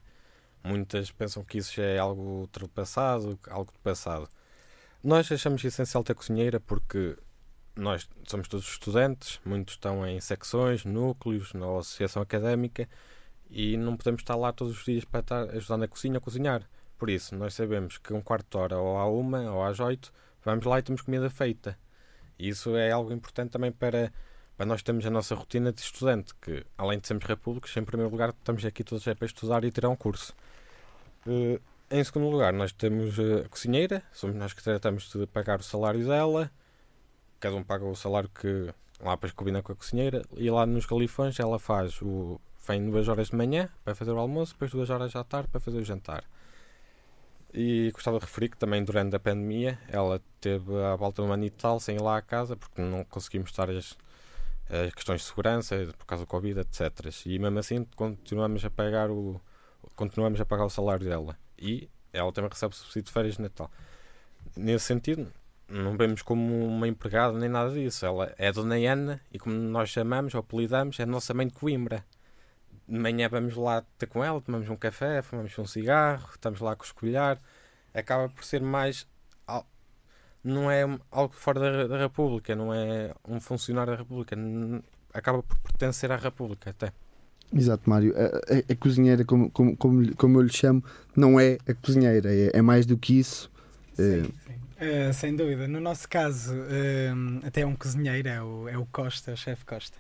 Muitas 0.64 1.12
pensam 1.12 1.44
que 1.44 1.60
isso 1.60 1.74
já 1.76 1.84
é 1.84 2.00
algo 2.00 2.22
ultrapassado, 2.42 3.40
algo 3.50 3.72
do 3.72 3.80
passado. 3.80 4.28
Nós 5.04 5.32
achamos 5.32 5.64
essencial 5.64 6.04
ter 6.04 6.16
cozinheira 6.16 6.60
porque 6.60 7.18
nós 7.76 8.10
somos 8.28 8.48
todos 8.48 8.68
estudantes, 8.68 9.40
muitos 9.46 9.76
estão 9.76 10.06
em 10.06 10.20
secções, 10.20 10.84
núcleos, 10.84 11.54
na 11.54 11.66
associação 11.80 12.22
académica 12.22 12.90
e 13.50 13.78
não 13.78 13.96
podemos 13.96 14.22
estar 14.22 14.36
lá 14.36 14.52
todos 14.52 14.78
os 14.78 14.84
dias 14.84 15.06
para 15.06 15.22
estar 15.22 15.50
ajudando 15.52 15.84
a 15.84 15.88
cozinha 15.88 16.18
a 16.18 16.22
cozinhar. 16.22 16.68
Por 16.98 17.10
isso, 17.10 17.36
nós 17.36 17.54
sabemos 17.54 17.98
que 17.98 18.14
um 18.14 18.22
quarto 18.22 18.50
de 18.50 18.58
hora 18.58 18.78
ou 18.78 18.98
à 18.98 19.08
uma 19.10 19.50
ou 19.52 19.64
às 19.64 19.80
oito 19.80 20.12
vamos 20.44 20.66
lá 20.66 20.80
e 20.80 20.84
temos 20.84 21.02
comida 21.02 21.30
feita 21.30 21.78
e 22.40 22.48
isso 22.50 22.76
é 22.76 22.92
algo 22.92 23.12
importante 23.12 23.52
também 23.52 23.72
para, 23.72 24.12
para 24.56 24.66
nós 24.66 24.82
termos 24.82 25.06
a 25.06 25.10
nossa 25.10 25.36
rotina 25.36 25.74
de 25.74 25.82
estudante, 25.82 26.34
que 26.42 26.66
além 26.78 26.98
de 26.98 27.08
sermos 27.08 27.26
repúblicos, 27.26 27.76
em 27.76 27.84
primeiro 27.84 28.10
lugar 28.10 28.30
estamos 28.30 28.64
aqui 28.66 28.84
todos 28.84 29.06
é 29.06 29.14
para 29.14 29.26
estudar 29.26 29.64
e 29.66 29.72
tirar 29.72 29.90
um 29.90 29.96
curso. 29.96 30.34
Uh, 31.28 31.60
em 31.92 32.04
segundo 32.04 32.30
lugar, 32.30 32.54
nós 32.54 32.72
temos 32.72 33.20
a 33.20 33.50
cozinheira, 33.50 34.02
somos 34.14 34.36
nós 34.36 34.54
que 34.54 34.64
tratamos 34.64 35.10
de 35.10 35.28
pagar 35.28 35.60
o 35.60 35.64
salário 35.64 36.08
dela, 36.08 36.50
cada 37.40 37.56
um 37.56 37.64
paga 37.64 37.84
o 37.84 37.96
salário 37.96 38.30
que 38.30 38.74
lá 39.02 39.16
depois 39.16 39.34
combina 39.34 39.62
com 39.62 39.72
a 39.74 39.76
cozinheira, 39.76 40.22
e 40.38 40.50
lá 40.50 40.66
nos 40.66 40.86
galifões 40.86 41.40
ela 41.40 41.60
faz 41.60 42.02
o. 42.02 42.40
vem 42.68 42.90
duas 42.90 43.08
horas 43.08 43.30
de 43.30 43.36
manhã 43.36 43.70
para 43.84 43.96
fazer 43.96 44.12
o 44.12 44.20
almoço, 44.20 44.54
depois 44.54 44.72
duas 44.72 44.90
horas 44.90 45.16
à 45.16 45.24
tarde 45.24 45.50
para 45.50 45.60
fazer 45.60 45.80
o 45.80 45.84
jantar. 45.84 46.24
E 47.54 47.90
gostava 47.92 48.20
de 48.20 48.26
referir 48.26 48.50
que 48.50 48.58
também 48.58 48.84
durante 48.84 49.16
a 49.16 49.20
pandemia 49.20 49.80
ela 49.88 50.22
teve 50.40 50.72
à 50.84 50.96
volta 50.96 51.22
um 51.24 51.32
ano 51.32 51.46
e 51.46 51.50
tal 51.50 51.80
sem 51.80 51.96
ir 51.96 52.02
lá 52.02 52.18
à 52.18 52.22
casa 52.22 52.56
porque 52.56 52.82
não 52.82 53.04
conseguimos 53.04 53.50
estar 53.50 53.70
as, 53.70 53.98
as 54.70 54.94
questões 54.94 55.22
de 55.22 55.28
segurança 55.28 55.76
por 55.98 56.06
causa 56.06 56.26
do 56.26 56.28
Covid, 56.28 56.60
etc. 56.60 56.92
E 57.26 57.40
mesmo 57.40 57.58
assim 57.58 57.86
continuamos 57.96 58.64
a 58.64 58.70
pagar 58.70 59.10
o 59.10 59.42
continuamos 59.96 60.40
a 60.40 60.46
pagar 60.46 60.66
o 60.66 60.70
salário 60.70 61.06
dela. 61.06 61.38
E 61.58 61.90
ela 62.14 62.32
também 62.32 62.50
recebe 62.52 62.76
subsídio 62.76 63.04
de 63.04 63.12
férias 63.12 63.36
de 63.36 63.42
Natal. 63.42 63.72
Nesse 64.56 64.86
sentido, 64.86 65.32
não 65.68 65.98
vemos 65.98 66.22
como 66.22 66.66
uma 66.66 66.88
empregada 66.88 67.38
nem 67.38 67.50
nada 67.50 67.72
disso. 67.72 68.06
Ela 68.06 68.34
é 68.38 68.52
Dona 68.52 68.76
Ana 68.76 69.20
e 69.32 69.40
como 69.40 69.56
nós 69.56 69.90
chamamos 69.90 70.34
ou 70.34 70.40
apelidamos, 70.40 71.00
é 71.00 71.04
a 71.04 71.06
nossa 71.06 71.34
mãe 71.34 71.48
de 71.48 71.54
Coimbra 71.54 72.06
de 72.90 72.98
manhã 72.98 73.30
vamos 73.30 73.56
lá 73.56 73.84
ter 73.98 74.08
com 74.08 74.24
ela, 74.24 74.42
tomamos 74.42 74.68
um 74.68 74.76
café, 74.76 75.22
fumamos 75.22 75.58
um 75.58 75.66
cigarro, 75.66 76.28
estamos 76.32 76.60
lá 76.60 76.72
a 76.72 76.84
escolhar. 76.84 77.40
Acaba 77.94 78.30
por 78.30 78.44
ser 78.44 78.62
mais. 78.62 79.08
Não 80.42 80.72
é 80.72 80.84
algo 81.12 81.34
fora 81.34 81.60
da, 81.60 81.88
da 81.88 81.98
República, 81.98 82.56
não 82.56 82.74
é 82.74 83.14
um 83.28 83.42
funcionário 83.42 83.92
da 83.92 84.00
República, 84.00 84.38
acaba 85.14 85.44
por 85.44 85.58
pertencer 85.60 86.12
à 86.12 86.16
República 86.16 86.70
até. 86.70 86.94
Exato, 87.54 87.90
Mário. 87.90 88.14
A, 88.16 88.26
a, 88.56 88.74
a 88.74 88.76
cozinheira, 88.76 89.26
como, 89.26 89.52
como, 89.52 89.76
como, 89.76 90.16
como, 90.16 90.38
eu 90.40 90.44
lhe 90.44 90.54
chamo, 90.54 90.84
não 91.16 91.40
é 91.40 91.58
a 91.68 91.74
cozinheira, 91.74 92.34
é, 92.34 92.52
é 92.54 92.62
mais 92.62 92.86
do 92.86 92.98
que 92.98 93.20
isso. 93.20 93.52
Sim, 93.94 94.24
sim. 94.24 94.54
Uh, 94.80 95.14
sem 95.14 95.36
dúvida. 95.36 95.68
No 95.68 95.82
nosso 95.82 96.08
caso, 96.08 96.54
uh, 96.54 97.46
até 97.46 97.62
é 97.62 97.66
um 97.66 97.76
cozinheiro, 97.76 98.30
é 98.30 98.42
o, 98.42 98.70
é 98.70 98.78
o 98.78 98.86
Costa, 98.86 99.34
o 99.34 99.38
chefe 99.38 99.66
Costa. 99.66 99.98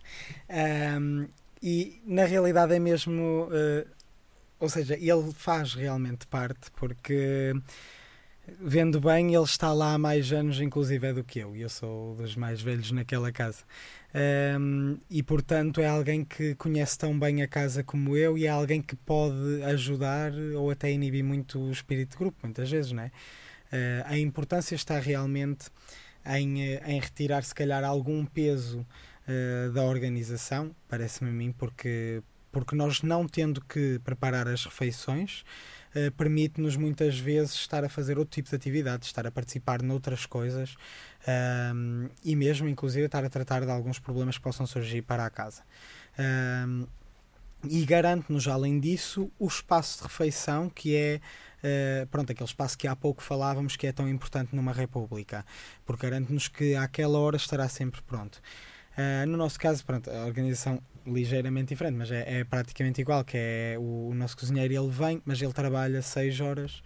Uh, 0.47 1.27
e 1.61 2.01
na 2.05 2.25
realidade 2.25 2.73
é 2.73 2.79
mesmo. 2.79 3.47
Uh, 3.49 3.87
ou 4.59 4.67
seja, 4.67 4.95
ele 4.95 5.31
faz 5.33 5.73
realmente 5.73 6.27
parte, 6.27 6.69
porque 6.71 7.53
vendo 8.59 8.99
bem, 8.99 9.33
ele 9.33 9.43
está 9.43 9.71
lá 9.73 9.93
há 9.93 9.97
mais 9.97 10.31
anos, 10.31 10.59
inclusive, 10.59 11.07
é 11.07 11.13
do 11.13 11.23
que 11.23 11.39
eu. 11.39 11.55
E 11.55 11.61
eu 11.61 11.69
sou 11.69 12.15
dos 12.15 12.35
mais 12.35 12.61
velhos 12.61 12.91
naquela 12.91 13.31
casa. 13.31 13.63
Um, 14.59 14.97
e 15.09 15.21
portanto 15.21 15.79
é 15.79 15.87
alguém 15.87 16.25
que 16.25 16.55
conhece 16.55 16.97
tão 16.97 17.17
bem 17.17 17.43
a 17.43 17.47
casa 17.47 17.83
como 17.83 18.17
eu 18.17 18.35
e 18.39 18.47
é 18.47 18.49
alguém 18.49 18.81
que 18.81 18.95
pode 18.95 19.61
ajudar 19.65 20.31
ou 20.55 20.71
até 20.71 20.91
inibir 20.91 21.23
muito 21.23 21.59
o 21.59 21.71
espírito 21.71 22.11
de 22.13 22.17
grupo, 22.17 22.39
muitas 22.41 22.71
vezes, 22.71 22.91
não 22.91 23.03
é? 23.03 23.11
Uh, 23.71 24.03
a 24.05 24.17
importância 24.17 24.73
está 24.73 24.99
realmente 24.99 25.67
em, 26.25 26.63
eh, 26.63 26.83
em 26.87 26.99
retirar, 26.99 27.43
se 27.43 27.53
calhar, 27.53 27.83
algum 27.83 28.25
peso 28.25 28.85
uh, 29.29 29.71
da 29.71 29.83
organização, 29.83 30.75
parece-me 30.87 31.29
a 31.29 31.33
mim, 31.33 31.51
porque, 31.51 32.23
porque 32.51 32.75
nós 32.75 33.01
não 33.03 33.27
tendo 33.27 33.61
que 33.61 33.99
preparar 34.03 34.47
as 34.47 34.65
refeições. 34.65 35.43
Uh, 35.95 36.11
permite-nos 36.11 36.75
muitas 36.75 37.17
vezes 37.17 37.53
estar 37.53 37.83
a 37.83 37.89
fazer 37.89 38.17
outro 38.19 38.35
tipo 38.35 38.49
de 38.49 38.55
atividades, 38.55 39.07
estar 39.07 39.25
a 39.25 39.31
participar 39.31 39.81
noutras 39.81 40.23
coisas 40.23 40.75
um, 41.73 42.07
e 42.23 42.35
mesmo, 42.35 42.69
inclusive, 42.69 43.07
estar 43.07 43.25
a 43.25 43.29
tratar 43.29 43.65
de 43.65 43.71
alguns 43.71 43.97
problemas 43.97 44.37
que 44.37 44.43
possam 44.43 44.67
surgir 44.67 45.01
para 45.01 45.25
a 45.25 45.29
casa. 45.31 45.63
Um, 46.19 46.85
e 47.67 47.83
garante-nos, 47.85 48.47
além 48.47 48.79
disso, 48.79 49.29
o 49.37 49.47
espaço 49.47 49.97
de 49.97 50.03
refeição, 50.03 50.69
que 50.69 50.95
é 50.95 51.19
uh, 51.63 52.07
pronto, 52.07 52.31
aquele 52.31 52.47
espaço 52.47 52.77
que 52.77 52.87
há 52.87 52.95
pouco 52.95 53.21
falávamos 53.21 53.75
que 53.75 53.85
é 53.85 53.91
tão 53.91 54.07
importante 54.07 54.55
numa 54.55 54.71
república, 54.71 55.45
porque 55.85 56.07
garante-nos 56.07 56.47
que 56.47 56.75
àquela 56.75 57.19
hora 57.19 57.35
estará 57.35 57.67
sempre 57.67 58.01
pronto. 58.01 58.41
Uh, 58.99 59.25
no 59.27 59.37
nosso 59.37 59.57
caso, 59.57 59.85
pronto, 59.85 60.11
a 60.11 60.25
organização 60.25 60.81
ligeiramente 61.07 61.69
diferente, 61.69 61.95
mas 61.95 62.11
é, 62.11 62.39
é 62.39 62.43
praticamente 62.43 62.99
igual, 62.99 63.23
que 63.23 63.37
é 63.37 63.77
o, 63.79 64.09
o, 64.09 64.13
nosso 64.13 64.35
cozinheiro, 64.35 64.73
ele 64.73 64.89
vem, 64.89 65.21
mas 65.23 65.41
ele 65.41 65.53
trabalha 65.53 66.01
6 66.01 66.41
horas, 66.41 66.79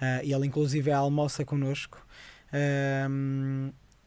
uh, 0.00 0.24
e 0.24 0.32
ele 0.32 0.46
inclusive 0.48 0.90
almoça 0.90 1.44
connosco, 1.44 2.04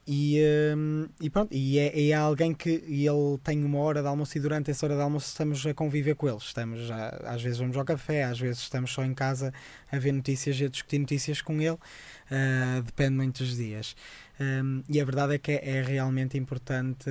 e, 0.07 0.39
um, 0.77 1.07
e 1.19 1.31
pronto, 1.31 1.51
e 1.51 1.79
é, 1.79 2.09
é, 2.09 2.13
alguém 2.13 2.53
que 2.53 2.69
ele 2.69 3.39
tem 3.43 3.63
uma 3.63 3.79
hora 3.79 4.03
de 4.03 4.07
almoço 4.07 4.37
e 4.37 4.41
durante 4.41 4.69
essa 4.69 4.85
hora 4.85 4.95
de 4.95 5.01
almoço 5.01 5.29
estamos 5.29 5.65
a 5.65 5.73
conviver 5.73 6.13
com 6.13 6.29
eles. 6.29 6.43
Estamos 6.43 6.91
a, 6.91 7.09
às 7.25 7.41
vezes 7.41 7.57
vamos 7.57 7.75
ao 7.75 7.83
café, 7.83 8.23
às 8.23 8.39
vezes 8.39 8.61
estamos 8.61 8.91
só 8.91 9.03
em 9.03 9.15
casa 9.15 9.51
a 9.91 9.97
ver 9.97 10.11
notícias 10.11 10.59
e 10.59 10.65
a 10.65 10.69
discutir 10.69 10.99
notícias 10.99 11.41
com 11.41 11.59
ele. 11.59 11.71
Uh, 11.71 12.83
depende 12.83 13.15
muitos 13.15 13.55
dias. 13.57 13.95
Um, 14.39 14.83
e 14.89 14.99
a 14.99 15.05
verdade 15.05 15.35
é 15.35 15.37
que 15.37 15.51
é, 15.51 15.77
é 15.77 15.81
realmente 15.81 16.37
importante. 16.37 17.09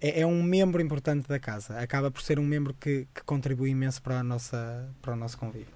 É, 0.00 0.20
é, 0.20 0.26
um 0.26 0.42
membro 0.42 0.80
importante 0.80 1.28
da 1.28 1.38
casa. 1.38 1.78
Acaba 1.78 2.10
por 2.10 2.22
ser 2.22 2.38
um 2.38 2.44
membro 2.44 2.74
que, 2.74 3.06
que 3.14 3.22
contribui 3.24 3.70
imenso 3.70 4.02
para, 4.02 4.20
a 4.20 4.22
nossa, 4.22 4.88
para 5.00 5.14
o 5.14 5.16
nosso 5.16 5.38
convívio. 5.38 5.74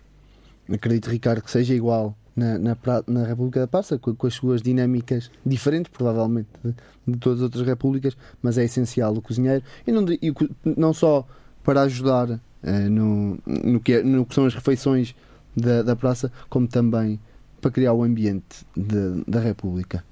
Acredito, 0.72 1.10
Ricardo, 1.10 1.42
que 1.42 1.50
seja 1.50 1.74
igual 1.74 2.16
na, 2.36 2.58
na, 2.58 2.76
na 3.06 3.24
República 3.24 3.60
da 3.60 3.66
Passa, 3.66 3.98
com, 3.98 4.14
com, 4.14 4.26
as 4.26 4.34
suas 4.34 4.62
dinâmicas 4.62 5.30
diferentes, 5.44 5.90
provavelmente, 5.90 6.48
de, 6.64 6.74
de, 7.08 7.18
todas 7.18 7.40
as 7.40 7.44
outras 7.44 7.66
repúblicas, 7.66 8.16
mas 8.40 8.56
é 8.56 8.64
essencial 8.64 9.12
o 9.14 9.22
cozinheiro, 9.22 9.64
e 9.86 9.90
não, 9.90 10.04
e 10.08 10.32
não 10.64 10.92
só 10.92 11.26
para 11.64 11.82
ajudar 11.82 12.30
uh, 12.30 12.40
no, 12.90 13.38
no, 13.46 13.80
que 13.80 13.94
é, 13.94 14.02
no 14.02 14.24
que 14.24 14.34
são 14.34 14.46
as 14.46 14.54
refeições 14.54 15.14
da, 15.56 15.82
da 15.82 15.96
praça, 15.96 16.30
como 16.48 16.68
também 16.68 17.20
para 17.60 17.70
criar 17.70 17.92
o 17.92 18.02
ambiente 18.02 18.64
de, 18.76 19.24
da 19.26 19.40
República. 19.40 20.04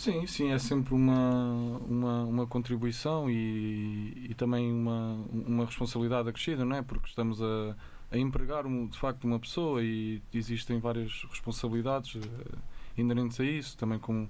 Sim, 0.00 0.26
sim, 0.26 0.50
é 0.50 0.58
sempre 0.58 0.94
uma, 0.94 1.78
uma, 1.86 2.24
uma 2.24 2.46
contribuição 2.46 3.28
e, 3.28 4.28
e 4.30 4.34
também 4.34 4.72
uma, 4.72 5.26
uma 5.30 5.66
responsabilidade 5.66 6.26
acrescida, 6.26 6.64
não 6.64 6.76
é? 6.76 6.80
Porque 6.80 7.06
estamos 7.06 7.42
a 7.42 7.76
a 8.10 8.18
empregar 8.18 8.64
de 8.64 8.98
facto 8.98 9.24
uma 9.24 9.38
pessoa 9.38 9.82
e 9.82 10.20
existem 10.34 10.80
várias 10.80 11.24
responsabilidades 11.30 12.16
uh, 12.16 12.58
inerentes 12.96 13.38
a 13.38 13.44
isso, 13.44 13.76
também 13.76 13.98
como 13.98 14.28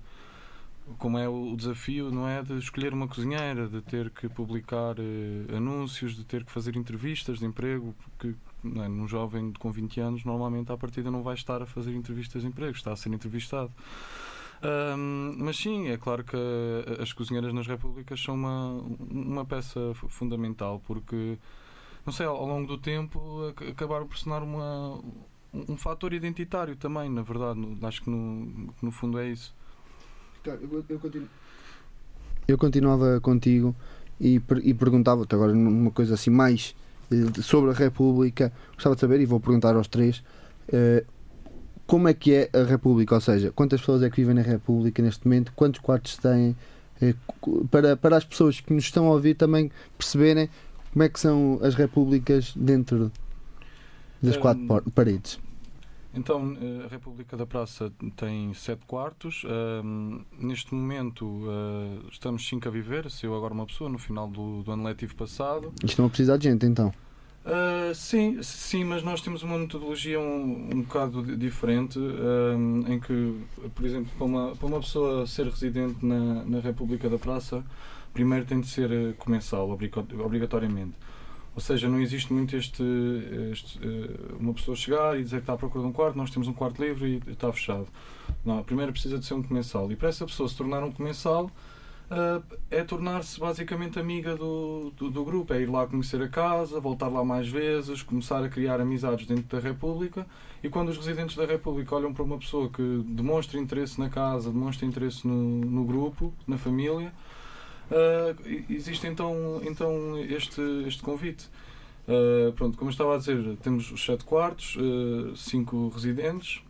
como 0.99 1.17
é 1.17 1.29
o 1.29 1.55
desafio 1.57 2.11
não 2.11 2.27
é 2.27 2.43
de 2.43 2.59
escolher 2.59 2.93
uma 2.93 3.07
cozinheira, 3.07 3.69
de 3.69 3.81
ter 3.81 4.11
que 4.11 4.29
publicar 4.29 4.99
uh, 4.99 5.57
anúncios, 5.57 6.17
de 6.17 6.25
ter 6.25 6.45
que 6.45 6.51
fazer 6.51 6.77
entrevistas 6.77 7.39
de 7.39 7.47
emprego, 7.47 7.95
porque 8.03 8.35
é, 8.65 8.89
num 8.89 9.07
jovem 9.07 9.53
com 9.53 9.71
20 9.71 10.01
anos 10.01 10.25
normalmente 10.25 10.71
à 10.73 10.77
partida 10.77 11.11
não 11.11 11.23
vai 11.23 11.35
estar 11.35 11.63
a 11.63 11.67
fazer 11.67 11.95
entrevistas 11.95 12.43
de 12.43 12.49
emprego, 12.49 12.73
está 12.73 12.93
a 12.93 12.97
ser 12.97 13.13
entrevistado. 13.13 13.73
Um, 14.63 15.37
mas 15.39 15.57
sim, 15.57 15.89
é 15.89 15.97
claro 15.97 16.23
que 16.23 16.37
as 17.01 17.13
cozinheiras 17.13 17.53
nas 17.55 17.67
repúblicas 17.67 18.23
são 18.23 18.35
uma, 18.35 18.85
uma 19.11 19.45
peça 19.45 19.81
fundamental 19.95 20.83
porque 20.87 21.39
não 22.05 22.13
sei, 22.13 22.27
ao 22.27 22.47
longo 22.47 22.67
do 22.67 22.79
tempo 22.79 23.55
acabaram 23.71 24.07
por 24.07 24.17
se 24.19 24.25
tornar 24.25 24.43
uma, 24.43 25.01
um 25.53 25.77
fator 25.77 26.13
identitário 26.13 26.77
também, 26.77 27.11
na 27.11 27.23
verdade. 27.23 27.61
Acho 27.83 28.03
que 28.03 28.11
no, 28.11 28.73
no 28.81 28.91
fundo 28.91 29.19
é 29.19 29.29
isso. 29.29 29.55
Eu, 30.45 30.85
eu, 30.89 30.99
continuo. 30.99 31.29
eu 32.49 32.59
continuava 32.59 33.21
contigo 33.21 33.77
e, 34.21 34.41
e 34.63 34.75
perguntava-te 34.75 35.35
agora 35.35 35.53
uma 35.53 35.91
coisa 35.91 36.15
assim 36.15 36.31
mais 36.31 36.75
eh, 37.13 37.43
sobre 37.43 37.71
a 37.71 37.75
República. 37.75 38.53
Gostava 38.75 38.95
de 38.95 39.01
saber, 39.01 39.21
e 39.21 39.27
vou 39.27 39.39
perguntar 39.39 39.77
aos 39.77 39.87
três, 39.87 40.25
eh, 40.73 41.05
como 41.91 42.07
é 42.07 42.15
que 42.15 42.33
é 42.33 42.51
a 42.57 42.63
República? 42.63 43.17
Ou 43.17 43.21
seja, 43.21 43.51
quantas 43.51 43.81
pessoas 43.81 44.05
é 44.05 44.09
que 44.09 44.15
vivem 44.15 44.37
na 44.37 44.43
República 44.43 45.03
neste 45.03 45.27
momento? 45.27 45.53
Quantos 45.57 45.81
quartos 45.81 46.17
têm? 46.17 46.57
Eh, 47.03 47.17
para, 47.69 47.97
para 47.97 48.17
as 48.17 48.25
pessoas 48.25 48.61
que 48.61 48.73
nos 48.73 48.85
estão 48.85 49.09
a 49.09 49.11
ouvir 49.11 49.35
também 49.35 49.73
perceberem 49.99 50.49
como 50.93 51.03
é 51.03 51.09
que 51.09 51.19
são 51.19 51.59
as 51.61 51.75
repúblicas 51.75 52.55
dentro 52.55 53.11
das 54.23 54.37
um, 54.37 54.41
quatro 54.41 54.91
paredes? 54.95 55.41
Então, 56.15 56.57
eh, 56.63 56.85
a 56.85 56.89
República 56.89 57.37
da 57.37 57.45
Praça 57.45 57.93
tem 58.15 58.55
sete 58.55 58.87
quartos. 58.87 59.43
Um, 59.85 60.21
neste 60.39 60.73
momento, 60.73 61.27
uh, 61.27 62.07
estamos 62.09 62.47
cinco 62.47 62.69
a 62.69 62.71
viver. 62.71 63.11
Saiu 63.11 63.35
agora 63.35 63.53
uma 63.53 63.67
pessoa 63.67 63.91
no 63.91 63.99
final 63.99 64.29
do, 64.29 64.63
do 64.63 64.71
ano 64.71 64.85
letivo 64.85 65.17
passado. 65.17 65.73
Estão 65.83 66.07
a 66.07 66.09
precisar 66.09 66.37
de 66.37 66.45
gente, 66.45 66.65
então? 66.65 66.95
Uh, 67.43 67.95
sim, 67.95 68.43
sim, 68.43 68.85
mas 68.85 69.03
nós 69.03 69.23
temos 69.23 69.43
uma 69.43 69.57
metodologia 69.57 70.21
um, 70.21 70.69
um 70.75 70.83
bocado 70.83 71.23
diferente, 71.37 71.99
um, 71.99 72.85
em 72.87 73.01
que, 73.01 73.41
por 73.75 73.85
exemplo, 73.85 74.11
para 74.19 74.27
uma, 74.27 74.55
para 74.55 74.67
uma 74.67 74.81
pessoa 74.81 75.27
ser 75.27 75.47
residente 75.47 76.05
na, 76.05 76.45
na 76.45 76.61
República 76.61 77.09
da 77.09 77.19
Praça, 77.19 77.65
primeiro 78.13 78.45
tem 78.45 78.61
de 78.61 78.67
ser 78.67 78.91
eh, 78.93 79.15
comensal, 79.19 79.71
obrigatoriamente. 79.71 80.95
Ou 81.55 81.61
seja, 81.61 81.89
não 81.89 82.01
existe 82.01 82.33
muito 82.33 82.55
este, 82.57 82.83
este, 83.51 83.79
uma 84.39 84.53
pessoa 84.53 84.77
chegar 84.77 85.19
e 85.19 85.23
dizer 85.23 85.37
que 85.37 85.43
está 85.43 85.55
à 85.55 85.57
procura 85.57 85.83
de 85.83 85.91
um 85.91 85.93
quarto, 85.93 86.17
nós 86.17 86.31
temos 86.31 86.47
um 86.47 86.53
quarto 86.53 86.83
livre 86.83 87.23
e 87.27 87.31
está 87.31 87.51
fechado. 87.53 87.87
Não, 88.45 88.63
primeiro 88.63 88.93
precisa 88.93 89.19
de 89.19 89.25
ser 89.25 89.35
um 89.35 89.43
comensal. 89.43 89.91
E 89.91 89.97
para 89.97 90.09
essa 90.09 90.27
pessoa 90.27 90.49
se 90.49 90.57
tornar 90.57 90.85
um 90.85 90.93
comensal 90.93 91.51
é 92.71 92.83
tornar-se 92.83 93.39
basicamente 93.39 93.99
amiga 93.99 94.35
do, 94.35 94.91
do, 94.97 95.11
do, 95.11 95.25
grupo, 95.25 95.55
é 95.55 95.61
ir 95.61 95.71
lá 95.71 95.87
conhecer 95.87 96.21
a 96.21 96.29
casa, 96.29 96.81
voltar 96.81 97.09
lá 97.09 97.25
mais 97.25 97.49
vezes, 97.49 98.03
começar 98.03 98.43
a 98.43 98.49
criar 98.49 98.81
amizades 98.81 99.27
dentro 99.27 99.45
da 99.45 99.61
República. 99.61 100.27
E 100.63 100.69
quando 100.69 100.89
os 100.89 100.97
residentes 100.97 101.37
da 101.37 101.47
República 101.47 101.95
olham 101.95 102.13
para 102.13 102.25
uma 102.25 102.39
pessoa 102.39 102.69
que 102.69 103.05
demonstra 103.07 103.61
interesse 103.61 104.01
na 104.01 104.11
casa, 104.11 104.51
demonstra 104.51 104.87
interesse 104.87 105.27
no, 105.27 105.61
no 105.61 105.85
grupo, 105.85 106.35
na 106.47 106.59
família, 106.59 107.13
Uh, 107.91 108.73
existe 108.73 109.09
então, 109.09 109.61
então 109.65 110.17
este, 110.19 110.61
este 110.87 111.03
convite. 111.03 111.49
Uh, 112.07 112.53
pronto, 112.53 112.79
como 112.79 112.91
estava 112.91 113.15
a 113.17 113.19
dizer, 113.19 113.57
temos 113.63 113.91
os 113.91 114.05
sete 114.05 114.25
quartos, 114.25 114.77
uh, 114.77 115.37
cinco 115.37 115.89
residentes 115.89 116.63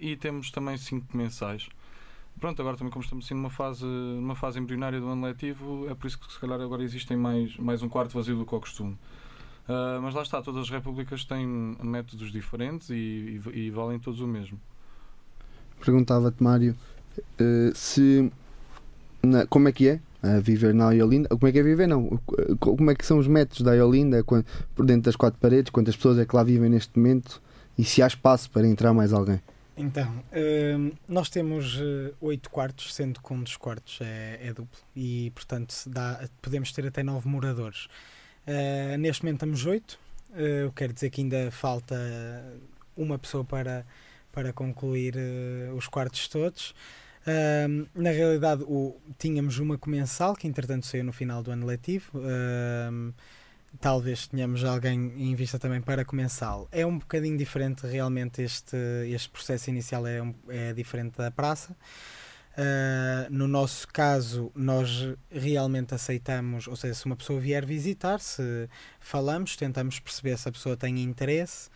e 0.00 0.16
temos 0.16 0.50
também 0.50 0.78
cinco 0.78 1.14
mensais. 1.14 1.68
Pronto, 2.40 2.60
agora 2.60 2.76
também 2.76 2.92
como 2.92 3.02
estamos 3.02 3.24
assim 3.24 3.34
numa 3.34 3.50
fase, 3.50 3.84
numa 3.84 4.34
fase 4.34 4.58
embrionária 4.58 5.00
do 5.00 5.08
ano 5.08 5.26
letivo, 5.26 5.88
é 5.88 5.94
por 5.94 6.06
isso 6.06 6.18
que 6.18 6.32
se 6.32 6.38
calhar 6.38 6.60
agora 6.60 6.82
existem 6.82 7.16
mais, 7.16 7.56
mais 7.56 7.82
um 7.82 7.88
quarto 7.88 8.14
vazio 8.14 8.36
do 8.36 8.46
que 8.46 8.54
o 8.54 8.60
costume. 8.60 8.96
mas 10.02 10.14
lá 10.14 10.22
está, 10.22 10.40
todas 10.40 10.62
as 10.62 10.70
repúblicas 10.70 11.24
têm 11.24 11.46
métodos 11.82 12.30
diferentes 12.30 12.90
e, 12.90 13.40
e, 13.54 13.66
e 13.66 13.70
valem 13.70 13.98
todos 13.98 14.20
o 14.20 14.26
mesmo. 14.26 14.60
Perguntava-te, 15.80 16.42
Mário, 16.42 16.76
se 17.74 18.30
na, 19.22 19.46
como 19.46 19.68
é 19.68 19.72
que 19.72 19.88
é 19.88 20.00
a 20.22 20.40
viver 20.40 20.74
na 20.74 20.92
Iolinda? 20.92 21.28
Como 21.28 21.46
é 21.46 21.52
que 21.52 21.58
é 21.58 21.62
viver? 21.62 21.86
Não. 21.86 22.20
Como 22.58 22.90
é 22.90 22.94
que 22.94 23.06
são 23.06 23.18
os 23.18 23.26
métodos 23.26 23.62
da 23.62 23.74
Iolinda 23.74 24.22
por 24.24 24.84
dentro 24.84 25.02
das 25.02 25.16
quatro 25.16 25.40
paredes? 25.40 25.70
Quantas 25.70 25.96
pessoas 25.96 26.18
é 26.18 26.24
que 26.24 26.34
lá 26.34 26.42
vivem 26.42 26.70
neste 26.70 26.96
momento? 26.96 27.40
E 27.76 27.84
se 27.84 28.02
há 28.02 28.06
espaço 28.06 28.50
para 28.50 28.66
entrar 28.66 28.92
mais 28.92 29.12
alguém? 29.12 29.40
Então, 29.80 30.10
uh, 30.12 30.96
nós 31.06 31.30
temos 31.30 31.76
uh, 31.76 32.12
oito 32.20 32.50
quartos, 32.50 32.92
sendo 32.92 33.22
que 33.22 33.32
um 33.32 33.40
dos 33.44 33.56
quartos 33.56 34.00
é, 34.00 34.48
é 34.48 34.52
duplo 34.52 34.76
e, 34.94 35.30
portanto, 35.32 35.72
dá, 35.86 36.28
podemos 36.42 36.72
ter 36.72 36.84
até 36.84 37.04
nove 37.04 37.28
moradores. 37.28 37.86
Uh, 38.44 38.98
neste 38.98 39.22
momento 39.22 39.36
estamos 39.36 39.64
oito, 39.66 39.96
uh, 40.30 40.72
quer 40.72 40.92
dizer 40.92 41.10
que 41.10 41.20
ainda 41.20 41.52
falta 41.52 41.94
uma 42.96 43.20
pessoa 43.20 43.44
para, 43.44 43.86
para 44.32 44.52
concluir 44.52 45.14
os 45.76 45.86
quartos 45.86 46.26
todos 46.26 46.74
na 47.94 48.10
realidade, 48.10 48.62
o, 48.62 48.96
tínhamos 49.18 49.58
uma 49.58 49.76
comensal 49.76 50.34
que, 50.34 50.48
entretanto, 50.48 50.86
saiu 50.86 51.04
no 51.04 51.12
final 51.12 51.42
do 51.42 51.50
ano 51.50 51.66
letivo. 51.66 52.18
Talvez 53.80 54.26
tenhamos 54.26 54.64
alguém 54.64 55.12
em 55.16 55.34
vista 55.34 55.58
também 55.58 55.80
para 55.80 56.04
comensal. 56.04 56.68
É 56.72 56.84
um 56.84 56.98
bocadinho 56.98 57.36
diferente 57.36 57.86
realmente 57.86 58.42
este, 58.42 58.76
este 59.08 59.28
processo 59.28 59.70
inicial 59.70 60.06
é, 60.06 60.22
um, 60.22 60.34
é 60.48 60.72
diferente 60.72 61.16
da 61.16 61.30
praça. 61.30 61.76
Uh, 62.58 63.30
no 63.30 63.46
nosso 63.46 63.86
caso, 63.86 64.50
nós 64.52 65.14
realmente 65.30 65.94
aceitamos, 65.94 66.66
ou 66.66 66.74
seja, 66.74 66.94
se 66.94 67.06
uma 67.06 67.14
pessoa 67.14 67.38
vier 67.38 67.64
visitar, 67.64 68.18
se 68.18 68.68
falamos, 68.98 69.54
tentamos 69.54 70.00
perceber 70.00 70.36
se 70.36 70.48
a 70.48 70.52
pessoa 70.52 70.76
tem 70.76 71.00
interesse, 71.00 71.68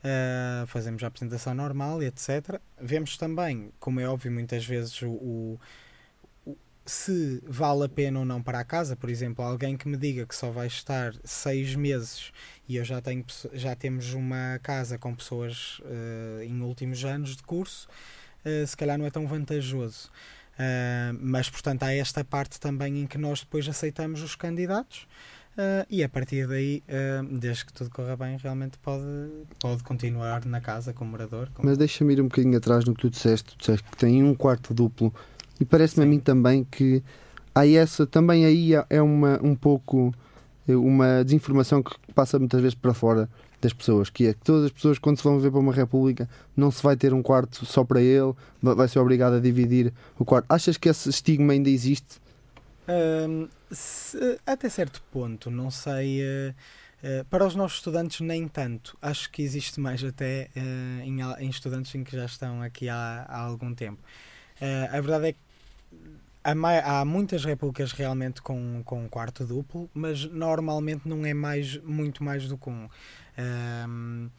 uh, 0.00 0.66
fazemos 0.66 1.04
a 1.04 1.08
apresentação 1.08 1.54
normal 1.54 2.02
etc. 2.02 2.58
Vemos 2.80 3.18
também, 3.18 3.70
como 3.78 4.00
é 4.00 4.08
óbvio, 4.08 4.32
muitas 4.32 4.64
vezes 4.64 5.02
o, 5.02 5.10
o, 5.10 5.60
se 6.84 7.42
vale 7.46 7.84
a 7.84 7.88
pena 7.88 8.20
ou 8.20 8.24
não 8.24 8.42
para 8.42 8.60
a 8.60 8.64
casa. 8.64 8.96
Por 8.96 9.10
exemplo, 9.10 9.44
alguém 9.44 9.76
que 9.76 9.88
me 9.88 9.96
diga 9.96 10.26
que 10.26 10.34
só 10.34 10.50
vai 10.50 10.66
estar 10.66 11.14
seis 11.24 11.74
meses 11.74 12.32
e 12.68 12.76
eu 12.76 12.84
já 12.84 13.00
tenho 13.00 13.24
já 13.52 13.74
temos 13.74 14.12
uma 14.12 14.58
casa 14.62 14.98
com 14.98 15.14
pessoas 15.14 15.80
uh, 15.80 16.42
em 16.42 16.60
últimos 16.62 17.04
anos 17.04 17.36
de 17.36 17.42
curso 17.42 17.88
uh, 18.44 18.66
se 18.66 18.76
calhar 18.76 18.98
não 18.98 19.06
é 19.06 19.10
tão 19.10 19.26
vantajoso. 19.26 20.10
Uh, 20.54 21.16
mas, 21.20 21.48
portanto, 21.48 21.84
há 21.84 21.92
esta 21.92 22.24
parte 22.24 22.60
também 22.60 23.00
em 23.00 23.06
que 23.06 23.16
nós 23.16 23.40
depois 23.40 23.66
aceitamos 23.66 24.22
os 24.22 24.36
candidatos 24.36 25.06
uh, 25.56 25.86
e 25.88 26.04
a 26.04 26.08
partir 26.08 26.46
daí, 26.46 26.82
desde 27.38 27.66
que 27.66 27.72
tudo 27.72 27.90
corra 27.90 28.16
bem, 28.16 28.36
realmente 28.36 28.78
pode, 28.78 29.04
pode 29.58 29.82
continuar 29.82 30.44
na 30.44 30.60
casa 30.60 30.92
como 30.92 31.12
morador. 31.12 31.48
Como... 31.54 31.68
Mas 31.68 31.78
deixa-me 31.78 32.12
ir 32.12 32.20
um 32.20 32.28
bocadinho 32.28 32.58
atrás 32.58 32.84
no 32.84 32.94
que 32.94 33.00
tu 33.00 33.10
disseste. 33.10 33.56
Tu 33.56 33.58
disseste 33.58 33.88
que 33.90 33.96
tem 33.96 34.22
um 34.22 34.34
quarto 34.34 34.74
duplo 34.74 35.14
e 35.60 35.64
parece-me 35.64 36.04
a 36.04 36.08
mim 36.08 36.18
também 36.18 36.64
que 36.64 37.02
há 37.54 37.66
essa, 37.68 38.06
também 38.06 38.44
aí 38.44 38.72
é 38.88 39.02
uma, 39.02 39.38
um 39.42 39.54
pouco 39.54 40.12
uma 40.68 41.24
desinformação 41.24 41.82
que 41.82 41.94
passa 42.14 42.38
muitas 42.38 42.60
vezes 42.60 42.74
para 42.74 42.94
fora 42.94 43.28
das 43.60 43.72
pessoas, 43.72 44.08
que 44.08 44.28
é 44.28 44.32
que 44.32 44.40
todas 44.40 44.66
as 44.66 44.70
pessoas, 44.70 44.98
quando 44.98 45.18
se 45.18 45.24
vão 45.24 45.38
ver 45.38 45.50
para 45.50 45.60
uma 45.60 45.72
república, 45.72 46.28
não 46.56 46.70
se 46.70 46.82
vai 46.82 46.96
ter 46.96 47.12
um 47.12 47.22
quarto 47.22 47.66
só 47.66 47.84
para 47.84 48.00
ele, 48.00 48.32
vai 48.62 48.88
ser 48.88 48.98
obrigado 49.00 49.34
a 49.34 49.40
dividir 49.40 49.92
o 50.18 50.24
quarto. 50.24 50.46
Achas 50.48 50.76
que 50.76 50.88
esse 50.88 51.10
estigma 51.10 51.52
ainda 51.52 51.68
existe? 51.68 52.20
Se, 53.70 54.38
até 54.46 54.68
certo 54.68 55.02
ponto, 55.12 55.50
não 55.50 55.70
sei. 55.70 56.22
Uh, 56.22 56.54
uh, 57.04 57.24
para 57.26 57.46
os 57.46 57.54
novos 57.54 57.74
estudantes, 57.74 58.20
nem 58.20 58.48
tanto. 58.48 58.96
Acho 59.00 59.30
que 59.30 59.42
existe 59.42 59.78
mais 59.78 60.02
até 60.02 60.50
uh, 60.56 61.02
em, 61.02 61.20
em, 61.38 61.50
estudantes 61.50 61.94
em 61.94 62.02
que 62.02 62.16
já 62.16 62.24
estão 62.24 62.62
aqui 62.62 62.88
há, 62.88 63.26
há 63.28 63.40
algum 63.40 63.74
tempo. 63.74 64.00
a 64.90 65.00
verdade 65.00 65.28
é 65.28 65.32
que 65.32 65.38
há, 66.42 67.04
muitas 67.04 67.44
repúblicas 67.44 67.92
realmente 67.92 68.40
com, 68.42 68.82
com 68.84 69.04
um 69.04 69.08
quarto 69.08 69.44
duplo, 69.44 69.90
mas 69.92 70.24
normalmente 70.24 71.08
não 71.08 71.24
é 71.24 71.34
mais, 71.34 71.76
muito 71.78 72.24
mais 72.24 72.48
do 72.48 72.56
que 72.56 72.70
um. 72.70 72.88
Um, 73.38 74.30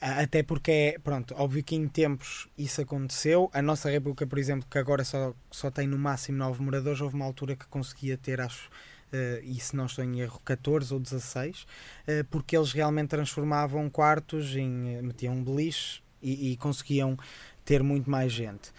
até 0.00 0.42
porque 0.42 0.70
é, 0.70 0.98
pronto, 0.98 1.32
óbvio 1.38 1.62
que 1.62 1.76
em 1.76 1.86
tempos 1.86 2.48
isso 2.58 2.80
aconteceu. 2.80 3.48
A 3.52 3.62
nossa 3.62 3.88
República, 3.88 4.26
por 4.26 4.36
exemplo, 4.36 4.66
que 4.68 4.76
agora 4.76 5.04
só, 5.04 5.32
só 5.48 5.70
tem 5.70 5.86
no 5.86 5.96
máximo 5.96 6.38
9 6.38 6.60
moradores, 6.60 7.00
houve 7.00 7.14
uma 7.14 7.24
altura 7.24 7.54
que 7.54 7.66
conseguia 7.66 8.18
ter, 8.18 8.40
acho, 8.40 8.68
uh, 8.68 9.40
e 9.44 9.60
se 9.60 9.76
não 9.76 9.86
estou 9.86 10.04
em 10.04 10.20
erro, 10.20 10.40
14 10.44 10.92
ou 10.92 10.98
16, 10.98 11.62
uh, 11.62 12.24
porque 12.30 12.56
eles 12.56 12.72
realmente 12.72 13.10
transformavam 13.10 13.88
quartos 13.88 14.56
em. 14.56 15.00
metiam 15.02 15.34
um 15.34 15.44
beliche 15.44 16.02
e, 16.20 16.50
e 16.50 16.56
conseguiam 16.56 17.16
ter 17.64 17.80
muito 17.80 18.10
mais 18.10 18.32
gente. 18.32 18.72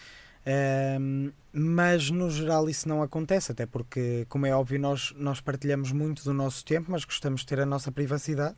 Um, 0.45 1.31
mas 1.53 2.09
no 2.09 2.29
geral 2.29 2.69
isso 2.69 2.87
não 2.89 3.01
acontece, 3.01 3.51
até 3.51 3.65
porque, 3.65 4.25
como 4.27 4.45
é 4.45 4.55
óbvio, 4.55 4.79
nós, 4.79 5.13
nós 5.15 5.39
partilhamos 5.39 5.91
muito 5.91 6.23
do 6.23 6.33
nosso 6.33 6.65
tempo, 6.65 6.91
mas 6.91 7.05
gostamos 7.05 7.41
de 7.41 7.47
ter 7.47 7.59
a 7.59 7.65
nossa 7.65 7.91
privacidade 7.91 8.55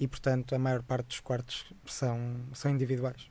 e, 0.00 0.08
portanto, 0.08 0.54
a 0.54 0.58
maior 0.58 0.82
parte 0.82 1.06
dos 1.06 1.20
quartos 1.20 1.66
são, 1.86 2.36
são 2.52 2.70
individuais. 2.70 3.30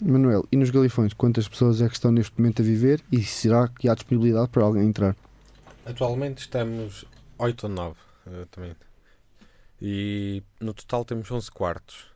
Manuel, 0.00 0.46
e 0.50 0.56
nos 0.56 0.70
Galifões, 0.70 1.12
quantas 1.12 1.48
pessoas 1.48 1.82
é 1.82 1.88
que 1.88 1.94
estão 1.94 2.12
neste 2.12 2.38
momento 2.38 2.62
a 2.62 2.64
viver 2.64 3.02
e 3.10 3.22
será 3.22 3.68
que 3.68 3.88
há 3.88 3.94
disponibilidade 3.94 4.48
para 4.48 4.62
alguém 4.62 4.86
entrar? 4.86 5.16
Atualmente 5.84 6.38
estamos 6.38 7.04
8 7.36 7.64
ou 7.64 7.68
9 7.70 7.96
uh, 8.26 8.46
também. 8.46 8.76
E 9.82 10.42
no 10.60 10.72
total 10.72 11.04
temos 11.04 11.30
11 11.30 11.50
quartos. 11.50 12.06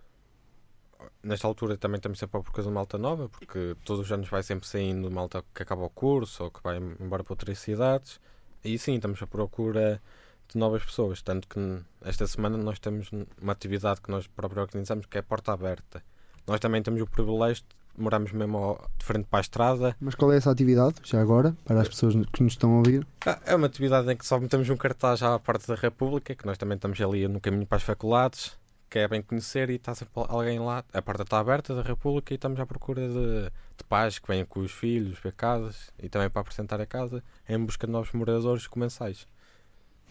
Nesta 1.23 1.47
altura 1.47 1.77
também 1.77 1.97
estamos 1.97 2.19
sempre 2.19 2.39
à 2.39 2.43
procura 2.43 2.67
de 2.67 2.73
malta 2.73 2.99
nova, 2.99 3.29
porque 3.29 3.77
todos 3.85 4.07
os 4.07 4.13
anos 4.13 4.29
vai 4.29 4.43
sempre 4.43 4.67
saindo 4.67 5.11
malta 5.11 5.45
que 5.55 5.63
acaba 5.63 5.85
o 5.85 5.91
curso 5.91 6.45
ou 6.45 6.51
que 6.51 6.63
vai 6.63 6.77
embora 6.77 7.23
para 7.23 7.33
outras 7.33 7.59
cidades. 7.59 8.21
E 8.65 8.79
sim, 8.79 8.95
estamos 8.95 9.23
à 9.23 9.27
procura 9.27 10.01
de 10.49 10.59
novas 10.59 10.85
pessoas. 10.85 11.23
Tanto 11.23 11.49
que 11.49 11.59
esta 12.05 12.27
semana 12.27 12.57
nós 12.57 12.79
temos 12.79 13.11
uma 13.41 13.53
atividade 13.53 14.01
que 14.01 14.11
nós 14.11 14.27
próprios 14.27 14.63
organizamos 14.63 15.07
que 15.07 15.17
é 15.17 15.21
a 15.21 15.23
Porta 15.23 15.53
Aberta. 15.53 16.03
Nós 16.47 16.61
também 16.61 16.83
temos 16.83 17.01
o 17.01 17.07
privilégio 17.07 17.63
de 17.63 17.83
moramos 17.97 18.33
mesmo 18.33 18.57
ao, 18.57 18.91
de 18.99 19.05
frente 19.05 19.27
para 19.27 19.41
a 19.41 19.43
estrada. 19.43 19.97
Mas 20.01 20.15
qual 20.15 20.33
é 20.33 20.37
essa 20.37 20.51
atividade, 20.51 20.97
já 21.03 21.21
agora, 21.21 21.57
para 21.65 21.81
as 21.81 21.89
pessoas 21.89 22.15
que 22.33 22.43
nos 22.43 22.55
estão 22.55 22.73
a 22.75 22.77
ouvir? 22.79 23.07
Ah, 23.27 23.39
é 23.45 23.55
uma 23.55 23.67
atividade 23.67 24.11
em 24.11 24.17
que 24.17 24.27
só 24.27 24.39
metemos 24.39 24.69
um 24.71 24.77
cartaz 24.77 25.23
à 25.23 25.39
parte 25.39 25.67
da 25.67 25.75
República, 25.75 26.35
que 26.35 26.47
nós 26.47 26.59
também 26.59 26.77
estamos 26.77 27.01
ali 27.01 27.29
no 27.29 27.41
caminho 27.41 27.67
para 27.67 27.77
as 27.77 27.83
faculdades, 27.83 28.57
que 28.93 28.99
é 28.99 29.09
bem 29.09 29.23
conhecer 29.23 29.71
e 29.71 29.77
está 29.77 29.95
sempre 29.95 30.13
alguém 30.29 30.59
lá. 30.59 30.85
A 30.93 31.01
porta 31.01 31.23
está 31.23 31.39
aberta 31.39 31.75
da 31.75 31.81
República 31.81 32.35
e 32.35 32.37
estamos 32.37 32.61
à 32.61 32.67
procura 32.67 33.09
de, 33.09 33.45
de 33.45 33.85
pais 33.89 34.19
que 34.19 34.29
venham 34.29 34.45
com 34.45 34.61
os 34.61 34.71
filhos, 34.71 35.19
ver 35.19 35.33
casas 35.33 35.91
e 35.99 36.11
também 36.11 36.29
para 36.29 36.43
apresentar 36.43 36.79
a 36.79 36.85
casa 36.85 37.25
em 37.49 37.59
busca 37.59 37.87
de 37.87 37.93
novos 37.93 38.13
moradores 38.13 38.67
comensais. 38.67 39.27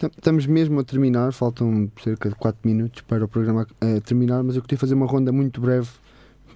Estamos 0.01 0.47
mesmo 0.47 0.79
a 0.79 0.83
terminar, 0.83 1.31
faltam 1.31 1.91
cerca 2.03 2.27
de 2.27 2.33
4 2.33 2.67
minutos 2.67 3.03
para 3.03 3.23
o 3.23 3.27
programa 3.27 3.67
uh, 3.83 4.01
terminar, 4.01 4.41
mas 4.41 4.55
eu 4.55 4.63
queria 4.63 4.79
fazer 4.79 4.95
uma 4.95 5.05
ronda 5.05 5.31
muito 5.31 5.61
breve 5.61 5.87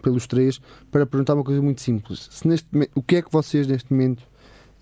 pelos 0.01 0.25
três 0.25 0.59
para 0.89 1.05
perguntar 1.05 1.35
uma 1.35 1.43
coisa 1.43 1.61
muito 1.61 1.81
simples. 1.81 2.27
Se 2.31 2.47
neste, 2.47 2.67
o 2.95 3.03
que 3.03 3.17
é 3.17 3.21
que 3.21 3.31
vocês 3.31 3.67
neste 3.67 3.93
momento 3.93 4.23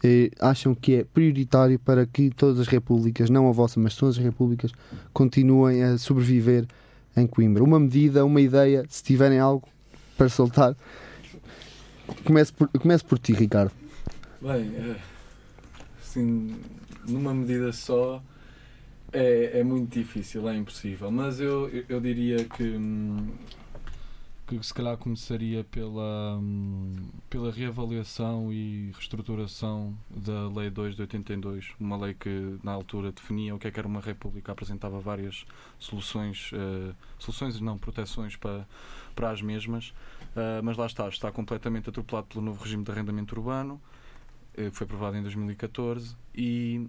eh, 0.01 0.31
acham 0.39 0.73
que 0.73 0.95
é 0.95 1.03
prioritário 1.03 1.77
para 1.77 2.05
que 2.05 2.29
todas 2.29 2.57
as 2.57 2.67
repúblicas, 2.67 3.29
não 3.29 3.49
a 3.49 3.51
vossa, 3.51 3.81
mas 3.81 3.97
todas 3.97 4.17
as 4.17 4.23
repúblicas, 4.23 4.71
continuem 5.11 5.83
a 5.83 5.97
sobreviver 5.97 6.67
em 7.15 7.27
Coimbra? 7.27 7.63
Uma 7.63 7.79
medida, 7.79 8.25
uma 8.25 8.41
ideia, 8.41 8.85
se 8.89 9.03
tiverem 9.03 9.39
algo 9.39 9.67
para 10.17 10.29
soltar. 10.29 10.75
Comece 12.23 12.53
por, 12.53 12.69
por 13.07 13.19
ti, 13.19 13.33
Ricardo. 13.33 13.71
Bem, 14.41 14.95
assim, 16.01 16.55
numa 17.07 17.33
medida 17.33 17.71
só 17.71 18.21
é, 19.11 19.59
é 19.59 19.63
muito 19.63 19.93
difícil, 19.93 20.47
é 20.49 20.55
impossível. 20.55 21.11
Mas 21.11 21.39
eu, 21.39 21.69
eu, 21.69 21.85
eu 21.87 22.01
diria 22.01 22.43
que, 22.45 22.63
hum, 22.63 23.27
que 24.45 24.61
se 24.61 24.73
calhar 24.73 24.97
começaria 24.97 25.63
pela, 25.63 26.37
hum, 26.37 27.09
pela 27.29 27.51
reavaliação 27.51 28.51
e 28.51 28.91
reestruturação 28.93 29.97
da 30.09 30.49
Lei 30.49 30.69
2 30.69 30.95
de 30.95 31.01
82, 31.01 31.73
uma 31.79 31.95
lei 31.95 32.13
que 32.13 32.59
na 32.61 32.73
altura 32.73 33.11
definia 33.11 33.55
o 33.55 33.59
que, 33.59 33.67
é 33.67 33.71
que 33.71 33.79
era 33.79 33.87
uma 33.87 34.01
república, 34.01 34.51
apresentava 34.51 34.99
várias 34.99 35.45
soluções, 35.79 36.51
uh, 36.51 36.93
soluções 37.17 37.59
não, 37.61 37.77
proteções 37.77 38.35
para, 38.35 38.67
para 39.15 39.31
as 39.31 39.41
mesmas, 39.41 39.93
uh, 40.35 40.61
mas 40.61 40.75
lá 40.75 40.87
está, 40.87 41.07
está 41.07 41.31
completamente 41.31 41.89
atropelado 41.89 42.27
pelo 42.27 42.43
novo 42.43 42.61
regime 42.61 42.83
de 42.83 42.91
arrendamento 42.91 43.33
urbano, 43.35 43.81
uh, 44.57 44.71
foi 44.71 44.85
aprovado 44.85 45.15
em 45.15 45.21
2014 45.21 46.17
e 46.35 46.85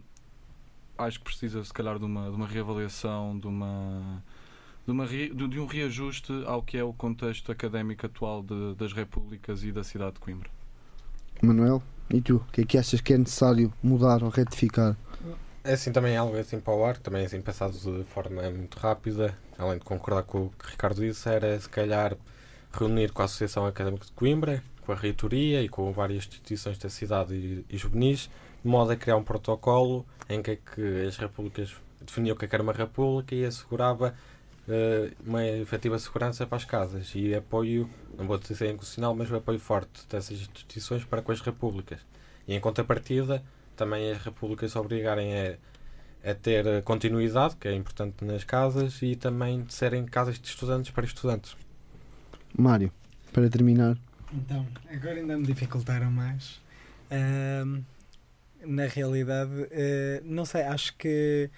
acho 0.99 1.19
que 1.19 1.25
precisa, 1.25 1.63
se 1.63 1.73
calhar, 1.73 1.99
de 1.99 2.05
uma, 2.05 2.31
de 2.31 2.37
uma 2.37 2.47
reavaliação, 2.47 3.39
de, 3.39 3.47
uma, 3.47 4.23
de, 4.87 4.93
uma, 4.93 5.07
de 5.07 5.61
um 5.61 5.67
reajuste 5.67 6.33
ao 6.47 6.63
que 6.63 6.77
é 6.77 6.85
o 6.85 6.93
contexto 6.93 7.51
académico 7.51 8.07
atual 8.07 8.43
de, 8.43 8.75
das 8.75 8.93
repúblicas 8.93 9.65
e 9.65 9.73
da 9.73 9.83
cidade 9.83 10.15
de 10.15 10.21
Coimbra. 10.21 10.51
Manuel, 11.43 11.83
e 12.11 12.21
tu? 12.21 12.37
O 12.37 12.53
que 12.53 12.63
é 12.63 12.65
que 12.65 12.79
achas 12.79 13.01
que 13.01 13.15
é 13.15 13.19
necessário 13.19 13.73
mudar 13.83 14.23
ou 14.23 14.29
retificar? 14.29 14.97
É 15.63 15.73
assim 15.73 15.93
também 15.93 16.17
algo 16.17 16.37
assim 16.37 16.61
para 16.61 16.75
o 16.75 16.85
ar, 16.85 16.99
também 16.99 17.25
assim 17.25 17.41
pensado 17.41 17.73
de 17.73 18.05
forma 18.05 18.43
muito 18.51 18.79
rápida, 18.79 19.37
além 19.59 19.79
de 19.79 19.85
concordar 19.85 20.23
com 20.23 20.47
o 20.47 20.51
que 20.51 20.67
o 20.67 20.71
Ricardo 20.71 21.01
disse, 21.01 21.27
era 21.29 21.59
se 21.59 21.69
calhar 21.69 22.15
reunir 22.71 23.13
com 23.13 23.23
a 23.23 23.25
Associação 23.25 23.65
Académica 23.65 24.05
de 24.05 24.13
Coimbra, 24.13 24.63
com 24.83 24.93
a 24.93 24.95
reitoria 24.95 25.63
e 25.63 25.69
com 25.69 25.91
várias 25.93 26.19
instituições 26.19 26.77
da 26.77 26.91
cidade 26.91 27.35
e, 27.35 27.65
e 27.71 27.79
juvenis, 27.79 28.29
de 28.63 28.69
modo 28.69 28.91
a 28.91 28.97
criar 28.97 29.17
um 29.17 29.25
protocolo 29.25 30.05
em 30.29 30.43
que, 30.43 30.51
é 30.51 30.57
que 30.57 31.07
as 31.07 31.17
repúblicas 31.17 31.75
definiam 32.01 32.35
o 32.35 32.39
que, 32.39 32.45
é 32.45 32.49
era 32.53 32.63
uma 32.63 32.73
república 32.73 33.35
e 33.35 33.45
assegurava 33.45 34.15
uma 35.25 35.45
efetiva 35.47 35.99
segurança 35.99 36.47
para 36.47 36.57
as 36.57 36.65
casas 36.65 37.13
e 37.15 37.35
apoio, 37.35 37.89
não 38.17 38.27
vou 38.27 38.39
dizer 38.39 38.71
incondicional, 38.71 39.15
mas 39.15 39.31
o 39.31 39.37
apoio 39.37 39.59
forte 39.59 40.07
dessas 40.09 40.41
instituições 40.41 41.05
para 41.05 41.23
com 41.23 41.33
as 41.33 41.41
repúblicas. 41.41 42.01
E 42.47 42.55
em 42.55 42.61
contrapartida, 42.61 43.43
também 43.77 44.11
as 44.11 44.23
repúblicas 44.23 44.73
se 44.73 44.79
obrigarem 44.79 45.33
a, 45.35 46.31
a 46.31 46.35
ter 46.35 46.83
continuidade, 46.83 47.57
que 47.57 47.69
é 47.69 47.75
importante 47.75 48.25
nas 48.25 48.45
casas, 48.45 49.01
e 49.03 49.17
também 49.17 49.63
de 49.63 49.75
serem 49.75 50.05
casas 50.07 50.39
de 50.39 50.49
estudantes 50.49 50.91
para 50.91 51.05
estudantes. 51.05 51.57
Mário, 52.57 52.93
para 53.33 53.49
terminar. 53.49 53.99
Então, 54.33 54.67
agora 54.91 55.15
ainda 55.15 55.37
me 55.37 55.47
dificultaram 55.47 56.11
mais. 56.11 56.61
Um 57.11 57.83
na 58.67 58.87
realidade, 58.87 59.53
uh, 59.53 60.23
não 60.25 60.45
sei, 60.45 60.63
acho 60.63 60.97
que. 60.97 61.51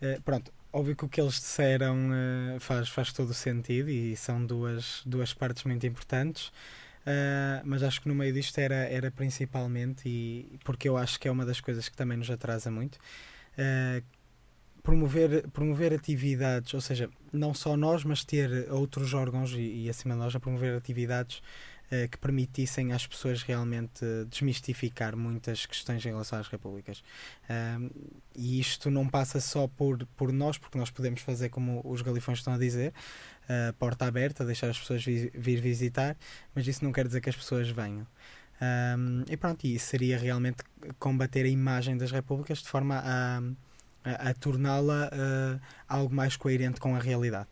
Uh, 0.00 0.20
pronto, 0.22 0.52
óbvio 0.76 0.94
que 0.94 1.04
o 1.06 1.08
que 1.08 1.20
eles 1.20 1.34
disseram 1.34 2.10
uh, 2.10 2.60
faz, 2.60 2.88
faz 2.88 3.12
todo 3.12 3.30
o 3.30 3.34
sentido 3.34 3.88
e 3.88 4.14
são 4.14 4.44
duas, 4.44 5.02
duas 5.06 5.32
partes 5.32 5.64
muito 5.64 5.86
importantes. 5.86 6.48
Uh, 7.06 7.62
mas 7.64 7.82
acho 7.82 8.02
que 8.02 8.08
no 8.08 8.14
meio 8.14 8.32
disto 8.32 8.58
era, 8.58 8.74
era 8.74 9.10
principalmente, 9.10 10.08
e 10.08 10.58
porque 10.64 10.88
eu 10.88 10.96
acho 10.96 11.18
que 11.18 11.28
é 11.28 11.30
uma 11.30 11.46
das 11.46 11.60
coisas 11.60 11.88
que 11.88 11.96
também 11.96 12.18
nos 12.18 12.30
atrasa 12.30 12.70
muito, 12.70 12.96
uh, 12.96 14.04
promover, 14.82 15.48
promover 15.48 15.94
atividades, 15.94 16.74
ou 16.74 16.80
seja, 16.80 17.08
não 17.32 17.54
só 17.54 17.76
nós, 17.76 18.04
mas 18.04 18.24
ter 18.24 18.70
outros 18.70 19.14
órgãos 19.14 19.52
e, 19.52 19.84
e 19.84 19.88
acima 19.88 20.14
de 20.14 20.20
nós 20.20 20.34
a 20.34 20.40
promover 20.40 20.76
atividades 20.76 21.40
uh, 21.90 22.08
que 22.08 22.18
permitissem 22.18 22.92
às 22.92 23.06
pessoas 23.06 23.42
realmente 23.42 24.04
desmistificar 24.28 25.16
muitas 25.16 25.66
questões 25.66 26.04
em 26.04 26.10
relação 26.10 26.38
às 26.38 26.48
repúblicas. 26.48 27.02
e 28.34 28.60
isto 28.60 28.90
não 28.90 29.08
passa 29.08 29.40
só 29.40 29.66
por, 29.66 30.04
por 30.16 30.32
nós, 30.32 30.58
porque 30.58 30.78
nós 30.78 30.90
podemos 30.90 31.20
fazer 31.20 31.48
como 31.48 31.80
os 31.84 32.02
galifões 32.02 32.38
estão 32.38 32.54
a 32.54 32.58
dizer, 32.58 32.92
uh, 33.44 33.72
porta 33.74 34.06
aberta, 34.06 34.44
deixar 34.44 34.68
as 34.68 34.78
pessoas 34.78 35.04
vi 35.04 35.30
vir 35.34 35.60
visitar, 35.60 36.16
mas 36.54 36.66
isso 36.66 36.84
não 36.84 36.92
quer 36.92 37.06
dizer 37.06 37.20
que 37.20 37.28
as 37.28 37.36
pessoas 37.36 37.68
venham. 37.70 38.06
Um, 38.60 39.24
e 39.28 39.36
pronto, 39.36 39.66
isso 39.66 39.86
seria 39.86 40.18
realmente 40.18 40.64
combater 40.98 41.44
a 41.44 41.48
imagem 41.48 41.96
das 41.96 42.10
repúblicas 42.10 42.58
de 42.58 42.68
forma 42.68 43.02
a, 43.04 43.38
a, 44.04 44.30
a 44.30 44.34
torná-la 44.34 45.10
uh, 45.12 45.60
algo 45.88 46.14
mais 46.14 46.36
coerente 46.36 46.80
com 46.80 46.94
a 46.94 46.98
realidade. 46.98 47.48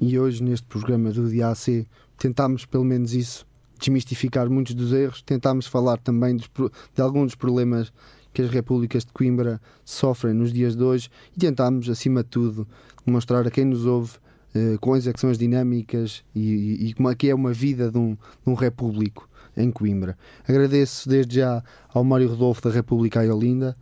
E 0.00 0.18
hoje, 0.18 0.42
neste 0.42 0.66
programa 0.66 1.12
do 1.12 1.28
DAC, 1.28 1.86
tentámos 2.18 2.64
pelo 2.64 2.84
menos 2.84 3.14
isso, 3.14 3.46
desmistificar 3.78 4.48
muitos 4.48 4.74
dos 4.74 4.92
erros, 4.92 5.22
tentámos 5.22 5.66
falar 5.66 5.98
também 5.98 6.36
dos, 6.36 6.48
de 6.94 7.02
alguns 7.02 7.26
dos 7.26 7.34
problemas 7.34 7.92
que 8.32 8.42
as 8.42 8.50
repúblicas 8.50 9.04
de 9.04 9.12
Coimbra 9.12 9.60
sofrem 9.84 10.34
nos 10.34 10.52
dias 10.52 10.74
de 10.74 10.82
hoje 10.82 11.10
e 11.36 11.38
tentámos, 11.38 11.88
acima 11.88 12.22
de 12.22 12.30
tudo, 12.30 12.66
demonstrar 13.04 13.46
a 13.46 13.50
quem 13.50 13.64
nos 13.64 13.84
ouve 13.84 14.12
uh, 14.54 14.78
quais 14.80 15.06
é 15.06 15.12
são 15.16 15.30
as 15.30 15.38
dinâmicas 15.38 16.24
e, 16.34 16.88
e, 16.88 16.94
como 16.94 17.10
é 17.10 17.14
que 17.14 17.28
é 17.28 17.34
uma 17.34 17.52
vida 17.52 17.90
de 17.90 17.98
um, 17.98 18.14
de 18.14 18.50
um 18.50 18.54
repúblico 18.54 19.28
em 19.56 19.70
Coimbra. 19.70 20.16
Agradeço 20.48 21.08
desde 21.08 21.36
já 21.36 21.62
ao 21.92 22.02
Mário 22.02 22.28
Rodolfo 22.28 22.62
da 22.62 22.70
República 22.70 23.20
Aiolinda, 23.20 23.76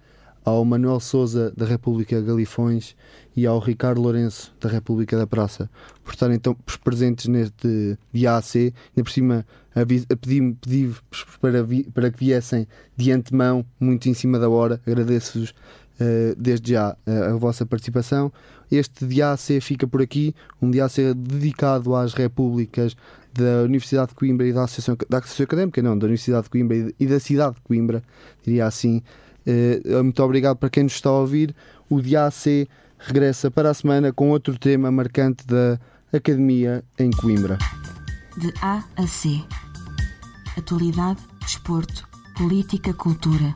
ao 0.51 0.65
Manuel 0.65 1.01
Souza 1.01 1.53
da 1.57 1.65
República 1.65 2.21
Galifões 2.21 2.97
e 3.37 3.47
ao 3.47 3.59
Ricardo 3.59 4.01
Lourenço 4.01 4.53
da 4.61 4.69
República 4.69 5.17
da 5.17 5.27
Praça 5.27 5.71
por 6.03 6.13
estarem 6.13 6.37
então 6.37 6.57
presentes 6.83 7.27
neste 7.29 7.97
DAC, 8.13 8.57
ainda 8.57 9.05
por 9.05 9.11
cima 9.11 9.47
pedi-me 10.21 10.55
pedi 10.55 10.93
para, 11.41 11.65
para 11.95 12.11
que 12.11 12.19
viessem 12.19 12.67
de 12.97 13.13
antemão, 13.13 13.65
muito 13.79 14.09
em 14.09 14.15
cima 14.15 14.39
da 14.39 14.49
hora. 14.49 14.81
Agradeço-vos 14.85 15.51
uh, 15.51 16.35
desde 16.37 16.73
já 16.73 16.97
uh, 17.07 17.35
a 17.35 17.37
vossa 17.37 17.65
participação. 17.65 18.33
Este 18.71 19.05
DAC 19.05 19.61
fica 19.61 19.87
por 19.87 20.03
aqui, 20.03 20.35
um 20.61 20.71
DAC 20.71 21.15
dedicado 21.15 21.95
às 21.95 22.13
repúblicas 22.13 22.97
da 23.33 23.63
Universidade 23.63 24.09
de 24.09 24.17
Coimbra 24.17 24.47
e 24.49 24.53
da 24.53 24.65
Associação, 24.65 24.97
da 25.09 25.19
Associação 25.19 25.45
Académica, 25.45 25.81
não, 25.81 25.97
da 25.97 26.07
Universidade 26.07 26.45
de 26.45 26.51
Coimbra 26.51 26.93
e 26.99 27.07
da 27.07 27.21
cidade 27.21 27.55
de 27.55 27.61
Coimbra, 27.61 28.03
diria 28.45 28.67
assim. 28.67 29.01
Uh, 29.47 30.03
muito 30.03 30.23
obrigado 30.23 30.57
para 30.57 30.71
quem 30.71 30.85
nos 30.85 30.95
está 30.95 31.11
a 31.11 31.21
ouvir. 31.21 31.55
O 31.89 32.01
DAC 32.01 32.69
regressa 32.99 33.51
para 33.51 33.71
a 33.71 33.75
semana 33.75 34.13
com 34.13 34.31
outro 34.31 34.59
tema 34.59 34.91
marcante 34.91 35.47
da 35.47 35.79
Academia 36.13 36.85
em 36.99 37.11
Coimbra. 37.11 37.59
De 38.37 38.53
A 38.63 38.85
a 38.97 39.07
C. 39.07 39.41
Atualidade, 40.57 41.21
desporto, 41.41 42.07
política, 42.37 42.93
cultura. 42.93 43.55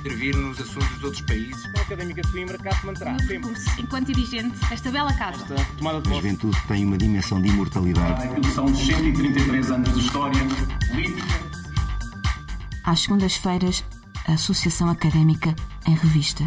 Intervir 0.00 0.36
nos 0.36 0.60
assuntos 0.60 0.88
dos 0.90 1.04
outros 1.04 1.22
países. 1.22 1.66
A 1.76 1.80
Académica 1.80 2.22
de 2.22 2.30
Coimbra 2.30 2.58
cá 2.58 2.72
se 2.72 2.86
manterá 2.86 3.18
sempre. 3.18 3.52
Enquanto 3.78 4.06
dirigente 4.06 4.56
desta 4.68 4.90
bela 4.90 5.12
casa. 5.14 5.54
Esta 5.54 5.76
tomada 5.76 6.00
de 6.00 6.08
A 6.08 6.14
juventude 6.14 6.56
tem 6.68 6.84
uma 6.84 6.96
dimensão 6.96 7.42
de 7.42 7.48
imortalidade. 7.48 8.28
Aquilo 8.28 8.52
são 8.52 8.74
133 8.74 9.70
anos 9.70 9.92
de 9.92 10.00
história 10.00 10.40
política. 10.88 11.48
Às 12.84 13.00
segundas-feiras, 13.00 13.84
Associação 14.34 14.88
Académica 14.90 15.54
em 15.86 15.94
Revista. 15.94 16.44